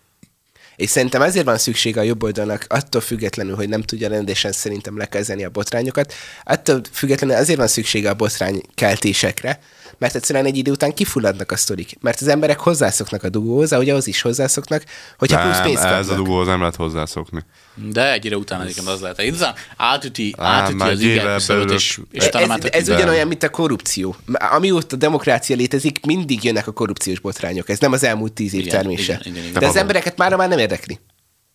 És 0.76 0.90
szerintem 0.90 1.22
ezért 1.22 1.44
van 1.44 1.58
szüksége 1.58 2.00
a 2.00 2.02
jobb 2.02 2.22
oldalnak, 2.22 2.64
attól 2.68 3.00
függetlenül, 3.00 3.54
hogy 3.54 3.68
nem 3.68 3.82
tudja 3.82 4.08
rendesen 4.08 4.52
szerintem 4.52 4.96
lekezelni 4.96 5.44
a 5.44 5.50
botrányokat, 5.50 6.14
attól 6.44 6.80
függetlenül 6.92 7.36
azért 7.36 7.58
van 7.58 7.68
szüksége 7.68 8.10
a 8.10 8.14
botrány 8.14 8.62
keltésekre, 8.74 9.60
mert 10.02 10.14
egyszerűen 10.14 10.44
egy 10.44 10.56
idő 10.56 10.70
után 10.70 10.94
kifulladnak 10.94 11.52
a 11.52 11.56
sztorik. 11.56 11.96
Mert 12.00 12.20
az 12.20 12.28
emberek 12.28 12.58
hozzászoknak 12.58 13.22
a 13.22 13.28
dugóhoz, 13.28 13.72
ahogy 13.72 13.88
ahhoz 13.90 14.06
is 14.06 14.20
hozzászoknak, 14.22 14.84
hogyha 15.18 15.40
plusz 15.42 15.54
Nem, 15.56 15.62
pénzt 15.64 15.82
ez 15.82 15.88
a 15.90 15.98
kapnak. 15.98 16.16
dugóhoz 16.16 16.46
nem 16.46 16.58
lehet 16.58 16.76
hozzászokni. 16.76 17.44
De 17.74 18.12
egy 18.12 18.24
idő 18.24 18.36
után 18.36 18.60
egyébként 18.62 18.88
az 18.88 19.00
lehet. 19.00 19.22
Itt 19.22 19.32
aztán 19.32 19.54
átüti, 19.76 20.34
Á, 20.38 20.46
átüti 20.46 20.76
már 20.76 20.90
az 20.90 20.98
egy 20.98 21.04
évvel 21.04 21.22
igen 21.24 21.36
küszöböt, 21.36 21.62
belül- 21.64 21.80
és, 21.80 22.00
és 22.10 22.24
ez, 22.24 22.64
ez 22.70 22.88
ugyanolyan, 22.88 23.26
mint 23.28 23.42
a 23.42 23.48
korrupció. 23.48 24.16
Amióta 24.32 24.96
a 24.96 24.98
demokrácia 24.98 25.56
létezik, 25.56 26.04
mindig 26.06 26.44
jönnek 26.44 26.66
a 26.66 26.72
korrupciós 26.72 27.20
botrányok. 27.20 27.68
Ez 27.68 27.78
nem 27.78 27.92
az 27.92 28.04
elmúlt 28.04 28.32
tíz 28.32 28.54
év 28.54 28.60
Igen, 28.60 28.72
termése. 28.72 29.02
igen, 29.20 29.32
igen, 29.34 29.48
igen. 29.48 29.60
De 29.60 29.66
az 29.66 29.76
embereket 29.76 30.16
már 30.16 30.36
már 30.36 30.48
nem 30.48 30.58
érdekli. 30.58 31.00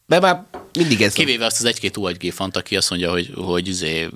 Mert 0.10 0.22
már 0.22 0.46
mindig 0.74 1.02
ez 1.02 1.16
van. 1.16 1.26
Kivéve 1.26 1.46
azt 1.46 1.60
az 1.60 1.66
egy-két 1.66 1.98
UHG 1.98 2.32
fant, 2.34 2.58
aki 2.58 2.76
azt 2.76 2.90
mondja, 2.90 3.12
hogy, 3.12 3.34
hogy 3.36 3.68
izé, 3.68 4.10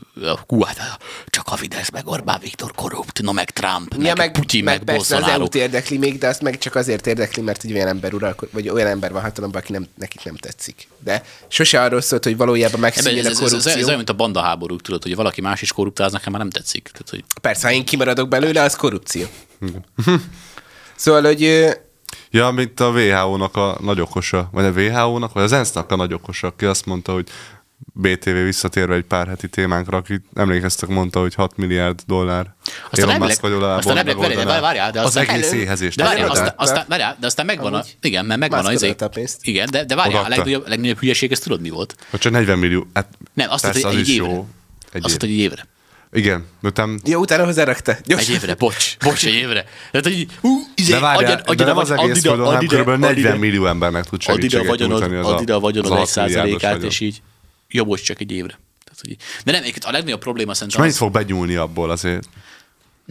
hú, 0.47 0.61
hát 0.63 0.99
csak 1.27 1.47
a 1.47 1.55
Fidesz, 1.55 1.89
meg 1.89 2.07
Orbán 2.07 2.39
Viktor 2.41 2.71
korrupt, 2.75 3.21
no 3.21 3.31
meg 3.31 3.49
Trump, 3.49 3.93
Ja, 3.93 3.99
meg, 3.99 4.17
meg, 4.17 4.31
Putyin, 4.31 4.63
meg, 4.63 4.75
meg 4.75 4.83
persze 4.85 5.01
az 5.01 5.09
Bolsonaro. 5.09 5.41
EU-t 5.41 5.55
érdekli 5.55 5.97
még, 5.97 6.17
de 6.17 6.27
azt 6.27 6.41
meg 6.41 6.57
csak 6.57 6.75
azért 6.75 7.07
érdekli, 7.07 7.41
mert 7.41 7.63
egy 7.63 7.73
olyan 7.73 7.87
ember 7.87 8.13
uralkod, 8.13 8.49
vagy 8.51 8.69
olyan 8.69 8.87
ember 8.87 9.11
van 9.11 9.21
hatalomban, 9.21 9.61
aki 9.61 9.71
nem, 9.71 9.87
nekik 9.95 10.23
nem 10.23 10.35
tetszik. 10.35 10.87
De 10.99 11.23
sose 11.47 11.81
arról 11.81 12.01
szólt, 12.01 12.23
hogy 12.23 12.37
valójában 12.37 12.79
megszűnjön 12.79 13.25
ez, 13.25 13.25
a 13.25 13.29
ez, 13.29 13.37
ez, 13.37 13.43
ez, 13.43 13.49
korrupció. 13.49 13.79
ez, 13.79 13.85
olyan, 13.85 13.97
mint 13.97 14.09
a 14.09 14.13
banda 14.13 14.41
háborúk, 14.41 14.81
tudod, 14.81 15.03
hogy 15.03 15.15
valaki 15.15 15.41
más 15.41 15.61
is 15.61 15.71
korruptál, 15.71 16.05
az 16.05 16.11
nekem 16.11 16.31
már 16.31 16.41
nem 16.41 16.49
tetszik. 16.49 16.83
Tehát, 16.91 17.09
hogy 17.09 17.23
Persze, 17.41 17.67
ha 17.67 17.73
én 17.73 17.85
kimaradok 17.85 18.27
belőle, 18.27 18.61
az 18.61 18.75
korrupció. 18.75 19.25
szóval, 20.95 21.23
hogy 21.23 21.69
Ja, 22.31 22.51
mint 22.51 22.79
a 22.79 22.89
WHO-nak 22.89 23.55
a 23.55 23.77
nagyokosa, 23.81 24.49
vagy 24.51 24.65
a 24.65 24.71
WHO-nak, 24.71 25.33
vagy 25.33 25.43
az 25.43 25.51
ENSZ-nak 25.51 25.91
a 25.91 25.95
nagyokosa, 25.95 26.47
aki 26.47 26.65
azt 26.65 26.85
mondta, 26.85 27.13
hogy 27.13 27.27
BTV 27.93 28.29
visszatérve 28.29 28.95
egy 28.95 29.03
pár 29.03 29.27
heti 29.27 29.49
témánkra, 29.49 29.97
aki 29.97 30.21
emlékeztek, 30.35 30.89
mondta, 30.89 31.19
hogy 31.19 31.33
6 31.35 31.57
milliárd 31.57 31.99
dollár. 32.07 32.53
Aztán 32.89 33.09
Elon 33.09 33.27
Musk 33.27 33.43
oldalából 33.43 33.77
aztán 33.77 33.97
elvileg, 33.97 34.17
várjál, 34.17 34.37
megoldaná 34.37 34.61
várjál, 34.61 34.91
de 34.91 34.99
az 34.99 35.05
aztán, 35.05 35.35
egész 35.35 35.51
éhezést. 35.51 35.97
de 35.97 36.03
várjál, 36.03 36.29
aztán, 36.29 36.53
aztán, 36.57 36.85
várjál, 36.87 37.17
de 37.19 37.25
aztán 37.25 37.45
megvan 37.45 37.73
a, 37.73 37.83
igen, 38.01 38.25
mert 38.25 38.39
megvan 38.39 38.65
az, 38.65 38.83
odaadta 38.83 39.05
a 39.05 39.09
pénzt. 39.09 39.47
igen, 39.47 39.67
de, 39.71 39.85
de 39.85 39.95
várjál, 39.95 40.23
a 40.23 40.27
legnagyobb, 40.27 40.67
legnagyobb 40.67 40.99
hülyeség, 40.99 41.31
ezt 41.31 41.43
tudod 41.43 41.61
mi 41.61 41.69
volt? 41.69 41.95
Hogy 42.09 42.19
csak 42.19 42.31
40 42.31 42.59
millió. 42.59 42.87
Hát, 42.93 43.07
Nem, 43.33 43.49
azt 43.49 43.63
persze, 43.63 43.79
mondta, 43.79 43.99
hogy 43.99 44.01
az 44.01 44.09
egy 44.09 44.15
évre. 44.15 44.33
jó. 44.33 44.47
Egy 44.91 45.03
Azt 45.03 45.07
mondta, 45.07 45.25
hogy 45.25 45.35
egy 45.35 45.41
évre. 45.41 45.67
Igen, 46.13 46.45
utána 46.61 46.95
jó, 47.03 47.19
utána 47.19 47.45
hozzárakta. 47.45 47.91
Egy 47.91 48.01
Gyors. 48.05 48.29
évre, 48.29 48.55
bocs, 48.55 48.97
bocs, 49.05 49.25
egy 49.25 49.33
évre. 49.33 49.65
Tehát, 49.91 50.05
hogy 50.05 50.27
ú, 50.41 50.49
izé, 50.75 50.91
de 50.91 50.99
várjál, 50.99 51.23
adjan- 51.23 51.47
adj 51.47 51.57
de 51.57 51.65
nem 51.65 51.77
az 51.77 51.91
egész 51.91 52.03
add 52.03 52.15
ide, 52.17 52.27
földön, 52.27 52.45
hanem 52.45 52.65
kb. 52.65 52.87
add 52.87 52.99
40 52.99 53.17
ide. 53.17 53.33
millió 53.35 53.65
embernek 53.65 54.05
tud 54.05 54.21
segítséget 54.21 54.77
nyújtani 54.77 55.15
az 55.15 55.27
a, 55.27 55.35
add 55.35 55.41
ide 55.41 55.53
a 55.53 55.59
vagyonod 55.59 55.91
egy 55.91 55.97
6 55.97 56.15
milliárdos 56.15 56.61
százalékát, 56.61 56.83
és 56.83 56.99
így 56.99 57.21
jó, 57.69 57.85
bocs, 57.85 58.01
csak 58.01 58.19
egy 58.19 58.31
évre. 58.31 58.59
Tehát, 58.83 58.99
hogy, 59.01 59.15
de 59.45 59.51
nem, 59.51 59.63
a 59.81 59.91
legnagyobb 59.91 60.19
probléma 60.19 60.51
És 60.51 60.57
szerintem 60.57 60.81
mennyit 60.81 60.95
az, 60.95 61.01
fog 61.01 61.11
begyúlni 61.11 61.55
abból 61.55 61.91
azért? 61.91 62.29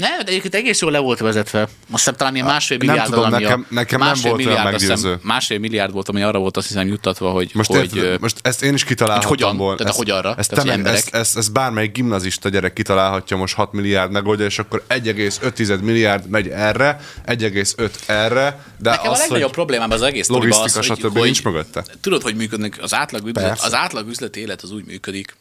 Nem, 0.00 0.18
de 0.18 0.30
egyébként 0.30 0.54
egész 0.54 0.80
jól 0.80 0.90
le 0.90 0.98
volt 0.98 1.18
vezetve. 1.18 1.60
Azt 1.62 1.72
hiszem 1.90 2.14
talán 2.14 2.34
ilyen 2.34 2.46
másfél 2.46 2.76
Nem 2.76 2.86
milliárd, 2.86 3.10
tudom, 3.10 3.24
ami 3.32 3.42
nekem- 3.42 3.66
a, 3.70 3.74
nekem 3.74 4.00
nem 4.00 4.14
volt 4.22 4.36
milliárd, 4.36 4.66
azt 4.74 4.80
hiszem, 4.80 4.88
meggyőző. 4.88 5.18
Másfél 5.22 5.58
milliárd 5.58 5.92
volt, 5.92 6.08
ami 6.08 6.22
arra 6.22 6.38
volt 6.38 6.56
azt 6.56 6.66
hiszem 6.66 6.86
juttatva, 6.86 7.30
hogy, 7.30 7.50
Most, 7.54 7.68
hogy, 7.70 7.96
érted, 7.96 8.20
most 8.20 8.36
ezt 8.42 8.62
én 8.62 8.74
is 8.74 8.84
kitalálhattam 8.84 9.28
hogy 9.30 9.40
hogyan? 9.40 9.56
volna. 9.56 9.76
Tehát 9.76 9.92
a 9.92 9.96
ezt, 9.96 10.08
hogyanra? 10.08 10.34
Ezt, 10.38 10.50
Tehát, 10.50 10.50
te 10.50 10.56
hogy 10.60 10.66
meg, 10.66 10.78
emberek- 10.78 10.98
ezt, 11.04 11.14
ezt, 11.14 11.36
ezt, 11.36 11.52
bármelyik 11.52 11.92
gimnazista 11.92 12.48
gyerek 12.48 12.72
kitalálhatja 12.72 13.36
most 13.36 13.54
6 13.54 13.72
milliárd 13.72 14.10
megoldja, 14.10 14.44
és 14.46 14.58
akkor 14.58 14.84
1,5 14.88 15.80
milliárd 15.80 16.28
megy 16.28 16.48
erre, 16.48 17.00
1,5 17.26 17.90
erre, 18.06 18.64
de 18.78 18.90
Nekem 18.90 19.06
a 19.08 19.12
az, 19.12 19.18
legnagyobb 19.18 19.46
hogy 19.46 19.54
problémám 19.54 19.90
az 19.90 20.02
egész 20.02 20.28
logisztika, 20.28 20.82
stb. 20.82 21.18
nincs 21.18 21.44
mögötte. 21.44 21.84
Tudod, 22.00 22.22
hogy 22.22 22.36
működnek 22.36 22.78
az 22.82 22.94
átlag, 22.94 23.26
üzlet, 23.26 23.60
az 23.62 23.74
átlag 23.74 24.08
üzleti 24.08 24.40
élet 24.40 24.62
az 24.62 24.70
úgy 24.70 24.84
működik, 24.84 25.36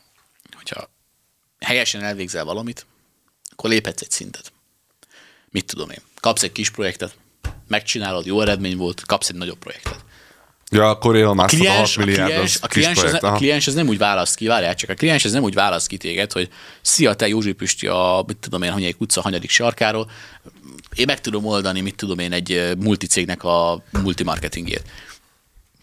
hogyha 0.55 0.89
helyesen 1.59 2.03
elvégzel 2.03 2.43
valamit, 2.45 2.85
akkor 3.59 3.71
léphetsz 3.71 4.01
egy 4.01 4.11
szintet. 4.11 4.51
Mit 5.49 5.65
tudom 5.65 5.89
én, 5.89 6.01
kapsz 6.19 6.43
egy 6.43 6.51
kis 6.51 6.69
projektet, 6.69 7.13
megcsinálod, 7.67 8.25
jó 8.25 8.41
eredmény 8.41 8.77
volt, 8.77 9.05
kapsz 9.05 9.29
egy 9.29 9.35
nagyobb 9.35 9.57
projektet. 9.57 9.97
Ja, 10.71 10.89
akkor 10.89 11.15
Elon 11.15 11.35
Musk 11.35 11.61
a 11.61 11.69
6 11.71 11.91
Kliens, 11.91 11.97
a 11.97 11.99
milliárd, 11.99 12.29
kliens, 12.31 12.55
az 12.55 12.63
a, 12.63 12.67
kliens, 12.67 12.97
az, 12.97 13.03
projekt. 13.03 13.21
ne, 13.21 13.29
a 13.29 13.35
kliens 13.35 13.67
az 13.67 13.73
nem 13.73 13.87
úgy 13.87 13.97
választ 13.97 14.35
ki, 14.35 14.47
várjál 14.47 14.75
csak, 14.75 14.89
a 14.89 14.93
kliens 14.93 15.25
az 15.25 15.31
nem 15.31 15.43
úgy 15.43 15.53
választ 15.53 15.87
ki 15.87 15.97
téged, 15.97 16.31
hogy 16.31 16.49
szia, 16.81 17.13
te 17.13 17.27
Józsi 17.27 17.51
Püsti 17.51 17.87
a, 17.87 18.23
mit 18.27 18.37
tudom 18.37 18.61
én, 18.61 18.71
Hanyai 18.71 18.95
utca 18.97 19.21
hanyadik 19.21 19.49
sarkáról, 19.49 20.11
én 20.95 21.05
meg 21.07 21.21
tudom 21.21 21.45
oldani, 21.45 21.81
mit 21.81 21.95
tudom 21.95 22.19
én, 22.19 22.31
egy 22.33 22.51
ö, 22.51 22.73
multicégnek 22.75 23.43
a 23.43 23.83
multimarketingét. 23.91 24.83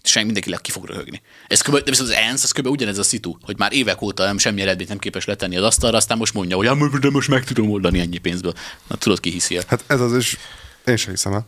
És 0.07 0.15
mindenki 0.15 0.51
le 0.51 0.59
ki 0.63 0.71
fog 0.71 0.85
röhögni. 0.87 1.23
Ez 1.47 1.61
kb, 1.61 1.75
de 1.75 1.91
viszont 1.91 2.09
az 2.09 2.15
ENSZ, 2.15 2.43
az 2.43 2.51
kb. 2.53 2.67
ugyanez 2.67 2.99
a 2.99 3.03
szitu, 3.03 3.37
hogy 3.43 3.59
már 3.59 3.73
évek 3.73 4.03
óta 4.03 4.25
nem 4.25 4.39
semmi 4.39 4.61
eredményt 4.61 4.89
nem 4.89 4.99
képes 4.99 5.25
letenni 5.25 5.57
az 5.57 5.65
asztalra, 5.65 5.97
aztán 5.97 6.19
most 6.19 6.35
mondja, 6.35 6.57
hogy 6.57 6.67
"Ja, 6.67 6.99
de 7.01 7.11
most 7.11 7.29
meg 7.29 7.45
tudom 7.45 7.71
oldani 7.71 8.01
ennyi 8.01 8.19
pénzből. 8.19 8.53
Na 8.89 8.97
tudod, 8.97 9.21
ki 9.21 9.31
hiszi 9.31 9.57
el. 9.57 9.63
Hát 9.67 9.85
ez 9.87 10.01
az 10.01 10.17
is, 10.17 10.37
én 10.87 10.97
sem 10.97 11.11
hiszem 11.11 11.33
el. 11.33 11.47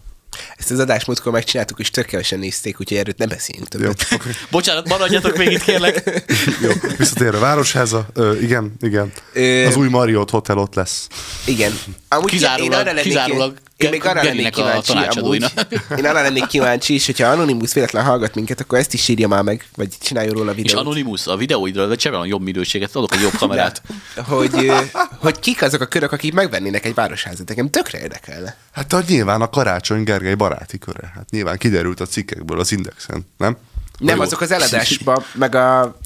Ezt 0.57 0.71
az 0.71 0.79
adást 0.79 1.07
múltkor 1.07 1.33
megcsináltuk, 1.33 1.79
és 1.79 1.91
tök 1.91 2.07
kevesen 2.07 2.39
nézték, 2.39 2.81
úgyhogy 2.81 2.97
erről 2.99 3.15
ne 3.17 3.27
beszéljünk 3.27 3.69
Jó, 3.75 3.81
többet. 3.81 4.07
oké. 4.13 4.31
Bocsánat, 4.51 4.89
maradjatok 4.89 5.37
még 5.37 5.51
itt, 5.51 5.63
kérlek. 5.63 6.25
Jó, 6.63 6.71
visszatérve 6.97 7.39
Városháza, 7.39 8.07
Ö, 8.15 8.39
igen, 8.41 8.73
igen. 8.81 9.13
Ö- 9.33 9.67
Az 9.67 9.77
új 9.77 9.89
Marriott 9.89 10.31
Hotel 10.31 10.59
ott 10.59 10.75
lesz. 10.75 11.09
Igen. 11.47 11.79
Amúgy 12.09 12.31
Kizárólag- 12.31 12.73
én 12.73 12.79
arra 12.79 12.85
lennék, 12.85 13.03
kizárólag 13.03 13.57
én 13.79 13.91
még 13.91 14.05
arra 14.05 14.23
lennék 14.23 14.51
kíváncsi, 14.51 14.93
amúgy, 14.93 15.45
én 15.97 16.05
arra 16.05 16.23
lennék 16.23 16.47
kíváncsi, 16.47 16.95
és 16.95 17.07
hogyha 17.07 17.29
Anonymous 17.29 17.73
véletlen 17.73 18.05
hallgat 18.05 18.35
minket, 18.35 18.61
akkor 18.61 18.79
ezt 18.79 18.95
is 18.95 19.09
írja 19.09 19.29
már 19.29 19.43
meg, 19.43 19.67
vagy 19.77 19.89
csináljon 20.01 20.35
róla 20.35 20.51
És 20.51 20.57
videót. 20.57 20.87
Anonymous, 20.87 21.27
a 21.27 21.37
videóidról, 21.37 21.87
vagy 21.89 22.01
sem 22.01 22.25
jobb 22.25 22.43
minőséget, 22.43 22.97
adok 22.97 23.13
egy 23.15 23.21
jobb 23.21 23.35
kamerát. 23.39 23.83
De, 24.15 24.23
hogy, 24.23 24.73
hogy 25.19 25.39
kik 25.39 25.63
azok 25.63 25.81
a 25.81 25.87
körök, 25.87 26.13
akik 26.13 26.33
megvennének 26.33 26.85
egy 26.85 26.95
városházat. 26.95 27.49
Nekem 27.49 27.71
tökre 27.71 28.01
érdekelne. 28.01 28.57
Hát 28.73 28.93
a, 28.93 29.03
nyilván 29.09 29.41
a 29.41 29.51
Karácsony 29.51 30.03
Gergely 30.03 30.35
baráti 30.35 30.79
köre. 30.79 31.13
Hát 31.15 31.31
nyilván 31.31 31.59
kiderült 31.59 32.01
a 32.01 32.07
cikkekből 32.07 32.61
az 32.61 32.73
Indexen, 32.73 33.27
nem? 33.37 33.57
Nem, 33.99 34.21
azok 34.21 34.41
az 34.41 34.51
eladásban, 34.51 35.25
meg 35.33 35.55
a 35.55 35.97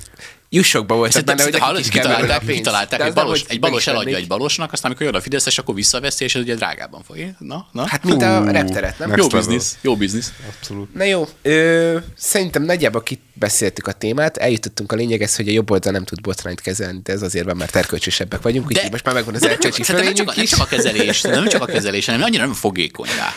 jussokban 0.55 0.97
voltak 0.97 1.25
benne, 1.25 1.43
hogy 1.43 1.59
hallod, 1.59 1.85
a 1.87 1.89
kitalálták, 1.89 2.45
kitalálták 2.45 3.01
egy 3.01 3.13
balos, 3.13 3.45
egy 3.49 3.61
balos 3.61 3.87
eladja 3.87 4.17
egy 4.17 4.27
balosnak, 4.27 4.73
aztán 4.73 4.91
amikor 4.91 5.07
jön 5.07 5.15
a 5.15 5.21
Fideszes, 5.21 5.59
akkor 5.59 5.75
visszaveszi, 5.75 6.25
és 6.25 6.35
ez 6.35 6.43
ugye 6.43 6.55
drágában 6.55 7.03
fog. 7.03 7.17
Na, 7.39 7.67
na. 7.73 7.87
Hát 7.87 8.05
mint 8.05 8.23
a 8.23 8.51
repteret, 8.51 8.99
nem? 8.99 9.17
jó 9.17 9.27
biznisz, 9.27 9.79
jó 9.81 9.97
biznisz. 9.97 10.33
Abszolút. 10.49 10.95
Na 10.95 11.05
jó, 11.05 11.29
ö, 11.43 11.99
szerintem 12.17 12.63
nagyjából 12.63 13.03
kibeszéltük 13.03 13.87
a 13.87 13.93
témát, 13.93 14.37
eljutottunk 14.37 14.93
a 14.93 14.97
lényeghez, 14.97 15.37
hogy 15.37 15.49
a 15.49 15.53
jobb 15.53 15.71
oldal 15.71 15.93
nem 15.93 16.05
tud 16.05 16.21
botrányt 16.21 16.61
kezelni, 16.61 17.01
de 17.03 17.13
ez 17.13 17.23
azért 17.23 17.45
van, 17.45 17.57
mert 17.57 17.77
erkölcsösebbek 17.77 18.43
vagyunk, 18.43 18.67
úgyhogy 18.67 18.91
most 18.91 19.05
már 19.05 19.15
megvan 19.15 19.35
az 19.35 19.47
erkölcsi 19.47 19.83
nem 19.83 19.87
csak, 19.87 19.97
fölényünk 19.97 20.35
nem 20.35 20.45
csak 20.45 20.61
a 20.61 20.65
kezelés, 20.65 21.21
nem 21.21 21.49
csak 21.49 21.63
a 21.63 21.67
kezelés, 21.67 22.07
hanem 22.07 22.23
annyira 22.23 22.45
nem 22.45 22.55
fogékony 22.55 23.09
rá. 23.09 23.35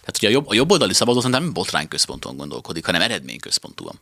Tehát 0.00 0.16
ugye 0.16 0.28
a 0.28 0.30
jobb, 0.30 0.48
a 0.48 0.54
jobb 0.54 0.70
oldali 0.70 0.94
szavazó 0.94 1.20
szerintem 1.20 1.42
nem 1.42 1.52
botrányközponton 1.52 2.36
gondolkodik, 2.36 2.84
hanem 2.84 3.00
eredményközpontúan. 3.00 4.00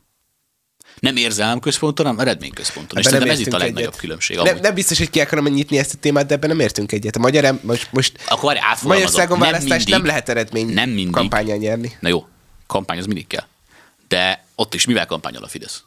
Nem 0.99 1.17
érzelem-központon, 1.17 2.07
hanem 2.07 2.21
eredményközponton. 2.21 2.99
És 2.99 3.05
nem 3.05 3.15
ez 3.15 3.23
itt 3.23 3.29
a 3.29 3.39
értünk 3.39 3.53
legnagyobb 3.59 3.89
egyet. 3.89 3.97
különbség. 4.01 4.37
Nem, 4.37 4.47
amúgy. 4.47 4.61
nem 4.63 4.75
biztos, 4.75 4.99
hogy 4.99 5.11
ki 5.11 5.21
akarom 5.21 5.47
nyitni 5.47 5.79
ezt 5.79 5.95
a 5.95 5.97
témát, 6.01 6.27
de 6.27 6.35
ebben 6.35 6.49
nem 6.49 6.61
értünk 6.61 6.93
egyet. 6.93 7.17
A 7.17 7.19
magyar, 7.19 7.45
em- 7.45 7.63
most, 7.63 7.89
most 7.93 8.13
Akkor. 8.29 8.59
Magyarországon 8.83 9.39
Nem 9.39 9.47
választás 9.51 9.77
mindig- 9.77 9.95
nem 9.95 10.05
lehet 10.05 10.29
eredmény 10.29 10.67
Nem 10.69 10.89
mindig. 10.91 11.15
kampányán 11.15 11.59
nyerni. 11.59 11.97
Na 12.01 12.09
jó, 12.09 12.27
kampány 12.67 12.99
az 12.99 13.07
mindig 13.07 13.27
kell. 13.27 13.45
De 14.09 14.45
ott 14.55 14.75
is 14.75 14.85
mivel 14.87 15.07
kampányol 15.07 15.43
a 15.45 15.49
Fidesz? 15.49 15.83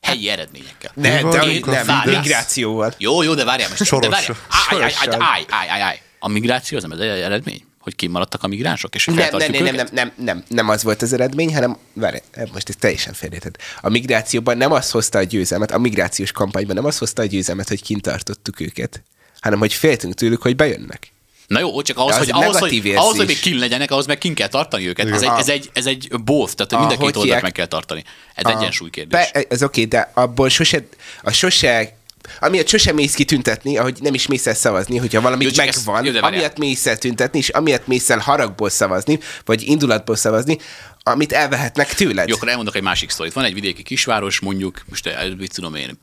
Helyi 0.00 0.28
eredményekkel. 0.28 0.90
Ne, 0.94 1.22
de 1.22 1.38
a 1.40 1.44
nem, 1.84 2.02
migrációval. 2.04 2.94
Jó, 2.98 3.22
jó, 3.22 3.34
de 3.34 3.44
várjál 3.44 3.68
most. 3.68 3.80
De 3.80 3.84
Soros. 3.86 4.08
várjál. 4.08 4.36
Állj, 4.70 4.82
állj, 4.82 4.92
állj, 5.20 5.44
állj, 5.48 5.68
állj, 5.68 5.80
állj. 5.80 6.00
A 6.18 6.28
migráció 6.28 6.76
az 6.76 6.82
nem 6.82 6.92
az 6.92 7.00
eredmény? 7.00 7.64
Hogy 7.88 7.96
kimaradtak 7.96 8.42
a 8.42 8.46
migránsok, 8.46 8.94
és 8.94 9.04
hogy 9.04 9.14
Nem, 9.14 9.28
nem, 9.36 9.50
nem, 9.50 9.62
nem, 9.62 9.74
nem, 9.74 9.88
nem, 9.92 10.12
nem, 10.16 10.44
nem 10.48 10.68
az 10.68 10.82
volt 10.82 11.02
az 11.02 11.12
eredmény, 11.12 11.54
hanem, 11.54 11.76
várj, 11.92 12.16
most 12.52 12.68
ez 12.68 12.74
teljesen 12.78 13.12
félreted. 13.12 13.56
A 13.80 13.88
migrációban 13.88 14.56
nem 14.56 14.72
az 14.72 14.90
hozta 14.90 15.18
a 15.18 15.22
győzelmet, 15.22 15.70
a 15.70 15.78
migrációs 15.78 16.32
kampányban 16.32 16.74
nem 16.74 16.84
az 16.84 16.98
hozta 16.98 17.22
a 17.22 17.24
győzelmet, 17.24 17.68
hogy 17.68 17.82
kint 17.82 18.02
tartottuk 18.02 18.60
őket, 18.60 19.02
hanem 19.40 19.58
hogy 19.58 19.72
féltünk 19.72 20.14
tőlük, 20.14 20.42
hogy 20.42 20.56
bejönnek. 20.56 21.12
Na 21.46 21.58
jó, 21.58 21.82
csak 21.82 21.96
ahhoz, 21.96 22.12
az 22.12 22.18
hogy, 22.18 22.30
ahhoz, 22.30 22.58
hogy, 22.58 22.72
érzés. 22.72 22.96
ahhoz, 22.96 23.16
hogy 23.16 23.26
még 23.26 23.40
kin 23.40 23.56
legyenek, 23.58 23.90
ahhoz 23.90 24.06
meg 24.06 24.18
kin 24.18 24.34
kell 24.34 24.48
tartani 24.48 24.86
őket. 24.86 25.10
Ez 25.10 25.22
egy, 25.22 25.30
ez 25.38 25.48
egy, 25.48 25.70
ez 25.72 25.86
egy 25.86 26.08
both, 26.24 26.54
tehát 26.54 26.72
A- 26.72 26.78
mind 26.78 27.00
a 27.00 27.04
két 27.04 27.16
oldalt 27.16 27.42
meg 27.42 27.52
kell 27.52 27.66
tartani. 27.66 28.04
Ez 28.34 28.44
egyensúly 28.44 28.90
kérdés. 28.90 29.30
Be, 29.32 29.46
ez 29.48 29.62
oké, 29.62 29.84
de 29.84 30.10
abból 30.14 30.48
sose, 30.48 30.86
a 31.22 31.32
sose, 31.32 31.97
amiatt 32.40 32.68
sose 32.68 32.92
mész 32.92 33.14
ki 33.14 33.24
tüntetni, 33.24 33.76
ahogy 33.78 33.98
nem 34.00 34.14
is 34.14 34.26
mész 34.26 34.46
el 34.46 34.54
szavazni, 34.54 34.96
hogyha 34.96 35.20
valami 35.20 35.44
Jó, 35.44 35.50
csak 35.50 35.66
ezt- 35.66 35.86
megvan, 35.86 36.04
jó, 36.14 36.20
amiatt 36.22 36.58
mész 36.58 36.86
el 36.86 36.98
tüntetni, 36.98 37.38
és 37.38 37.48
amiatt 37.48 37.86
mész 37.86 38.10
el 38.10 38.18
haragból 38.18 38.70
szavazni, 38.70 39.18
vagy 39.44 39.62
indulatból 39.62 40.16
szavazni, 40.16 40.58
amit 41.02 41.32
elvehetnek 41.32 41.94
tőled. 41.94 42.28
Jó, 42.28 42.34
akkor 42.34 42.48
elmondok 42.48 42.76
egy 42.76 42.82
másik 42.82 43.10
sztorit. 43.10 43.32
Van 43.32 43.44
egy 43.44 43.54
vidéki 43.54 43.82
kisváros, 43.82 44.40
mondjuk, 44.40 44.82
most 44.88 45.10
mit 45.38 45.54
tudom 45.54 45.74
én, 45.74 45.98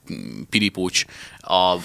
Piripócs, 0.50 1.06
a 1.40 1.76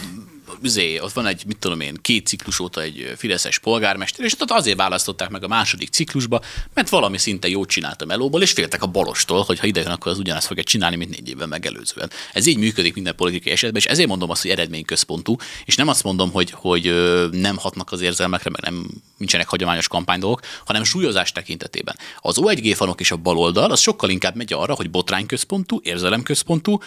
üzé, 0.63 0.99
ott 0.99 1.13
van 1.13 1.27
egy, 1.27 1.43
mit 1.47 1.57
tudom 1.57 1.81
én, 1.81 1.97
két 2.03 2.27
ciklus 2.27 2.59
óta 2.59 2.83
egy 2.83 3.13
fideszes 3.17 3.59
polgármester, 3.59 4.25
és 4.25 4.35
ott 4.41 4.51
azért 4.51 4.77
választották 4.77 5.31
meg 5.31 5.45
a 5.45 5.49
második 5.49 5.89
ciklusba, 5.89 6.41
mert 6.75 6.89
valami 6.89 7.19
szinte 7.19 7.49
jót 7.49 7.69
csinált 7.69 8.03
a 8.03 8.07
melóból, 8.07 8.43
és 8.43 8.53
féltek 8.53 8.83
a 8.83 8.87
balostól, 8.87 9.43
hogy 9.43 9.59
ha 9.59 9.67
ide 9.67 9.81
jön, 9.81 9.91
akkor 9.91 10.13
az 10.13 10.19
ugyanazt 10.19 10.47
fogja 10.47 10.63
csinálni, 10.63 10.97
mint 10.97 11.11
négy 11.11 11.29
évvel 11.29 11.47
megelőzően. 11.47 12.11
Ez 12.33 12.47
így 12.47 12.59
működik 12.59 12.95
minden 12.95 13.15
politikai 13.15 13.53
esetben, 13.53 13.81
és 13.81 13.87
ezért 13.87 14.09
mondom 14.09 14.31
azt, 14.31 14.43
hogy 14.43 14.51
eredményközpontú, 14.51 15.37
és 15.65 15.75
nem 15.77 15.89
azt 15.89 16.03
mondom, 16.03 16.31
hogy, 16.31 16.51
hogy 16.51 16.95
nem 17.31 17.57
hatnak 17.57 17.93
az 17.93 18.01
érzelmekre, 18.01 18.51
meg 18.51 18.61
nem 18.61 18.91
nincsenek 19.17 19.49
hagyományos 19.49 19.89
kampánydolgok, 19.89 20.41
hanem 20.65 20.85
súlyozás 20.85 21.33
tekintetében. 21.33 21.97
Az 22.21 22.37
O1G 22.41 22.73
fanok 22.77 23.01
és 23.01 23.11
a 23.11 23.17
baloldal 23.17 23.71
az 23.71 23.81
sokkal 23.81 24.11
inkább 24.11 24.35
megy 24.37 24.53
arra, 24.53 24.75
hogy 24.75 24.91
botrányközpontú, 24.91 25.81
érzelemközpontú, 25.83 26.79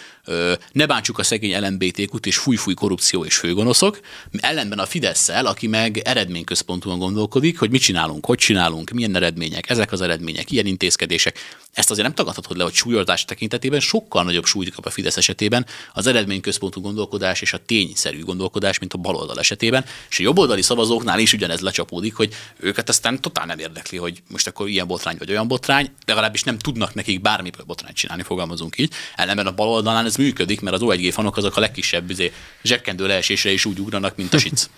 ne 0.72 0.86
bántsuk 0.86 1.20
a 1.20 1.24
szegény 1.24 1.59
LMBTQ-t 1.59 2.26
és 2.26 2.38
fúj-fúj 2.38 2.74
korrupció 2.74 3.26
és 3.26 3.38
főgonoszok, 3.54 3.99
ellenben 4.32 4.80
a 4.80 4.86
fidesz 4.86 5.30
aki 5.30 5.68
meg 5.68 5.97
eredményközpontúan 5.97 6.99
gondolkodik, 6.99 7.60
hogy 7.60 7.70
mit 7.70 7.82
csinálunk, 7.82 8.26
hogy 8.26 8.38
csinálunk, 8.38 8.89
milyen 8.89 9.16
eredmények, 9.16 9.70
ezek 9.70 9.91
az 9.91 10.01
eredmények, 10.01 10.51
ilyen 10.51 10.66
intézkedések. 10.66 11.39
Ezt 11.74 11.91
azért 11.91 12.05
nem 12.05 12.15
tagadhatod 12.15 12.57
le, 12.57 12.63
hogy 12.63 12.74
súlyozás 12.74 13.26
tekintetében 13.26 13.80
sokkal 13.80 14.24
nagyobb 14.24 14.45
súlyt 14.45 14.74
kap 14.74 14.86
a 14.86 14.89
Fidesz 14.89 15.17
esetében 15.17 15.65
az 15.93 16.07
eredményközpontú 16.07 16.82
gondolkodás 16.82 17.41
és 17.41 17.53
a 17.53 17.57
tényszerű 17.65 18.24
gondolkodás, 18.24 18.80
mint 18.80 18.93
a 18.93 18.97
baloldal 18.97 19.39
esetében, 19.39 19.86
és 20.09 20.19
a 20.19 20.24
jobboldali 20.24 20.61
szavazóknál 20.61 21.19
is 21.19 21.34
ugyanez 21.34 21.59
lecsapódik, 21.59 22.15
hogy 22.15 22.34
őket 22.57 22.89
aztán 22.89 23.21
totál 23.21 23.45
nem 23.45 23.59
érdekli, 23.59 23.97
hogy 23.97 24.21
most 24.30 24.47
akkor 24.47 24.69
ilyen 24.69 24.88
botrány 24.88 25.15
vagy 25.17 25.30
olyan 25.30 25.47
botrány, 25.47 25.91
legalábbis 26.05 26.43
nem 26.43 26.57
tudnak 26.57 26.93
nekik 26.93 27.21
bármiből 27.21 27.65
botrányt 27.65 27.95
csinálni, 27.95 28.24
fogalmazunk 28.24 28.78
így. 28.78 28.93
Ellenben 29.15 29.47
a 29.47 29.51
baloldalán 29.51 30.05
ez 30.05 30.15
működik, 30.15 30.61
mert 30.61 30.76
az 30.76 30.82
O1G 30.84 31.09
fanok 31.13 31.38
azok 31.38 31.57
a 31.57 31.59
legkisebb 31.59 32.09
izé, 32.09 32.32
zsekkendő 32.63 33.07
leesésre 33.07 33.51
is 33.51 33.65
úgy 33.65 33.80
ugranak, 33.80 34.15
mint 34.15 34.34
a 34.34 34.38
sic. 34.38 34.69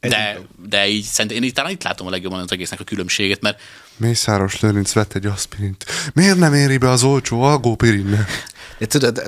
De, 0.00 0.40
de 0.68 0.88
így 0.88 1.04
szerintem 1.04 1.42
én 1.42 1.48
itt, 1.48 1.54
talán 1.54 1.70
itt 1.70 1.82
látom 1.82 2.06
a 2.06 2.10
legjobban 2.10 2.40
az 2.40 2.52
egésznek 2.52 2.80
a 2.80 2.84
különbséget, 2.84 3.40
mert 3.40 3.60
Mészáros 3.96 4.60
Lőrinc 4.60 4.92
vett 4.92 5.14
egy 5.14 5.26
aspirint. 5.26 5.84
Miért 6.14 6.36
nem 6.36 6.54
éri 6.54 6.76
be 6.76 6.90
az 6.90 7.02
olcsó 7.02 7.42
algópirinnel? 7.42 8.26
De 8.78 8.86
tudod, 8.86 9.22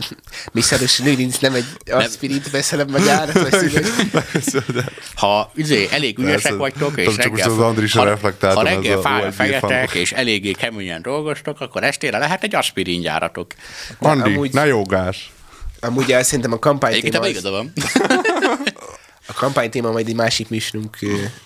Mészáros 0.53 0.99
Lőrinc 0.99 1.39
nem 1.39 1.55
egy 1.55 1.65
aspirint 1.91 2.51
veszelem 2.51 2.89
meg 2.89 3.07
árat, 3.07 3.55
ha 5.15 5.53
izé, 5.55 5.89
elég 5.91 6.19
ügyesek 6.19 6.57
vagytok, 6.57 6.97
és 6.97 7.05
Tudom, 7.05 7.21
csak 7.21 7.37
reggel, 7.37 7.51
az 7.51 7.59
Andrisra 7.59 8.01
ha, 8.01 8.07
reflektáltam, 8.07 8.65
ha 8.65 8.71
reggel 8.71 9.01
fáj 9.01 9.33
fejetek, 9.33 9.95
és 9.95 10.13
eléggé 10.13 10.53
keményen 10.53 11.03
dolgoztok, 11.03 11.61
akkor 11.61 11.85
estére 11.85 12.19
lehet 12.19 12.43
egy 12.43 12.55
aspirin 12.55 13.01
gyáratok. 13.01 13.53
Andi, 13.99 14.33
amúgy- 14.33 14.53
ne 14.53 14.67
jogás. 14.67 15.33
Amúgy 15.81 16.13
el 16.13 16.23
szerintem 16.23 16.53
a 16.53 16.59
kampány 16.59 16.93
Egyébként 16.93 17.23
téma, 17.23 17.37
az, 17.37 17.43
van. 17.43 17.73
a 19.31 19.33
kampány 19.33 19.71
téma 19.71 19.91
majd 19.91 20.09
egy 20.09 20.15
másik 20.15 20.49
műsorunk, 20.49 20.99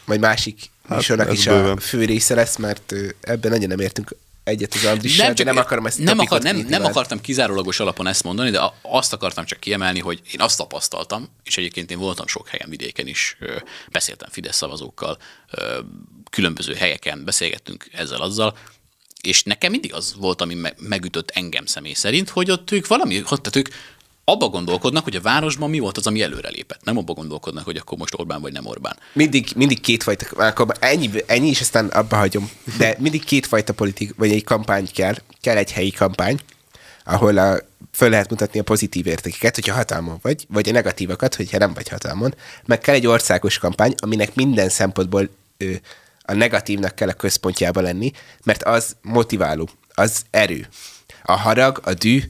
majd 0.04 0.20
másik 0.20 0.70
műsornak 0.94 1.26
ez 1.28 1.32
is 1.32 1.46
a 1.46 1.52
bőven. 1.52 1.76
fő 1.78 2.04
része 2.04 2.34
lesz, 2.34 2.56
mert 2.56 2.94
ebben 3.20 3.50
nagyon 3.50 3.68
nem 3.68 3.78
értünk 3.80 4.14
egyet 4.44 4.74
az 4.74 4.84
Andrissal, 4.84 5.32
de 5.32 5.44
nem 5.44 5.56
akarom 5.56 5.86
ezt 5.86 5.98
nem, 5.98 6.18
akar, 6.18 6.42
nem, 6.42 6.56
nem 6.56 6.84
akartam 6.84 7.20
kizárólagos 7.20 7.80
alapon 7.80 8.06
ezt 8.06 8.22
mondani, 8.24 8.50
de 8.50 8.58
a- 8.60 8.74
azt 8.82 9.12
akartam 9.12 9.44
csak 9.44 9.60
kiemelni, 9.60 9.98
hogy 10.00 10.20
én 10.32 10.40
azt 10.40 10.56
tapasztaltam, 10.58 11.28
és 11.44 11.56
egyébként 11.56 11.90
én 11.90 11.98
voltam 11.98 12.26
sok 12.26 12.48
helyen 12.48 12.68
vidéken 12.68 13.06
is, 13.06 13.36
beszéltem 13.90 14.28
Fidesz 14.30 14.56
szavazókkal, 14.56 15.18
különböző 16.30 16.74
helyeken 16.74 17.24
beszélgettünk 17.24 17.86
ezzel 17.92 18.20
azzal, 18.20 18.56
és 19.20 19.42
nekem 19.42 19.70
mindig 19.70 19.94
az 19.94 20.14
volt, 20.18 20.40
ami 20.40 20.54
me- 20.54 20.74
megütött 20.80 21.30
engem 21.30 21.66
személy 21.66 21.92
szerint, 21.92 22.28
hogy 22.28 22.50
ott 22.50 22.70
ők 22.70 22.86
valami, 22.86 23.18
hogy 23.18 23.40
tehát 23.40 23.56
ők 23.56 23.68
abba 24.32 24.48
gondolkodnak, 24.48 25.04
hogy 25.04 25.16
a 25.16 25.20
városban 25.20 25.70
mi 25.70 25.78
volt 25.78 25.96
az, 25.96 26.06
ami 26.06 26.22
előrelépett. 26.22 26.84
Nem 26.84 26.98
abba 26.98 27.12
gondolkodnak, 27.12 27.64
hogy 27.64 27.76
akkor 27.76 27.98
most 27.98 28.14
Orbán 28.18 28.40
vagy 28.40 28.52
nem 28.52 28.66
Orbán. 28.66 28.96
Mindig, 29.12 29.48
mindig 29.56 29.80
kétfajta, 29.80 30.26
akkor 30.46 30.66
ennyi, 30.78 31.10
ennyi, 31.26 31.48
és 31.48 31.60
aztán 31.60 31.86
abba 31.86 32.16
hagyom. 32.16 32.50
De 32.78 32.96
mindig 32.98 33.24
kétfajta 33.24 33.72
politik, 33.72 34.14
vagy 34.16 34.30
egy 34.30 34.44
kampány 34.44 34.88
kell. 34.94 35.14
Kell 35.40 35.56
egy 35.56 35.72
helyi 35.72 35.90
kampány, 35.90 36.38
ahol 37.04 37.38
a, 37.38 37.58
föl 37.92 38.10
lehet 38.10 38.30
mutatni 38.30 38.58
a 38.58 38.62
pozitív 38.62 39.06
értékeket, 39.06 39.54
hogyha 39.54 39.74
hatalmon 39.74 40.18
vagy, 40.22 40.46
vagy 40.48 40.68
a 40.68 40.72
negatívakat, 40.72 41.34
hogyha 41.34 41.58
nem 41.58 41.74
vagy 41.74 41.88
hatalmon. 41.88 42.34
Meg 42.64 42.78
kell 42.78 42.94
egy 42.94 43.06
országos 43.06 43.58
kampány, 43.58 43.94
aminek 43.96 44.34
minden 44.34 44.68
szempontból 44.68 45.28
ö, 45.56 45.72
a 46.22 46.34
negatívnak 46.34 46.94
kell 46.94 47.08
a 47.08 47.12
központjába 47.12 47.80
lenni, 47.80 48.12
mert 48.44 48.62
az 48.62 48.96
motiváló, 49.02 49.68
az 49.94 50.22
erő. 50.30 50.68
A 51.22 51.32
harag, 51.32 51.80
a 51.84 51.94
dű, 51.94 52.22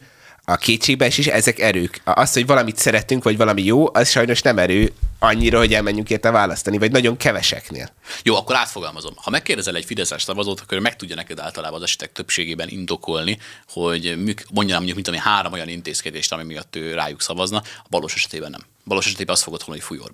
a 0.44 0.56
kétségbeesés, 0.56 1.26
ezek 1.26 1.58
erők. 1.58 2.00
Az, 2.04 2.32
hogy 2.32 2.46
valamit 2.46 2.76
szeretünk, 2.76 3.22
vagy 3.22 3.36
valami 3.36 3.62
jó, 3.62 3.94
az 3.94 4.08
sajnos 4.08 4.42
nem 4.42 4.58
erő 4.58 4.92
annyira, 5.18 5.58
hogy 5.58 5.74
elmenjünk 5.74 6.10
érte 6.10 6.30
választani, 6.30 6.78
vagy 6.78 6.90
nagyon 6.90 7.16
keveseknél. 7.16 7.90
Jó, 8.22 8.36
akkor 8.36 8.56
átfogalmazom. 8.56 9.14
Ha 9.16 9.30
megkérdezel 9.30 9.76
egy 9.76 9.84
Fideszes 9.84 10.22
szavazót, 10.22 10.60
akkor 10.60 10.78
meg 10.78 10.96
tudja 10.96 11.14
neked 11.14 11.38
általában 11.38 11.78
az 11.78 11.84
esetek 11.84 12.12
többségében 12.12 12.68
indokolni, 12.68 13.38
hogy 13.68 14.16
mondja 14.52 14.74
mondjuk, 14.74 14.94
mint 14.94 15.08
ami 15.08 15.18
három 15.18 15.52
olyan 15.52 15.68
intézkedést, 15.68 16.32
ami 16.32 16.42
miatt 16.42 16.76
ő 16.76 16.94
rájuk 16.94 17.22
szavazna, 17.22 17.62
a 17.76 17.86
balos 17.90 18.14
esetében 18.14 18.50
nem. 18.50 18.64
Balos 18.84 19.06
esetében 19.06 19.34
azt 19.34 19.42
fogod 19.42 19.62
hallani, 19.62 19.82
hogy 19.86 19.98
fúj. 19.98 20.10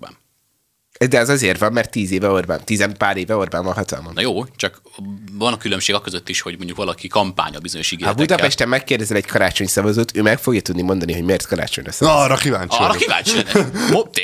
De 1.09 1.19
az 1.19 1.29
azért 1.29 1.59
van, 1.59 1.73
mert 1.73 1.91
tíz 1.91 2.11
éve 2.11 2.29
Orbán, 2.29 2.61
tizen 2.65 2.97
pár 2.97 3.17
éve 3.17 3.35
Orbán 3.35 3.63
van 3.63 3.73
hatalmon. 3.73 4.13
Na 4.13 4.21
jó, 4.21 4.45
csak 4.45 4.81
van 5.31 5.53
a 5.53 5.57
különbség 5.57 5.95
a 5.95 6.01
között 6.01 6.29
is, 6.29 6.41
hogy 6.41 6.57
mondjuk 6.57 6.77
valaki 6.77 7.07
kampánya 7.07 7.59
bizonyos 7.59 7.89
Ha 7.89 7.95
ígéretekkel. 7.95 8.25
Budapesten 8.25 8.69
megkérdezel 8.69 9.17
egy 9.17 9.25
karácsony 9.25 9.67
szavazót, 9.67 10.17
ő 10.17 10.21
meg 10.21 10.39
fogja 10.39 10.61
tudni 10.61 10.81
mondani, 10.81 11.13
hogy 11.13 11.23
miért 11.23 11.45
karácsonyra 11.47 11.89
Na, 11.89 11.95
szavaz. 11.95 12.23
arra 12.23 12.35
kíváncsi 12.35 12.77
Arra 12.77 12.87
vagyok. 12.87 13.01
kíváncsi 13.01 13.31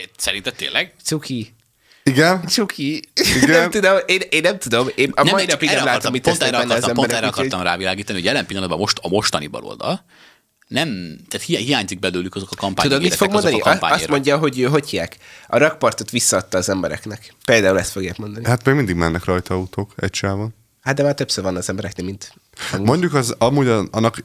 Szerinted 0.17 0.55
tényleg? 0.55 0.93
Cuki. 1.03 1.55
Igen? 2.03 2.47
Cuki. 2.47 3.01
Igen. 3.43 3.59
nem 3.59 3.69
tudom, 3.69 3.97
én, 4.05 4.21
én 4.29 4.41
nem 4.41 4.59
tudom. 4.59 4.87
Én 4.95 5.11
a 5.15 5.23
mai 5.23 5.41
csak 5.41 5.51
napig 5.51 5.69
nem 5.69 5.85
látom, 5.85 6.11
mit 6.11 6.21
pont 6.21 6.43
erre 6.43 6.57
akartam, 6.57 6.93
pont 6.93 7.11
erre 7.11 7.27
akartam 7.27 7.61
rávilágítani, 7.61 8.17
hogy 8.17 8.27
jelen 8.27 8.45
pillanatban 8.45 8.77
most 8.77 8.99
a 9.01 9.07
mostani 9.07 9.47
baloldal 9.47 10.05
nem, 10.67 11.17
tehát 11.27 11.45
hi- 11.45 11.57
hiányzik 11.57 11.99
belőlük 11.99 12.35
azok 12.35 12.51
a 12.51 12.55
kampányok. 12.55 12.91
Tudod, 12.91 13.07
mit 13.07 13.17
fog 13.17 13.31
mondani? 13.31 13.59
A 13.59 13.77
Azt 13.79 14.07
mondja, 14.07 14.37
hogy 14.37 14.67
hogy 14.71 14.89
hívják. 14.89 15.17
A 15.47 15.57
rakpartot 15.57 16.11
visszaadta 16.11 16.57
az 16.57 16.69
embereknek. 16.69 17.33
Például 17.45 17.79
ezt 17.79 17.91
fogják 17.91 18.17
mondani. 18.17 18.45
Hát 18.45 18.65
még 18.65 18.75
mindig 18.75 18.95
mennek 18.95 19.25
rajta 19.25 19.53
autók 19.53 19.93
egy 19.95 20.13
sávon. 20.13 20.53
Hát 20.81 20.95
de 20.95 21.03
már 21.03 21.13
többször 21.13 21.43
van 21.43 21.55
az 21.55 21.69
embereknek, 21.69 22.05
mint... 22.05 22.33
Mondjuk 22.79 23.13
az 23.13 23.35
amúgy 23.37 23.67
annak 23.91 24.23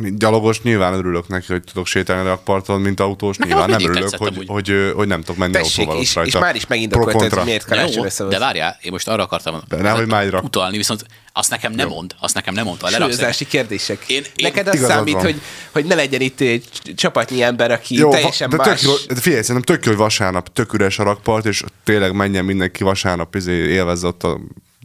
gyalogos 0.00 0.62
nyilván 0.62 0.92
örülök 0.94 1.28
neki, 1.28 1.46
hogy 1.48 1.62
tudok 1.62 1.86
sétálni 1.86 2.26
a 2.26 2.28
rakparton, 2.28 2.80
mint 2.80 3.00
autós. 3.00 3.36
Nekem 3.36 3.56
nyilván 3.58 3.80
nem 3.80 3.90
örülök, 3.90 4.14
hogy, 4.16 4.28
amúgy. 4.32 4.46
hogy, 4.48 4.92
hogy, 4.94 5.06
nem 5.06 5.20
tudok 5.20 5.36
menni 5.36 5.52
Tessék, 5.52 5.78
autóval 5.78 6.02
és, 6.02 6.14
rajta. 6.14 6.38
és 6.38 6.44
már 6.44 6.54
is 6.54 6.64
Pro 6.64 6.74
megindokoltad, 6.74 7.32
hogy 7.32 7.44
miért 7.44 7.94
jó, 7.94 8.08
szavaz. 8.08 8.32
de 8.32 8.38
várjál, 8.38 8.78
én 8.82 8.92
most 8.92 9.08
arra 9.08 9.22
akartam 9.22 9.62
De 9.68 9.76
nehogy 9.76 10.06
már 10.06 10.22
egy 10.22 10.30
rak- 10.30 10.44
utalni, 10.44 10.76
viszont 10.76 11.06
azt 11.32 11.50
nekem 11.50 11.72
nem 11.72 11.88
mond, 11.88 12.14
azt 12.20 12.34
nekem 12.34 12.54
nem 12.54 12.64
mondta. 12.64 12.88
Súlyozási 12.88 13.46
kérdések. 13.46 14.04
Én- 14.06 14.16
én- 14.16 14.30
Neked 14.42 14.66
az 14.68 14.74
Igazad 14.74 14.94
számít, 14.96 15.14
van. 15.14 15.22
hogy, 15.22 15.40
hogy 15.72 15.84
ne 15.84 15.94
legyen 15.94 16.20
itt 16.20 16.40
egy 16.40 16.68
csapatnyi 16.94 17.42
ember, 17.42 17.70
aki 17.70 17.94
Jó, 17.94 18.10
teljesen 18.10 18.50
de 18.50 18.56
más. 18.56 18.66
tök 18.66 18.82
jó, 18.82 18.92
de 19.14 19.20
figyelj, 19.20 19.42
szerintem 19.42 19.74
tök 19.74 19.84
jó, 19.84 19.90
hogy 19.90 20.00
vasárnap 20.00 20.52
tök 20.52 20.72
üres 20.72 20.98
a 20.98 21.02
rakpart, 21.02 21.46
és 21.46 21.62
tényleg 21.84 22.14
menjen 22.14 22.44
mindenki 22.44 22.84
vasárnap, 22.84 23.34
izé, 23.34 23.52
élvezze 23.52 24.06
ott 24.06 24.22
a 24.22 24.40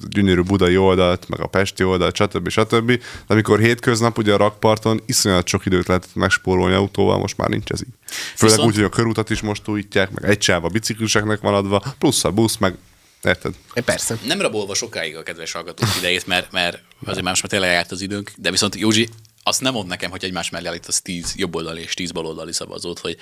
gyönyörű 0.09 0.41
budai 0.41 0.77
oldalt, 0.77 1.29
meg 1.29 1.39
a 1.39 1.47
pesti 1.47 1.83
oldalt, 1.83 2.15
stb. 2.15 2.49
stb. 2.49 2.87
De 2.87 2.99
amikor 3.27 3.59
hétköznap 3.59 4.17
ugye 4.17 4.33
a 4.33 4.37
rakparton 4.37 5.01
iszonyat 5.05 5.47
sok 5.47 5.65
időt 5.65 5.87
lehet 5.87 6.07
megspórolni 6.13 6.75
autóval, 6.75 7.17
most 7.17 7.37
már 7.37 7.49
nincs 7.49 7.69
ez 7.69 7.81
így. 7.81 7.93
Főleg 8.35 8.55
Viszont- 8.55 8.69
úgy, 8.69 8.75
hogy 8.75 8.83
a 8.83 8.95
körutat 8.95 9.29
is 9.29 9.41
most 9.41 9.67
újítják, 9.67 10.11
meg 10.11 10.29
egy 10.29 10.41
sáv 10.41 10.65
a 10.65 10.67
bicikliseknek 10.67 11.39
van 11.39 11.53
adva, 11.53 11.83
plusz 11.99 12.23
a 12.23 12.31
busz, 12.31 12.57
meg 12.57 12.75
érted? 13.23 13.53
Persze. 13.85 14.17
Nem 14.25 14.41
rabolva 14.41 14.73
sokáig 14.73 15.15
a 15.15 15.23
kedves 15.23 15.51
hallgatók 15.51 15.89
idejét, 15.97 16.27
mert, 16.27 16.51
mert 16.51 16.81
azért 17.05 17.21
már 17.21 17.29
most 17.29 17.41
már 17.41 17.51
tényleg 17.51 17.71
járt 17.71 17.91
az 17.91 18.01
időnk, 18.01 18.31
de 18.35 18.51
viszont 18.51 18.75
Józsi, 18.75 19.09
azt 19.43 19.61
nem 19.61 19.73
mond 19.73 19.87
nekem, 19.87 20.11
hogy 20.11 20.23
egymás 20.23 20.49
mellé 20.49 20.67
állítasz 20.67 21.01
10 21.01 21.33
jobboldali 21.35 21.81
és 21.81 21.93
10 21.93 22.11
baloldali 22.11 22.53
szavazót, 22.53 22.99
hogy 22.99 23.17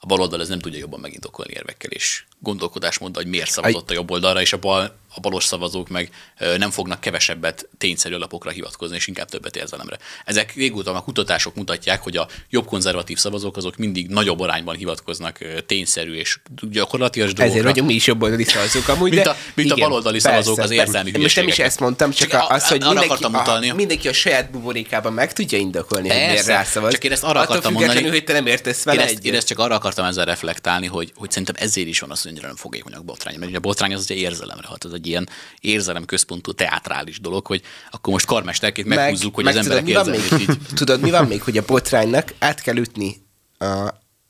a 0.00 0.06
baloldal 0.06 0.40
ez 0.40 0.48
nem 0.48 0.58
tudja 0.58 0.78
jobban 0.78 1.00
megindokolni 1.00 1.52
érvekkel 1.54 1.90
és 1.90 2.24
gondolkodásmóddal, 2.40 3.22
hogy 3.22 3.30
miért 3.30 3.50
szavazott 3.50 3.90
a 3.90 3.94
jobb 3.94 4.10
oldalra, 4.10 4.40
és 4.40 4.52
a 4.52 4.56
bal 4.58 4.96
a 5.14 5.20
balos 5.20 5.44
szavazók 5.44 5.88
meg 5.88 6.10
nem 6.56 6.70
fognak 6.70 7.00
kevesebbet 7.00 7.68
tényszerű 7.78 8.14
alapokra 8.14 8.50
hivatkozni, 8.50 8.96
és 8.96 9.06
inkább 9.06 9.28
többet 9.28 9.56
érzelemre. 9.56 9.98
Ezek 10.24 10.54
régóta 10.54 10.94
a 10.94 11.00
kutatások 11.02 11.54
mutatják, 11.54 12.02
hogy 12.02 12.16
a 12.16 12.28
jobb 12.50 12.66
konzervatív 12.66 13.18
szavazók 13.18 13.56
azok 13.56 13.76
mindig 13.76 14.08
nagyobb 14.08 14.40
arányban 14.40 14.76
hivatkoznak 14.76 15.38
tényszerű 15.66 16.14
és 16.14 16.38
gyakorlatilag 16.70 17.28
dolgokra. 17.28 17.50
Ezért 17.50 17.64
vagyunk 17.64 17.88
mi 17.88 17.94
is 17.94 18.06
jobboldali 18.06 18.44
szavazók 18.44 18.88
amúgy, 18.88 19.10
Mint 19.10 19.26
a- 19.26 19.36
mint 19.54 19.70
a 19.70 19.74
igen, 19.74 19.88
baloldali 19.88 20.20
szavazók 20.20 20.58
az 20.58 20.70
érzelmi 20.70 21.10
Most 21.18 21.36
nem 21.36 21.48
is 21.48 21.58
ezt 21.58 21.80
mondtam, 21.80 22.10
csak, 22.10 22.28
Csak 22.28 22.40
csak 22.40 22.50
az, 22.50 22.62
a- 22.62 22.68
hogy 22.68 22.80
mindenki 22.84 23.24
a, 23.70 23.74
mindenki 23.74 24.08
a 24.08 24.12
saját 24.12 24.50
buborékában 24.50 25.12
meg 25.12 25.32
tudja 25.32 25.58
indokolni, 25.58 26.08
hogy 26.08 26.16
miért 26.16 26.34
Persze, 26.34 26.52
rászavaz. 26.52 26.92
csak 26.92 27.04
én 27.04 27.12
ezt 27.12 27.22
arra 27.22 27.40
Attól 27.40 27.56
akartam 27.56 27.72
mondani- 27.72 28.08
hogy 28.08 28.24
te 28.24 28.32
nem 28.32 28.46
értesz 28.46 28.78
Én 28.78 28.82
vele 28.84 29.02
ezt, 29.02 29.24
én 29.24 29.34
ezt 29.34 29.46
csak 29.46 29.58
arra 29.58 29.74
akartam 29.74 30.04
ezzel 30.04 30.24
reflektálni, 30.24 30.86
hogy, 30.86 31.12
hogy 31.16 31.30
szerintem 31.30 31.54
ezért 31.58 31.88
is 31.88 32.00
van 32.00 32.10
az, 32.10 32.27
annyira 32.28 32.46
nem 32.46 32.56
fogékonyak 32.56 33.04
botrány. 33.04 33.38
Mert 33.38 33.48
ugye 33.48 33.58
a 33.58 33.60
botrány 33.60 33.94
az 33.94 34.10
egy 34.10 34.16
érzelemre 34.16 34.66
hat, 34.66 34.84
az 34.84 34.92
egy 34.92 35.06
ilyen 35.06 35.28
érzelem 35.60 36.04
központú 36.04 36.52
teátrális 36.52 37.20
dolog, 37.20 37.46
hogy 37.46 37.62
akkor 37.90 38.12
most 38.12 38.26
karmesterként 38.26 38.88
meghúzzuk, 38.88 39.34
hogy 39.34 39.46
az 39.46 39.56
emberek 39.56 39.84
tudod, 39.84 40.04
van 40.04 40.14
érzelmét 40.14 40.48
még? 40.48 40.48
így. 40.48 40.58
Tudod, 40.74 41.00
mi 41.00 41.10
van 41.10 41.26
még, 41.26 41.42
hogy 41.42 41.58
a 41.58 41.64
botránynak 41.66 42.34
át 42.38 42.60
kell 42.60 42.76
ütni 42.76 43.16
a, 43.58 43.66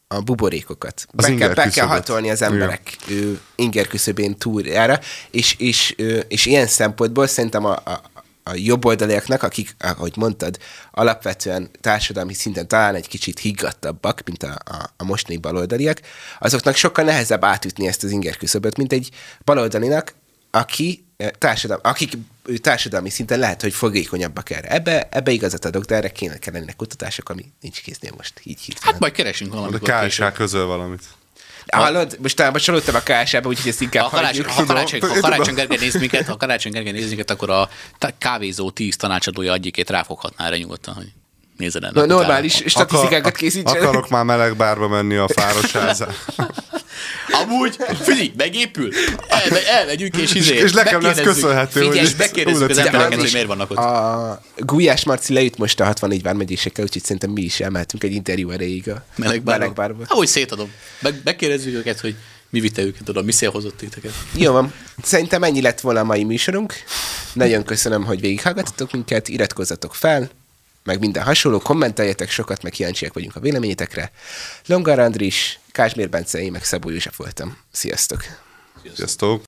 a 0.08 0.20
buborékokat. 0.24 1.06
Az 1.16 1.26
Be 1.26 1.34
kell, 1.34 1.54
be 1.54 1.68
kell 1.68 1.86
hatolni 1.86 2.30
az 2.30 2.42
emberek 2.42 2.96
ő, 3.08 3.40
inger 3.54 3.86
küszöbén 3.86 4.36
túljára, 4.36 5.00
és, 5.30 5.54
és, 5.58 5.94
és 6.28 6.46
ilyen 6.46 6.66
szempontból 6.66 7.26
szerintem 7.26 7.64
a, 7.64 7.72
a, 7.72 8.00
a 8.48 8.54
jobboldaliaknak, 8.54 9.42
akik, 9.42 9.76
ahogy 9.78 10.12
mondtad, 10.16 10.58
alapvetően 10.90 11.70
társadalmi 11.80 12.34
szinten 12.34 12.68
talán 12.68 12.94
egy 12.94 13.08
kicsit 13.08 13.38
higgadtabbak, 13.38 14.20
mint 14.24 14.42
a, 14.42 14.58
a, 14.64 14.90
a 14.96 15.04
mostani 15.04 15.38
baloldaliak, 15.38 16.00
azoknak 16.38 16.74
sokkal 16.74 17.04
nehezebb 17.04 17.44
átütni 17.44 17.86
ezt 17.86 18.04
az 18.04 18.10
inger 18.10 18.36
küszöböt, 18.36 18.76
mint 18.76 18.92
egy 18.92 19.10
baloldalinak, 19.44 20.14
aki 20.50 21.04
eh, 21.16 21.28
társadalmi, 21.38 21.82
akik 21.84 22.16
társadalmi 22.60 23.10
szinten 23.10 23.38
lehet, 23.38 23.62
hogy 23.62 23.72
fogékonyabbak 23.72 24.50
erre. 24.50 24.68
Ebbe, 24.68 25.08
ebbe 25.10 25.30
igazat 25.30 25.64
adok, 25.64 25.84
de 25.84 25.94
erre 25.94 26.08
kéne 26.08 26.38
kellenek 26.38 26.76
kutatások, 26.76 27.28
ami 27.28 27.52
nincs 27.60 27.82
késznél 27.82 28.12
most 28.16 28.40
így 28.42 28.60
hirtelen. 28.60 28.92
Hát 28.92 29.00
majd 29.00 29.12
keresünk 29.12 29.52
A 29.52 29.56
valamikor 29.56 30.00
később. 30.00 30.26
KSH 30.28 30.36
közöl 30.36 30.66
valamit. 30.66 31.02
Hallod? 31.76 32.16
Most 32.22 32.36
talán 32.36 32.52
csalódtam 32.52 32.94
a 32.94 32.98
KS-be, 32.98 33.46
úgyhogy 33.46 33.68
ezt 33.70 33.80
inkább 33.80 34.04
Ha 34.04 34.16
Karácsony, 34.16 34.44
ha 34.44 34.64
Karácsony, 34.64 35.00
ha. 35.00 35.20
Karácsony 35.20 35.54
Gergely 35.54 35.78
néz 35.80 35.94
minket, 35.94 36.26
ha 36.26 36.36
Karácsony 36.36 36.72
Gergely 36.72 36.92
néz 36.92 37.08
minket, 37.08 37.30
akkor 37.30 37.50
a 37.50 37.68
kávézó 38.18 38.70
tíz 38.70 38.96
tanácsadója 38.96 39.52
egyikét 39.52 39.90
ráfoghatná 39.90 40.46
erre 40.46 40.56
nyugodtan, 40.56 40.94
hogy 40.94 41.12
nézed 41.58 41.82
ennek 41.82 41.94
No, 41.94 42.02
utána. 42.02 42.18
normális 42.18 42.62
statisztikákat 42.66 43.36
készítsen. 43.36 43.76
Akarok 43.82 44.08
már 44.08 44.24
meleg 44.24 44.56
bárba 44.56 44.88
menni 44.88 45.16
a 45.16 45.28
fáros 45.28 45.72
házán. 45.72 46.14
Amúgy, 47.42 47.76
figyelj, 48.00 48.32
megépül, 48.36 48.92
Elme, 49.28 49.68
elmegyünk 49.68 50.16
és 50.16 50.34
izé. 50.34 50.54
És 50.54 50.72
nekem 50.72 51.00
lesz 51.00 51.20
köszönhető, 51.20 51.80
Figyelj, 51.80 51.98
hogy 51.98 52.08
és 52.08 52.16
megkérdezzük 52.16 52.68
az 52.70 52.78
embereket, 52.78 53.20
hogy 53.20 53.30
miért 53.32 53.46
vannak 53.46 53.70
ott. 53.70 53.76
A 53.76 54.40
Gulyás 54.56 55.04
Marci 55.04 55.32
leüt 55.32 55.58
most 55.58 55.80
a 55.80 55.84
64 55.84 56.22
vármegyésekkel, 56.22 56.84
úgyhogy 56.84 57.02
szerintem 57.02 57.30
mi 57.30 57.40
is 57.42 57.60
emeltünk 57.60 58.04
egy 58.04 58.12
interjú 58.12 58.50
erejéig 58.50 58.88
a 58.88 59.04
Melegbárba. 59.16 60.04
Ahogy 60.06 60.26
szétadom. 60.26 60.70
Meg, 61.00 61.20
megkérdezzük 61.24 61.74
őket, 61.74 62.00
hogy 62.00 62.14
mi 62.50 62.60
vitte 62.60 62.82
őket 62.82 63.08
oda, 63.08 63.22
mi 63.22 63.32
szél 63.32 63.50
hozott 63.50 63.76
titeket. 63.76 64.12
Jó 64.34 64.52
van. 64.52 64.72
Szerintem 65.02 65.42
ennyi 65.42 65.60
lett 65.60 65.80
volna 65.80 66.00
a 66.00 66.04
mai 66.04 66.24
műsorunk. 66.24 66.74
Nagyon 67.32 67.64
köszönöm, 67.64 68.04
hogy 68.04 68.20
végighallgattatok 68.20 68.92
minket, 68.92 69.28
iratkozzatok 69.28 69.94
fel, 69.94 70.30
meg 70.88 71.00
minden 71.00 71.22
hasonló, 71.22 71.58
kommenteljetek 71.58 72.30
sokat, 72.30 72.62
meg 72.62 72.72
kíváncsiak 72.72 73.14
vagyunk 73.14 73.36
a 73.36 73.40
véleményetekre. 73.40 74.10
Longar 74.66 74.98
Andris, 74.98 75.58
Kásmér 75.72 76.08
Bence, 76.08 76.40
én 76.40 76.52
meg 76.52 76.64
Szabó 76.64 76.90
József 76.90 77.16
voltam. 77.16 77.56
Sziasztok! 77.72 78.24
Sziasztok! 78.94 79.44